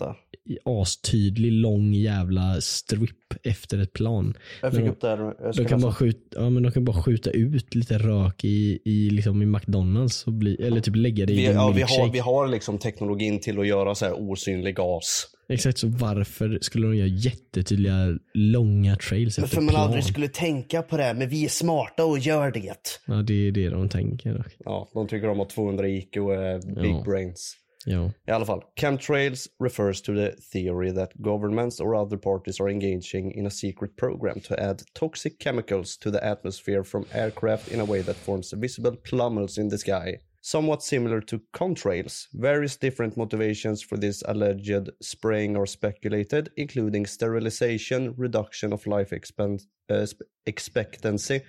Astydlig 0.65 1.53
lång 1.53 1.95
jävla 1.95 2.61
strip 2.61 3.11
efter 3.43 3.79
ett 3.79 3.93
plan. 3.93 4.35
Jag 4.63 4.71
fick 4.73 4.79
Men 4.81 4.85
de- 4.87 4.91
upp 4.93 5.01
det 5.01 5.09
här. 5.09 5.35
Jag 5.43 5.55
de 5.57 5.65
kan, 5.65 5.81
bara 5.81 5.93
skjuta, 5.93 6.19
ja, 6.41 6.51
men 6.51 6.63
de 6.63 6.73
kan 6.73 6.85
bara 6.85 7.03
skjuta 7.03 7.31
ut 7.31 7.75
lite 7.75 7.99
rök 7.99 8.45
i, 8.45 8.79
i, 8.85 9.11
liksom 9.11 9.43
i 9.43 9.47
McDonalds 9.47 10.27
och 10.27 10.33
bli, 10.33 10.55
eller 10.67 10.81
typ 10.81 10.97
lägga 10.97 11.27
det 11.27 11.33
i 11.33 11.37
vi, 11.37 11.47
en 11.47 11.55
ja, 11.55 11.71
vi, 11.77 11.83
har, 11.83 12.13
vi 12.13 12.19
har 12.19 12.49
liksom 12.49 12.79
teknologin 12.79 13.41
till 13.41 13.59
att 13.59 13.67
göra 13.67 13.95
så 13.95 14.05
här 14.05 14.21
osynlig 14.31 14.77
gas. 14.77 15.27
Exakt, 15.51 15.79
så 15.79 15.89
varför 15.89 16.59
skulle 16.63 16.87
de 16.87 16.97
göra 16.97 17.09
jättetydliga 17.09 18.19
långa 18.35 18.97
trails 18.97 19.39
efter 19.39 19.49
För 19.57 19.61
man 19.63 19.69
plan? 19.75 19.85
aldrig 19.87 20.05
skulle 20.05 20.29
tänka 20.29 20.83
på 20.83 20.97
det, 20.97 21.15
men 21.15 21.29
vi 21.29 21.45
är 21.45 21.49
smarta 21.49 22.05
och 22.05 22.19
gör 22.19 22.51
det. 22.51 22.75
Ja, 23.07 23.15
det 23.15 23.49
är 23.49 23.53
det 23.53 23.69
de 23.69 23.89
tänker. 23.89 24.45
Ja, 24.65 24.91
de 24.95 25.09
tycker 25.09 25.27
de 25.29 25.39
har 25.39 25.45
200 25.47 25.89
IQ 25.89 26.17
och 26.17 26.35
är 26.35 26.83
big 26.83 26.91
Ja. 26.91 27.03
brains. 27.07 27.55
Ja. 27.89 28.11
I 28.27 28.33
alla 28.33 28.45
fall, 28.45 28.63
chemtrails 28.77 29.49
refers 29.59 30.03
to 30.03 30.13
the 30.13 30.37
theory 30.53 30.93
that 30.93 31.23
governments 31.23 31.81
or 31.81 31.95
other 31.95 32.19
parties 32.19 32.61
are 32.61 32.69
engaging 32.69 33.33
in 33.33 33.47
a 33.47 33.51
secret 33.51 33.97
program 33.97 34.41
to 34.41 34.61
add 34.61 34.83
toxic 34.95 35.39
chemicals 35.39 35.97
to 35.99 36.11
the 36.11 36.23
atmosphere 36.23 36.85
from 36.85 37.07
aircraft 37.15 37.69
in 37.69 37.81
a 37.81 37.85
way 37.85 38.03
that 38.03 38.17
forms 38.17 38.53
visible 38.53 38.95
plummels 39.05 39.57
in 39.57 39.69
the 39.69 39.79
sky. 39.79 40.19
Somewhat 40.43 40.83
similar 40.83 41.21
to 41.23 41.41
contrails, 41.55 42.27
various 42.35 42.77
different 42.77 43.17
motivations 43.17 43.83
for 43.83 43.97
this 43.97 44.23
alleged 44.27 44.91
spraying 45.01 45.57
are 45.57 45.67
speculated, 45.67 46.51
including 46.57 47.07
sterilization, 47.07 48.15
reduction 48.19 48.73
of 48.73 48.87
life 48.87 49.11
expen- 49.11 49.67
uh, 49.89 50.07
expectancy, 50.47 51.41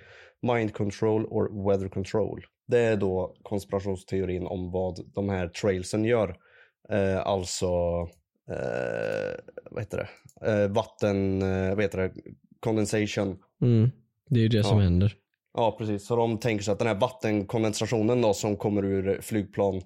mind 0.42 0.72
control 0.72 1.24
or 1.28 1.50
weather 1.52 1.88
control. 1.88 2.38
Det 2.70 2.78
är 2.78 2.96
då 2.96 3.34
konspirationsteorin 3.42 4.46
om 4.46 4.70
vad 4.70 4.98
de 5.14 5.28
här 5.28 5.48
trailsen 5.48 6.04
gör. 6.04 6.36
Eh, 6.90 7.26
alltså, 7.26 7.66
eh, 8.50 9.34
vad 9.70 9.82
heter 9.82 9.98
det? 9.98 10.50
Eh, 10.52 10.68
vatten, 10.68 11.42
eh, 11.42 11.74
vad 11.74 11.82
heter 11.82 11.98
det? 11.98 12.12
Condensation. 12.60 13.38
Mm. 13.62 13.90
Det 14.28 14.38
är 14.38 14.42
ju 14.42 14.48
det 14.48 14.64
som 14.64 14.78
Ja. 14.78 14.84
händer. 14.84 15.14
Ja, 15.56 15.76
precis. 15.78 16.06
Så 16.06 16.16
de 16.16 16.38
tänker 16.38 16.64
sig 16.64 16.72
att 16.72 16.78
den 16.78 16.88
här 16.88 16.94
vattenkondensationen 16.94 18.20
då 18.22 18.34
som 18.34 18.56
kommer 18.56 18.84
ur 18.84 19.20
flygplan. 19.22 19.82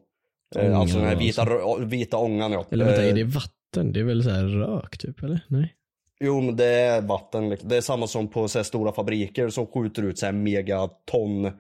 Eh, 0.57 0.79
alltså 0.79 0.99
den 0.99 1.07
här 1.07 1.17
vita, 1.17 1.45
så. 1.45 1.51
rö- 1.51 1.85
vita 1.85 2.17
ångan 2.17 2.53
ja. 2.53 2.65
Eller 2.71 2.85
vänta, 2.85 3.03
Eh, 3.03 3.09
är 3.11 3.15
det 3.15 3.25
vatten? 3.25 3.93
Det 3.93 4.01
är 4.01 4.05
väl 4.05 4.23
så 4.25 4.31
här 4.31 4.45
rök 4.45 4.99
typ, 4.99 5.23
eller? 5.23 5.41
Nej? 5.49 5.75
Jo 6.21 6.41
men 6.41 6.57
det 6.57 6.65
är 6.67 7.03
vatten. 7.03 7.49
liksom. 7.51 7.69
Det 7.69 7.77
är 7.77 7.81
samma 7.81 8.07
som 8.07 8.29
på 8.29 8.49
så 8.49 8.65
stora 8.65 8.93
fabriker 8.93 9.49
som 9.49 9.67
skjuter 9.67 10.03
ut 10.03 10.19
så 10.19 10.27
här 10.27 10.33
megaton 10.33 11.51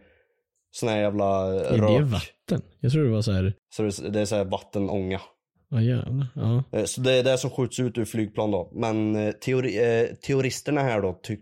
såna 0.74 0.92
här 0.92 0.98
jävla 1.00 1.54
Är 1.64 1.78
rök. 1.78 1.98
det 1.98 2.04
vatten? 2.04 2.62
Jag 2.80 2.92
tror 2.92 3.04
det 3.04 3.10
var 3.10 3.22
så 3.22 3.32
här, 3.32 3.54
Så 3.76 3.82
det 3.82 4.08
det 4.10 4.20
är 4.20 4.24
så 4.24 4.36
här 4.36 4.44
vattenånga. 4.44 5.20
ja 5.68 5.82
jävlar. 5.82 6.26
Ja. 6.34 6.64
Eh, 6.72 6.84
Så 6.84 7.00
det 7.00 7.12
är 7.12 7.22
det 7.22 7.38
som 7.38 7.50
skjuts 7.50 7.80
ut 7.80 7.98
ur 7.98 8.04
flygplan 8.04 8.50
då. 8.50 8.70
Men 8.74 9.16
eh, 9.16 9.32
teori, 9.32 10.00
eh, 10.00 10.14
teoristerna 10.16 10.80
här 10.80 11.02
då 11.02 11.20
ty, 11.26 11.38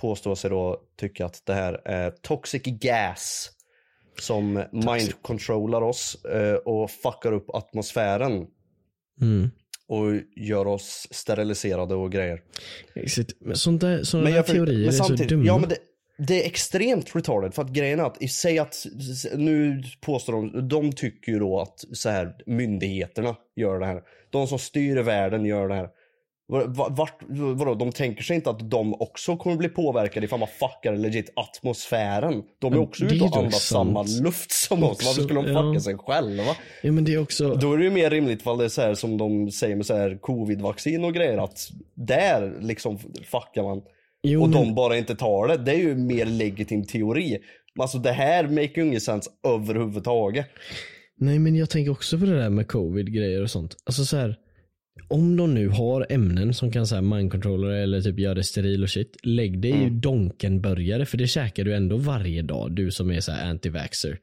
påstår 0.00 0.34
sig 0.34 0.50
då 0.50 0.80
tycka 1.00 1.26
att 1.26 1.42
det 1.46 1.54
här 1.54 1.80
är 1.84 2.10
toxic 2.10 2.62
gas. 2.64 3.50
Som 4.20 4.62
mind-controllar 4.72 5.82
oss 5.82 6.24
eh, 6.24 6.54
och 6.54 6.90
fuckar 6.90 7.32
upp 7.32 7.50
atmosfären. 7.50 8.46
Mm. 9.20 9.50
Och 9.88 10.06
gör 10.36 10.66
oss 10.66 11.08
steriliserade 11.10 11.94
och 11.94 12.12
grejer. 12.12 12.42
Exakt. 12.94 13.32
Men 13.40 13.56
sånt 13.56 13.80
där, 13.80 14.02
sådana 14.02 14.24
Men 14.24 14.36
jag 14.36 14.46
teorier 14.46 14.78
men 14.78 14.88
är 14.88 14.92
så 14.92 15.24
dumma. 15.24 15.44
Ja 15.46 15.58
men 15.58 15.68
det, 15.68 15.76
det 16.18 16.42
är 16.42 16.46
extremt 16.46 17.16
retarded 17.16 17.54
för 17.54 17.62
att 17.62 17.70
grejen 17.70 18.00
är 18.00 18.04
att, 18.04 18.30
säg 18.30 18.58
att, 18.58 18.86
nu 19.36 19.82
påstår 20.00 20.32
de, 20.32 20.68
de 20.68 20.92
tycker 20.92 21.32
ju 21.32 21.38
då 21.38 21.60
att 21.60 21.84
så 21.92 22.08
här 22.08 22.34
myndigheterna 22.46 23.36
gör 23.56 23.78
det 23.80 23.86
här. 23.86 24.02
De 24.30 24.46
som 24.46 24.58
styr 24.58 24.96
världen 24.96 25.44
gör 25.44 25.68
det 25.68 25.74
här. 25.74 25.88
Va- 26.48 26.64
va- 26.66 26.88
Vart, 26.90 27.18
vadå, 27.28 27.74
de 27.74 27.92
tänker 27.92 28.22
sig 28.22 28.36
inte 28.36 28.50
att 28.50 28.70
de 28.70 28.94
också 28.94 29.36
kommer 29.36 29.56
bli 29.56 29.68
påverkade 29.68 30.26
ifall 30.26 30.38
man 30.38 30.48
fuckar 30.48 30.96
legit 30.96 31.32
atmosfären. 31.36 32.42
De 32.58 32.72
är 32.72 32.76
Ja, 32.76 32.82
också 32.82 33.04
ute 33.04 33.24
och 33.24 33.36
andas 33.36 33.62
samma 33.62 34.02
luft 34.02 34.52
som 34.52 34.84
oss. 34.84 35.04
Varför 35.06 35.22
skulle 35.22 35.42
de 35.42 35.52
ja. 35.52 35.62
fucka 35.62 35.80
sig 35.80 35.96
själva? 35.98 36.56
Ja 36.82 36.92
men 36.92 37.04
det 37.04 37.14
är 37.14 37.18
också, 37.22 37.54
Då 37.54 37.72
är 37.72 37.78
det 37.78 37.84
ju 37.84 37.90
mer 37.90 38.10
rimligt 38.10 38.40
ifall 38.40 38.58
det 38.58 38.64
är 38.64 38.68
så 38.68 38.82
här 38.82 38.94
som 38.94 39.18
de 39.18 39.50
säger 39.50 39.76
med 39.76 39.86
så 39.86 39.94
här 39.96 40.18
covid-vaccin 40.22 41.04
och 41.04 41.14
grejer 41.14 41.38
att 41.38 41.68
där 41.94 42.56
liksom 42.60 42.98
fuckar 43.24 43.62
man. 43.62 43.82
Jo, 44.28 44.42
och 44.42 44.50
de 44.50 44.74
bara 44.74 44.98
inte 44.98 45.16
tar 45.16 45.48
det. 45.48 45.56
Det 45.56 45.72
är 45.72 45.78
ju 45.78 45.90
en 45.90 46.06
mer 46.06 46.26
legitim 46.26 46.84
teori. 46.84 47.38
Alltså 47.78 47.98
det 47.98 48.12
här 48.12 48.48
make 48.48 48.80
ingen 48.80 49.00
sens 49.00 49.28
överhuvudtaget. 49.46 50.46
Nej 51.18 51.38
men 51.38 51.56
jag 51.56 51.70
tänker 51.70 51.92
också 51.92 52.18
på 52.18 52.24
det 52.24 52.38
där 52.38 52.50
med 52.50 52.68
covid-grejer 52.68 53.42
och 53.42 53.50
sånt. 53.50 53.76
Alltså 53.84 54.04
så 54.04 54.16
här, 54.16 54.36
om 55.08 55.36
de 55.36 55.54
nu 55.54 55.68
har 55.68 56.06
ämnen 56.10 56.54
som 56.54 56.72
kan 56.72 56.86
säga 56.86 57.02
mindcontroller 57.02 57.68
eller 57.68 58.00
typ 58.00 58.18
göra 58.18 58.34
det 58.34 58.44
steril 58.44 58.82
och 58.82 58.90
shit. 58.90 59.16
Lägg 59.22 59.60
det 59.60 59.68
i 59.68 59.90
donkenburgare 59.90 61.06
för 61.06 61.18
det 61.18 61.26
käkar 61.26 61.64
du 61.64 61.74
ändå 61.74 61.96
varje 61.96 62.42
dag. 62.42 62.72
Du 62.72 62.90
som 62.90 63.10
är 63.10 63.20
så 63.20 63.32
här 63.32 63.54
anti-vaxxer. 63.54 64.16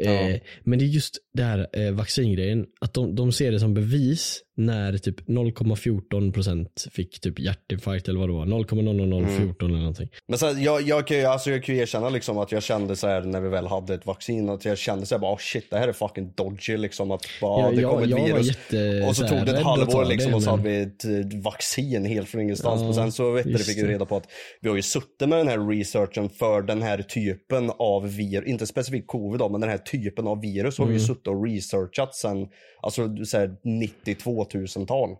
Eh, 0.00 0.36
men 0.64 0.78
det 0.78 0.84
är 0.84 0.86
just 0.86 1.18
det 1.34 1.42
här 1.42 1.66
eh, 1.72 1.92
vaccingrejen. 1.92 2.66
Att 2.80 2.94
de, 2.94 3.14
de 3.14 3.32
ser 3.32 3.52
det 3.52 3.60
som 3.60 3.74
bevis 3.74 4.40
när 4.56 4.98
typ 4.98 5.20
0,14% 5.28 6.90
fick 6.90 7.20
typ 7.20 7.38
hjärtinfarkt 7.38 8.08
eller 8.08 8.18
vad 8.20 8.28
det 8.28 8.32
var. 8.32 8.46
0,00014 8.46 9.64
eller 9.64 9.78
någonting. 9.78 10.08
Men 10.28 10.38
här, 10.42 10.64
jag, 10.64 10.82
jag, 10.82 11.06
kan 11.06 11.26
alltså 11.26 11.50
jag 11.50 11.64
kan 11.64 11.74
ju 11.74 11.80
erkänna 11.80 12.08
liksom 12.08 12.38
att 12.38 12.52
jag 12.52 12.62
kände 12.62 12.96
så 12.96 13.06
här 13.08 13.20
när 13.22 13.40
vi 13.40 13.48
väl 13.48 13.66
hade 13.66 13.94
ett 13.94 14.06
vaccin 14.06 14.48
att 14.48 14.64
jag 14.64 14.78
kände 14.78 15.06
så 15.06 15.14
här 15.14 15.20
bara 15.20 15.32
oh 15.34 15.38
shit 15.38 15.70
det 15.70 15.78
här 15.78 15.88
är 15.88 15.92
fucking 15.92 16.32
dodgy 16.36 16.76
liksom 16.76 17.10
att 17.10 17.26
bara, 17.40 17.60
Ja, 17.62 17.70
det 17.70 17.82
jag- 17.82 17.90
kom 17.90 18.02
ett 18.02 18.10
jag 18.10 18.26
virus. 18.26 18.46
jätte- 18.46 19.04
och 19.08 19.16
så, 19.16 19.22
så 19.22 19.28
tog 19.28 19.46
det 19.46 19.52
ett 19.52 19.62
halvår 19.62 20.04
liksom 20.04 20.30
det, 20.30 20.36
och 20.36 20.42
så 20.42 20.56
men- 20.56 20.58
hade 20.58 20.70
vi 20.70 20.82
ett 21.20 21.34
vaccin 21.44 22.04
helt 22.04 22.28
från 22.28 22.40
ingenstans. 22.40 22.80
Ja, 22.80 22.84
men 22.84 22.94
sen 22.94 23.12
så 23.12 23.30
vet 23.30 23.44
du, 23.44 23.58
fick 23.58 23.78
vi 23.78 23.86
reda 23.86 24.04
på 24.06 24.16
att 24.16 24.26
vi 24.60 24.68
har 24.68 24.76
ju 24.76 24.82
suttit 24.82 25.28
med 25.28 25.38
den 25.38 25.48
här 25.48 25.68
researchen 25.68 26.28
för 26.30 26.62
den 26.62 26.82
här 26.82 27.02
typen 27.02 27.70
av 27.78 28.16
virus, 28.16 28.46
inte 28.48 28.66
specifikt 28.66 29.06
covid 29.06 29.38
då, 29.38 29.48
men 29.48 29.60
den 29.60 29.70
här 29.70 29.78
typen 29.90 30.26
av 30.26 30.40
virus 30.40 30.78
har 30.78 30.86
vi 30.86 30.92
ju 30.92 30.96
Mm. 30.98 31.06
suttit 31.06 31.26
och 31.26 31.44
researchat 31.46 32.14
sen, 32.14 32.48
alltså 32.82 33.24
så 33.24 33.38
här 33.38 33.56
90 33.64 34.14
2000-tal. 34.14 35.10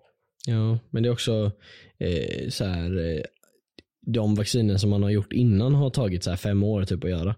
Ja, 0.47 0.79
men 0.91 1.03
det 1.03 1.09
är 1.09 1.12
också 1.12 1.51
eh, 1.99 2.49
så 2.49 2.65
här, 2.65 3.15
eh, 3.17 3.23
de 4.07 4.35
vacciner 4.35 4.77
som 4.77 4.91
man 4.91 5.03
har 5.03 5.11
gjort 5.11 5.33
innan 5.33 5.75
har 5.75 5.91
tagit 5.91 6.25
så 6.25 6.31
här 6.31 6.37
fem 6.37 6.62
år 6.62 6.85
typ 6.85 7.05
att 7.05 7.11
göra. 7.11 7.35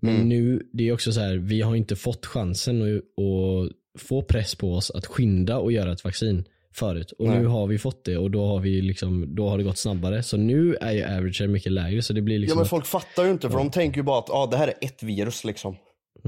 Men 0.00 0.14
Mm. 0.16 0.28
nu, 0.28 0.62
det 0.72 0.88
är 0.88 0.92
också 0.92 1.12
så 1.12 1.20
här, 1.20 1.36
vi 1.36 1.60
har 1.62 1.76
inte 1.76 1.96
fått 1.96 2.26
chansen 2.26 2.82
att, 2.82 2.96
att 2.98 3.72
få 4.02 4.22
press 4.22 4.54
på 4.54 4.72
oss 4.74 4.90
att 4.90 5.06
skynda 5.06 5.58
och 5.58 5.72
göra 5.72 5.92
ett 5.92 6.04
vaccin 6.04 6.44
förut. 6.74 7.12
Och 7.18 7.26
Nej. 7.28 7.38
nu 7.40 7.46
har 7.46 7.66
vi 7.66 7.78
fått 7.78 8.04
det 8.04 8.16
och 8.16 8.30
då 8.30 8.46
har, 8.46 8.60
vi 8.60 8.82
liksom, 8.82 9.34
då 9.34 9.48
har 9.48 9.58
det 9.58 9.64
gått 9.64 9.78
snabbare. 9.78 10.22
Så 10.22 10.36
nu 10.36 10.74
är 10.80 10.92
ju 10.92 11.04
averagen 11.04 11.52
mycket 11.52 11.72
lägre 11.72 12.02
så 12.02 12.12
det 12.12 12.22
blir 12.22 12.38
liksom 12.38 12.52
Ja 12.52 12.56
men 12.56 12.62
att- 12.62 12.70
folk 12.70 12.86
fattar 12.86 13.24
ju 13.24 13.30
inte 13.30 13.50
för 13.50 13.58
de 13.58 13.70
tänker 13.70 13.96
ju 13.96 14.02
bara 14.02 14.18
att 14.18 14.30
ah, 14.30 14.46
det 14.46 14.56
här 14.56 14.68
är 14.68 14.74
ett 14.80 15.02
virus 15.02 15.44
liksom. 15.44 15.76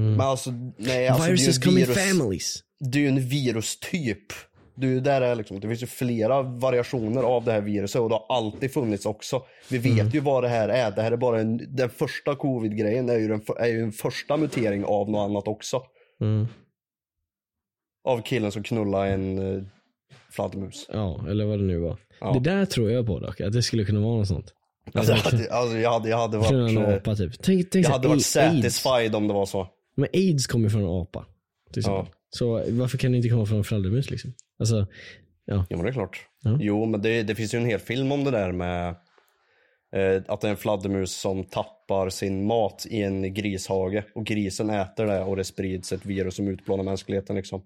Men 0.01 0.21
alltså, 0.21 0.51
nej 0.77 1.07
alltså 1.07 1.27
Viruses 1.27 1.59
det 1.59 1.63
är 1.63 1.65
come 1.65 1.79
ju 1.79 1.85
virus, 1.85 2.09
families. 2.09 2.63
det 2.79 2.97
är 2.97 3.01
ju 3.01 3.07
en 3.07 3.27
virustyp. 3.27 4.33
Det, 4.75 4.99
där 4.99 5.21
det, 5.21 5.27
är 5.27 5.35
liksom, 5.35 5.59
det 5.59 5.67
finns 5.67 5.83
ju 5.83 5.87
flera 5.87 6.41
variationer 6.41 7.23
av 7.23 7.45
det 7.45 7.51
här 7.51 7.61
viruset 7.61 8.01
och 8.01 8.09
det 8.09 8.15
har 8.15 8.25
alltid 8.35 8.73
funnits 8.73 9.05
också. 9.05 9.41
Vi 9.69 9.77
vet 9.77 10.15
ju 10.15 10.19
vad 10.19 10.43
det 10.43 10.49
här 10.49 10.69
är. 10.69 10.91
Det 10.91 11.01
här 11.01 11.11
är 11.11 11.17
bara 11.17 11.39
en, 11.39 11.75
den 11.75 11.89
första 11.89 12.35
covid-grejen 12.35 13.09
är 13.09 13.17
ju, 13.17 13.27
den, 13.27 13.41
är 13.57 13.67
ju 13.67 13.81
en 13.81 13.91
första 13.91 14.37
mutering 14.37 14.85
av 14.85 15.09
något 15.09 15.29
annat 15.29 15.47
också. 15.47 15.81
Mm. 16.21 16.47
Av 18.03 18.21
killen 18.21 18.51
som 18.51 18.63
knullade 18.63 19.07
en 19.07 19.57
eh, 19.57 19.63
fladdermus. 20.31 20.85
Ja, 20.93 21.25
eller 21.29 21.45
vad 21.45 21.59
det 21.59 21.65
nu 21.65 21.77
var. 21.77 21.97
Ja. 22.21 22.33
Det 22.33 22.39
där 22.39 22.65
tror 22.65 22.91
jag 22.91 23.05
på 23.05 23.19
dock, 23.19 23.41
att 23.41 23.53
det 23.53 23.61
skulle 23.61 23.85
kunna 23.85 23.99
vara 23.99 24.17
något 24.17 24.27
sånt. 24.27 24.53
Alltså, 24.93 25.13
jag, 25.13 25.19
hade, 25.19 25.53
alltså, 25.53 25.77
jag, 25.77 25.91
hade, 25.91 26.09
jag 26.09 26.17
hade 26.17 26.37
varit, 26.37 26.77
eh, 26.77 26.95
apa 26.95 27.15
typ. 27.15 27.41
Tänk, 27.41 27.69
tänk 27.71 27.85
jag 27.85 27.91
hade 27.91 28.07
varit 28.07 28.15
AIDS. 28.15 28.27
satisfied 28.27 29.15
om 29.15 29.27
det 29.27 29.33
var 29.33 29.45
så. 29.45 29.67
Men 29.99 30.09
aids 30.13 30.47
kommer 30.47 30.69
från 30.69 30.81
en 30.81 30.87
apa. 30.89 31.25
Till 31.73 31.79
exempel. 31.79 32.05
Ja. 32.11 32.15
Så 32.29 32.63
varför 32.69 32.97
kan 32.97 33.11
det 33.11 33.17
inte 33.17 33.29
komma 33.29 33.45
från 33.45 33.57
en 33.57 33.63
fladdermus 33.63 34.09
liksom? 34.09 34.33
Alltså, 34.59 34.87
ja. 35.45 35.65
Jo 35.69 35.77
men 35.77 35.85
det 35.85 35.89
är 35.91 35.93
klart. 35.93 36.25
Ja. 36.43 36.57
Jo 36.61 36.85
men 36.85 37.01
det, 37.01 37.23
det 37.23 37.35
finns 37.35 37.53
ju 37.53 37.57
en 37.57 37.65
hel 37.65 37.79
film 37.79 38.11
om 38.11 38.23
det 38.23 38.31
där 38.31 38.51
med 38.51 38.89
eh, 39.95 40.21
att 40.27 40.41
det 40.41 40.47
är 40.47 40.51
en 40.51 40.57
fladdermus 40.57 41.11
som 41.15 41.43
tappar 41.43 42.09
sin 42.09 42.45
mat 42.47 42.85
i 42.89 43.01
en 43.01 43.33
grishage 43.33 44.03
och 44.15 44.25
grisen 44.25 44.69
äter 44.69 45.05
det 45.05 45.21
och 45.21 45.35
det 45.35 45.43
sprids 45.43 45.91
ett 45.93 46.05
virus 46.05 46.35
som 46.35 46.47
utplånar 46.47 46.83
mänskligheten 46.83 47.35
liksom. 47.35 47.61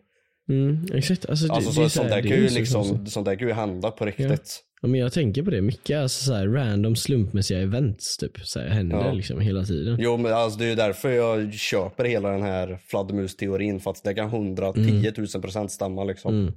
Mm, 0.50 0.86
exakt. 0.94 1.26
Alltså, 1.26 1.48
det, 1.48 1.54
Alltså 1.54 1.82
det 1.82 1.90
så, 1.90 2.00
sånt, 2.00 2.10
där 2.10 2.22
kan 2.22 2.30
ju 2.38 2.50
liksom, 2.50 2.84
så- 2.84 3.06
sånt 3.06 3.26
där 3.26 3.36
kan 3.36 3.48
ju 3.48 3.54
hända 3.54 3.92
på 3.92 4.06
riktigt. 4.06 4.64
Ja, 4.84 4.90
men 4.90 5.00
jag 5.00 5.14
tänker 5.14 5.44
på 5.44 5.52
det 5.52 5.62
mycket, 5.62 5.98
alltså 6.00 6.26
så 6.26 6.34
här, 6.34 6.48
random 6.48 6.96
slumpmässiga 6.96 7.60
events 7.60 8.18
typ, 8.18 8.40
så 8.40 8.60
här, 8.60 8.68
händer 8.68 8.98
Ja. 8.98 9.14
liksom 9.14 9.40
hela 9.40 9.64
tiden. 9.64 9.98
Jo 10.00 10.18
men 10.18 10.34
alltså 10.34 10.60
det 10.60 10.66
är 10.66 10.76
därför 10.76 11.12
jag 11.12 11.54
köper 11.54 12.06
hela 12.06 12.30
den 12.30 12.42
här 12.42 12.80
fladdermus-teorin 12.88 13.80
för 13.80 13.92
att 13.92 14.04
det 14.04 14.14
kan 14.14 14.28
110 14.30 15.12
000 15.18 15.28
procent 15.42 15.72
stämma 15.72 16.04
liksom. 16.04 16.40
Mm. 16.42 16.54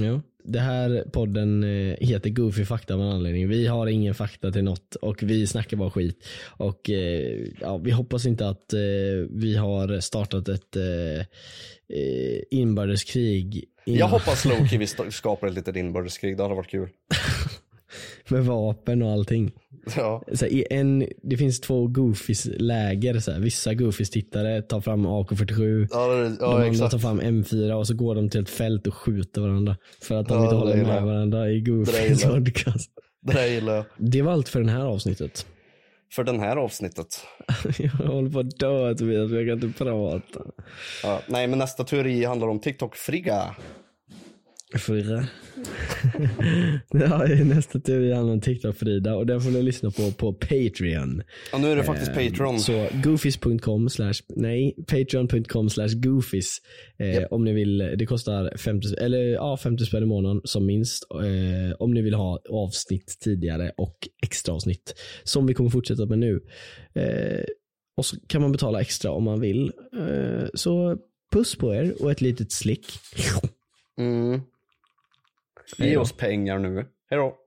Ja. 0.00 0.20
Det 0.44 0.58
här 0.58 1.04
podden 1.12 1.64
eh, 1.64 1.96
heter 2.00 2.30
Goofy 2.30 2.64
fakta 2.64 2.94
av 2.94 3.00
en 3.00 3.06
anledning. 3.08 3.48
Vi 3.48 3.66
har 3.66 3.86
ingen 3.86 4.14
fakta 4.14 4.50
till 4.50 4.64
något 4.64 4.94
och 4.94 5.22
vi 5.22 5.46
snackar 5.46 5.76
bara 5.76 5.90
skit. 5.90 6.24
Och 6.46 6.90
eh, 6.90 7.46
ja, 7.60 7.76
vi 7.78 7.90
hoppas 7.90 8.26
inte 8.26 8.48
att 8.48 8.72
eh, 8.72 8.80
vi 9.30 9.56
har 9.56 10.00
startat 10.00 10.48
ett 10.48 10.76
eh, 10.76 11.26
inbördeskrig 12.50 13.64
Jag 13.84 14.08
hoppas 14.08 14.44
Loki 14.60 14.76
vi 14.76 14.86
skapar 15.10 15.46
ett 15.46 15.54
litet 15.54 15.76
inbördeskrig, 15.76 16.36
det 16.36 16.42
hade 16.42 16.54
varit 16.54 16.70
kul. 16.70 16.88
Med 18.28 18.44
vapen 18.44 19.02
och 19.02 19.10
allting. 19.10 19.52
Ja. 19.96 20.22
Så 20.32 20.46
i 20.46 20.66
en, 20.70 21.06
det 21.22 21.36
finns 21.36 21.60
två 21.60 21.86
Goofys 21.86 22.48
läger. 22.56 23.18
Så 23.20 23.32
här. 23.32 23.40
Vissa 23.40 23.74
Goofys 23.74 24.10
tittare 24.10 24.62
tar 24.62 24.80
fram 24.80 25.06
AK47. 25.06 25.88
Ja, 25.90 26.06
det- 26.06 26.36
ja, 26.40 26.46
de 26.46 26.54
andra 26.54 26.66
exakt. 26.66 26.90
tar 26.90 26.98
fram 26.98 27.20
M4 27.20 27.72
och 27.72 27.86
så 27.86 27.94
går 27.94 28.14
de 28.14 28.30
till 28.30 28.40
ett 28.40 28.50
fält 28.50 28.86
och 28.86 28.94
skjuter 28.94 29.40
varandra. 29.40 29.76
För 30.02 30.14
att 30.14 30.28
de 30.28 30.38
Ja, 30.38 30.44
inte 30.44 30.56
håller 30.56 30.76
med 30.76 30.96
jag. 30.96 31.06
varandra 31.06 31.50
i 31.50 31.58
jag. 31.66 32.44
podcast. 32.44 32.90
Det 33.22 33.32
där 33.32 33.46
gillar 33.46 33.74
jag. 33.74 33.84
Det 33.98 34.22
var 34.22 34.32
allt 34.32 34.48
för 34.48 34.62
det 34.62 34.70
här 34.70 34.84
avsnittet. 34.84 35.46
För 36.14 36.24
den 36.24 36.40
här 36.40 36.56
avsnittet. 36.56 37.06
Jag 37.78 37.90
håller 37.90 38.30
på 38.30 38.38
att 38.38 38.58
dö 38.58 38.94
Tobias, 38.94 39.30
jag 39.30 39.46
kan 39.46 39.68
inte 39.70 39.84
prata. 39.84 40.40
Ja, 41.02 41.20
nej 41.28 41.46
men 41.46 41.58
nästa 41.58 41.84
teori 41.84 42.24
handlar 42.24 42.48
om 42.48 42.60
TikTok-friga. 42.60 43.54
Fyra. 44.78 45.26
ja, 46.92 47.26
nästa 47.44 47.80
teori 47.80 48.12
handlar 48.12 48.32
om 48.32 48.40
TikTok-Frida 48.40 49.14
och 49.14 49.26
den 49.26 49.40
får 49.40 49.50
ni 49.50 49.62
lyssna 49.62 49.90
på 49.90 50.10
på 50.12 50.32
Patreon. 50.32 51.22
Ja, 51.52 51.58
nu 51.58 51.72
är 51.72 51.76
det 51.76 51.84
faktiskt 51.84 52.10
Eh, 52.10 52.14
Patreon. 52.28 52.60
Så 52.60 52.88
goofis.com 53.04 53.88
slash, 53.90 54.14
nej, 54.28 54.74
patreon.com 54.86 55.70
slash 55.70 55.88
goofis. 55.94 56.58
Eh, 56.98 57.22
Om 57.30 57.44
ni 57.44 57.52
vill, 57.52 57.78
det 57.78 58.06
kostar 58.06 58.56
50, 58.56 58.88
eller, 59.00 59.18
ja, 59.18 59.56
50 59.56 59.84
spänn 59.84 60.02
i 60.02 60.06
månaden 60.06 60.40
som 60.44 60.66
minst. 60.66 61.06
Eh, 61.14 61.76
om 61.78 61.94
ni 61.94 62.02
vill 62.02 62.14
ha 62.14 62.38
avsnitt 62.50 63.16
tidigare 63.20 63.72
och 63.76 63.96
extra 64.22 64.54
avsnitt 64.54 64.94
som 65.24 65.46
vi 65.46 65.54
kommer 65.54 65.70
fortsätta 65.70 66.06
med 66.06 66.18
nu. 66.18 66.40
Eh, 66.94 67.44
och 67.96 68.06
så 68.06 68.16
kan 68.26 68.42
man 68.42 68.52
betala 68.52 68.80
extra 68.80 69.10
om 69.10 69.24
man 69.24 69.40
vill. 69.40 69.72
Eh, 69.98 70.44
så 70.54 70.96
puss 71.32 71.56
på 71.56 71.74
er 71.74 71.94
och 72.02 72.10
ett 72.10 72.20
litet 72.20 72.52
slick. 72.52 72.86
Mm. 73.98 74.40
Ge 75.76 75.96
oss 75.96 76.12
pengar 76.12 76.58
nu. 76.58 76.86
Hej 77.10 77.18
då. 77.18 77.38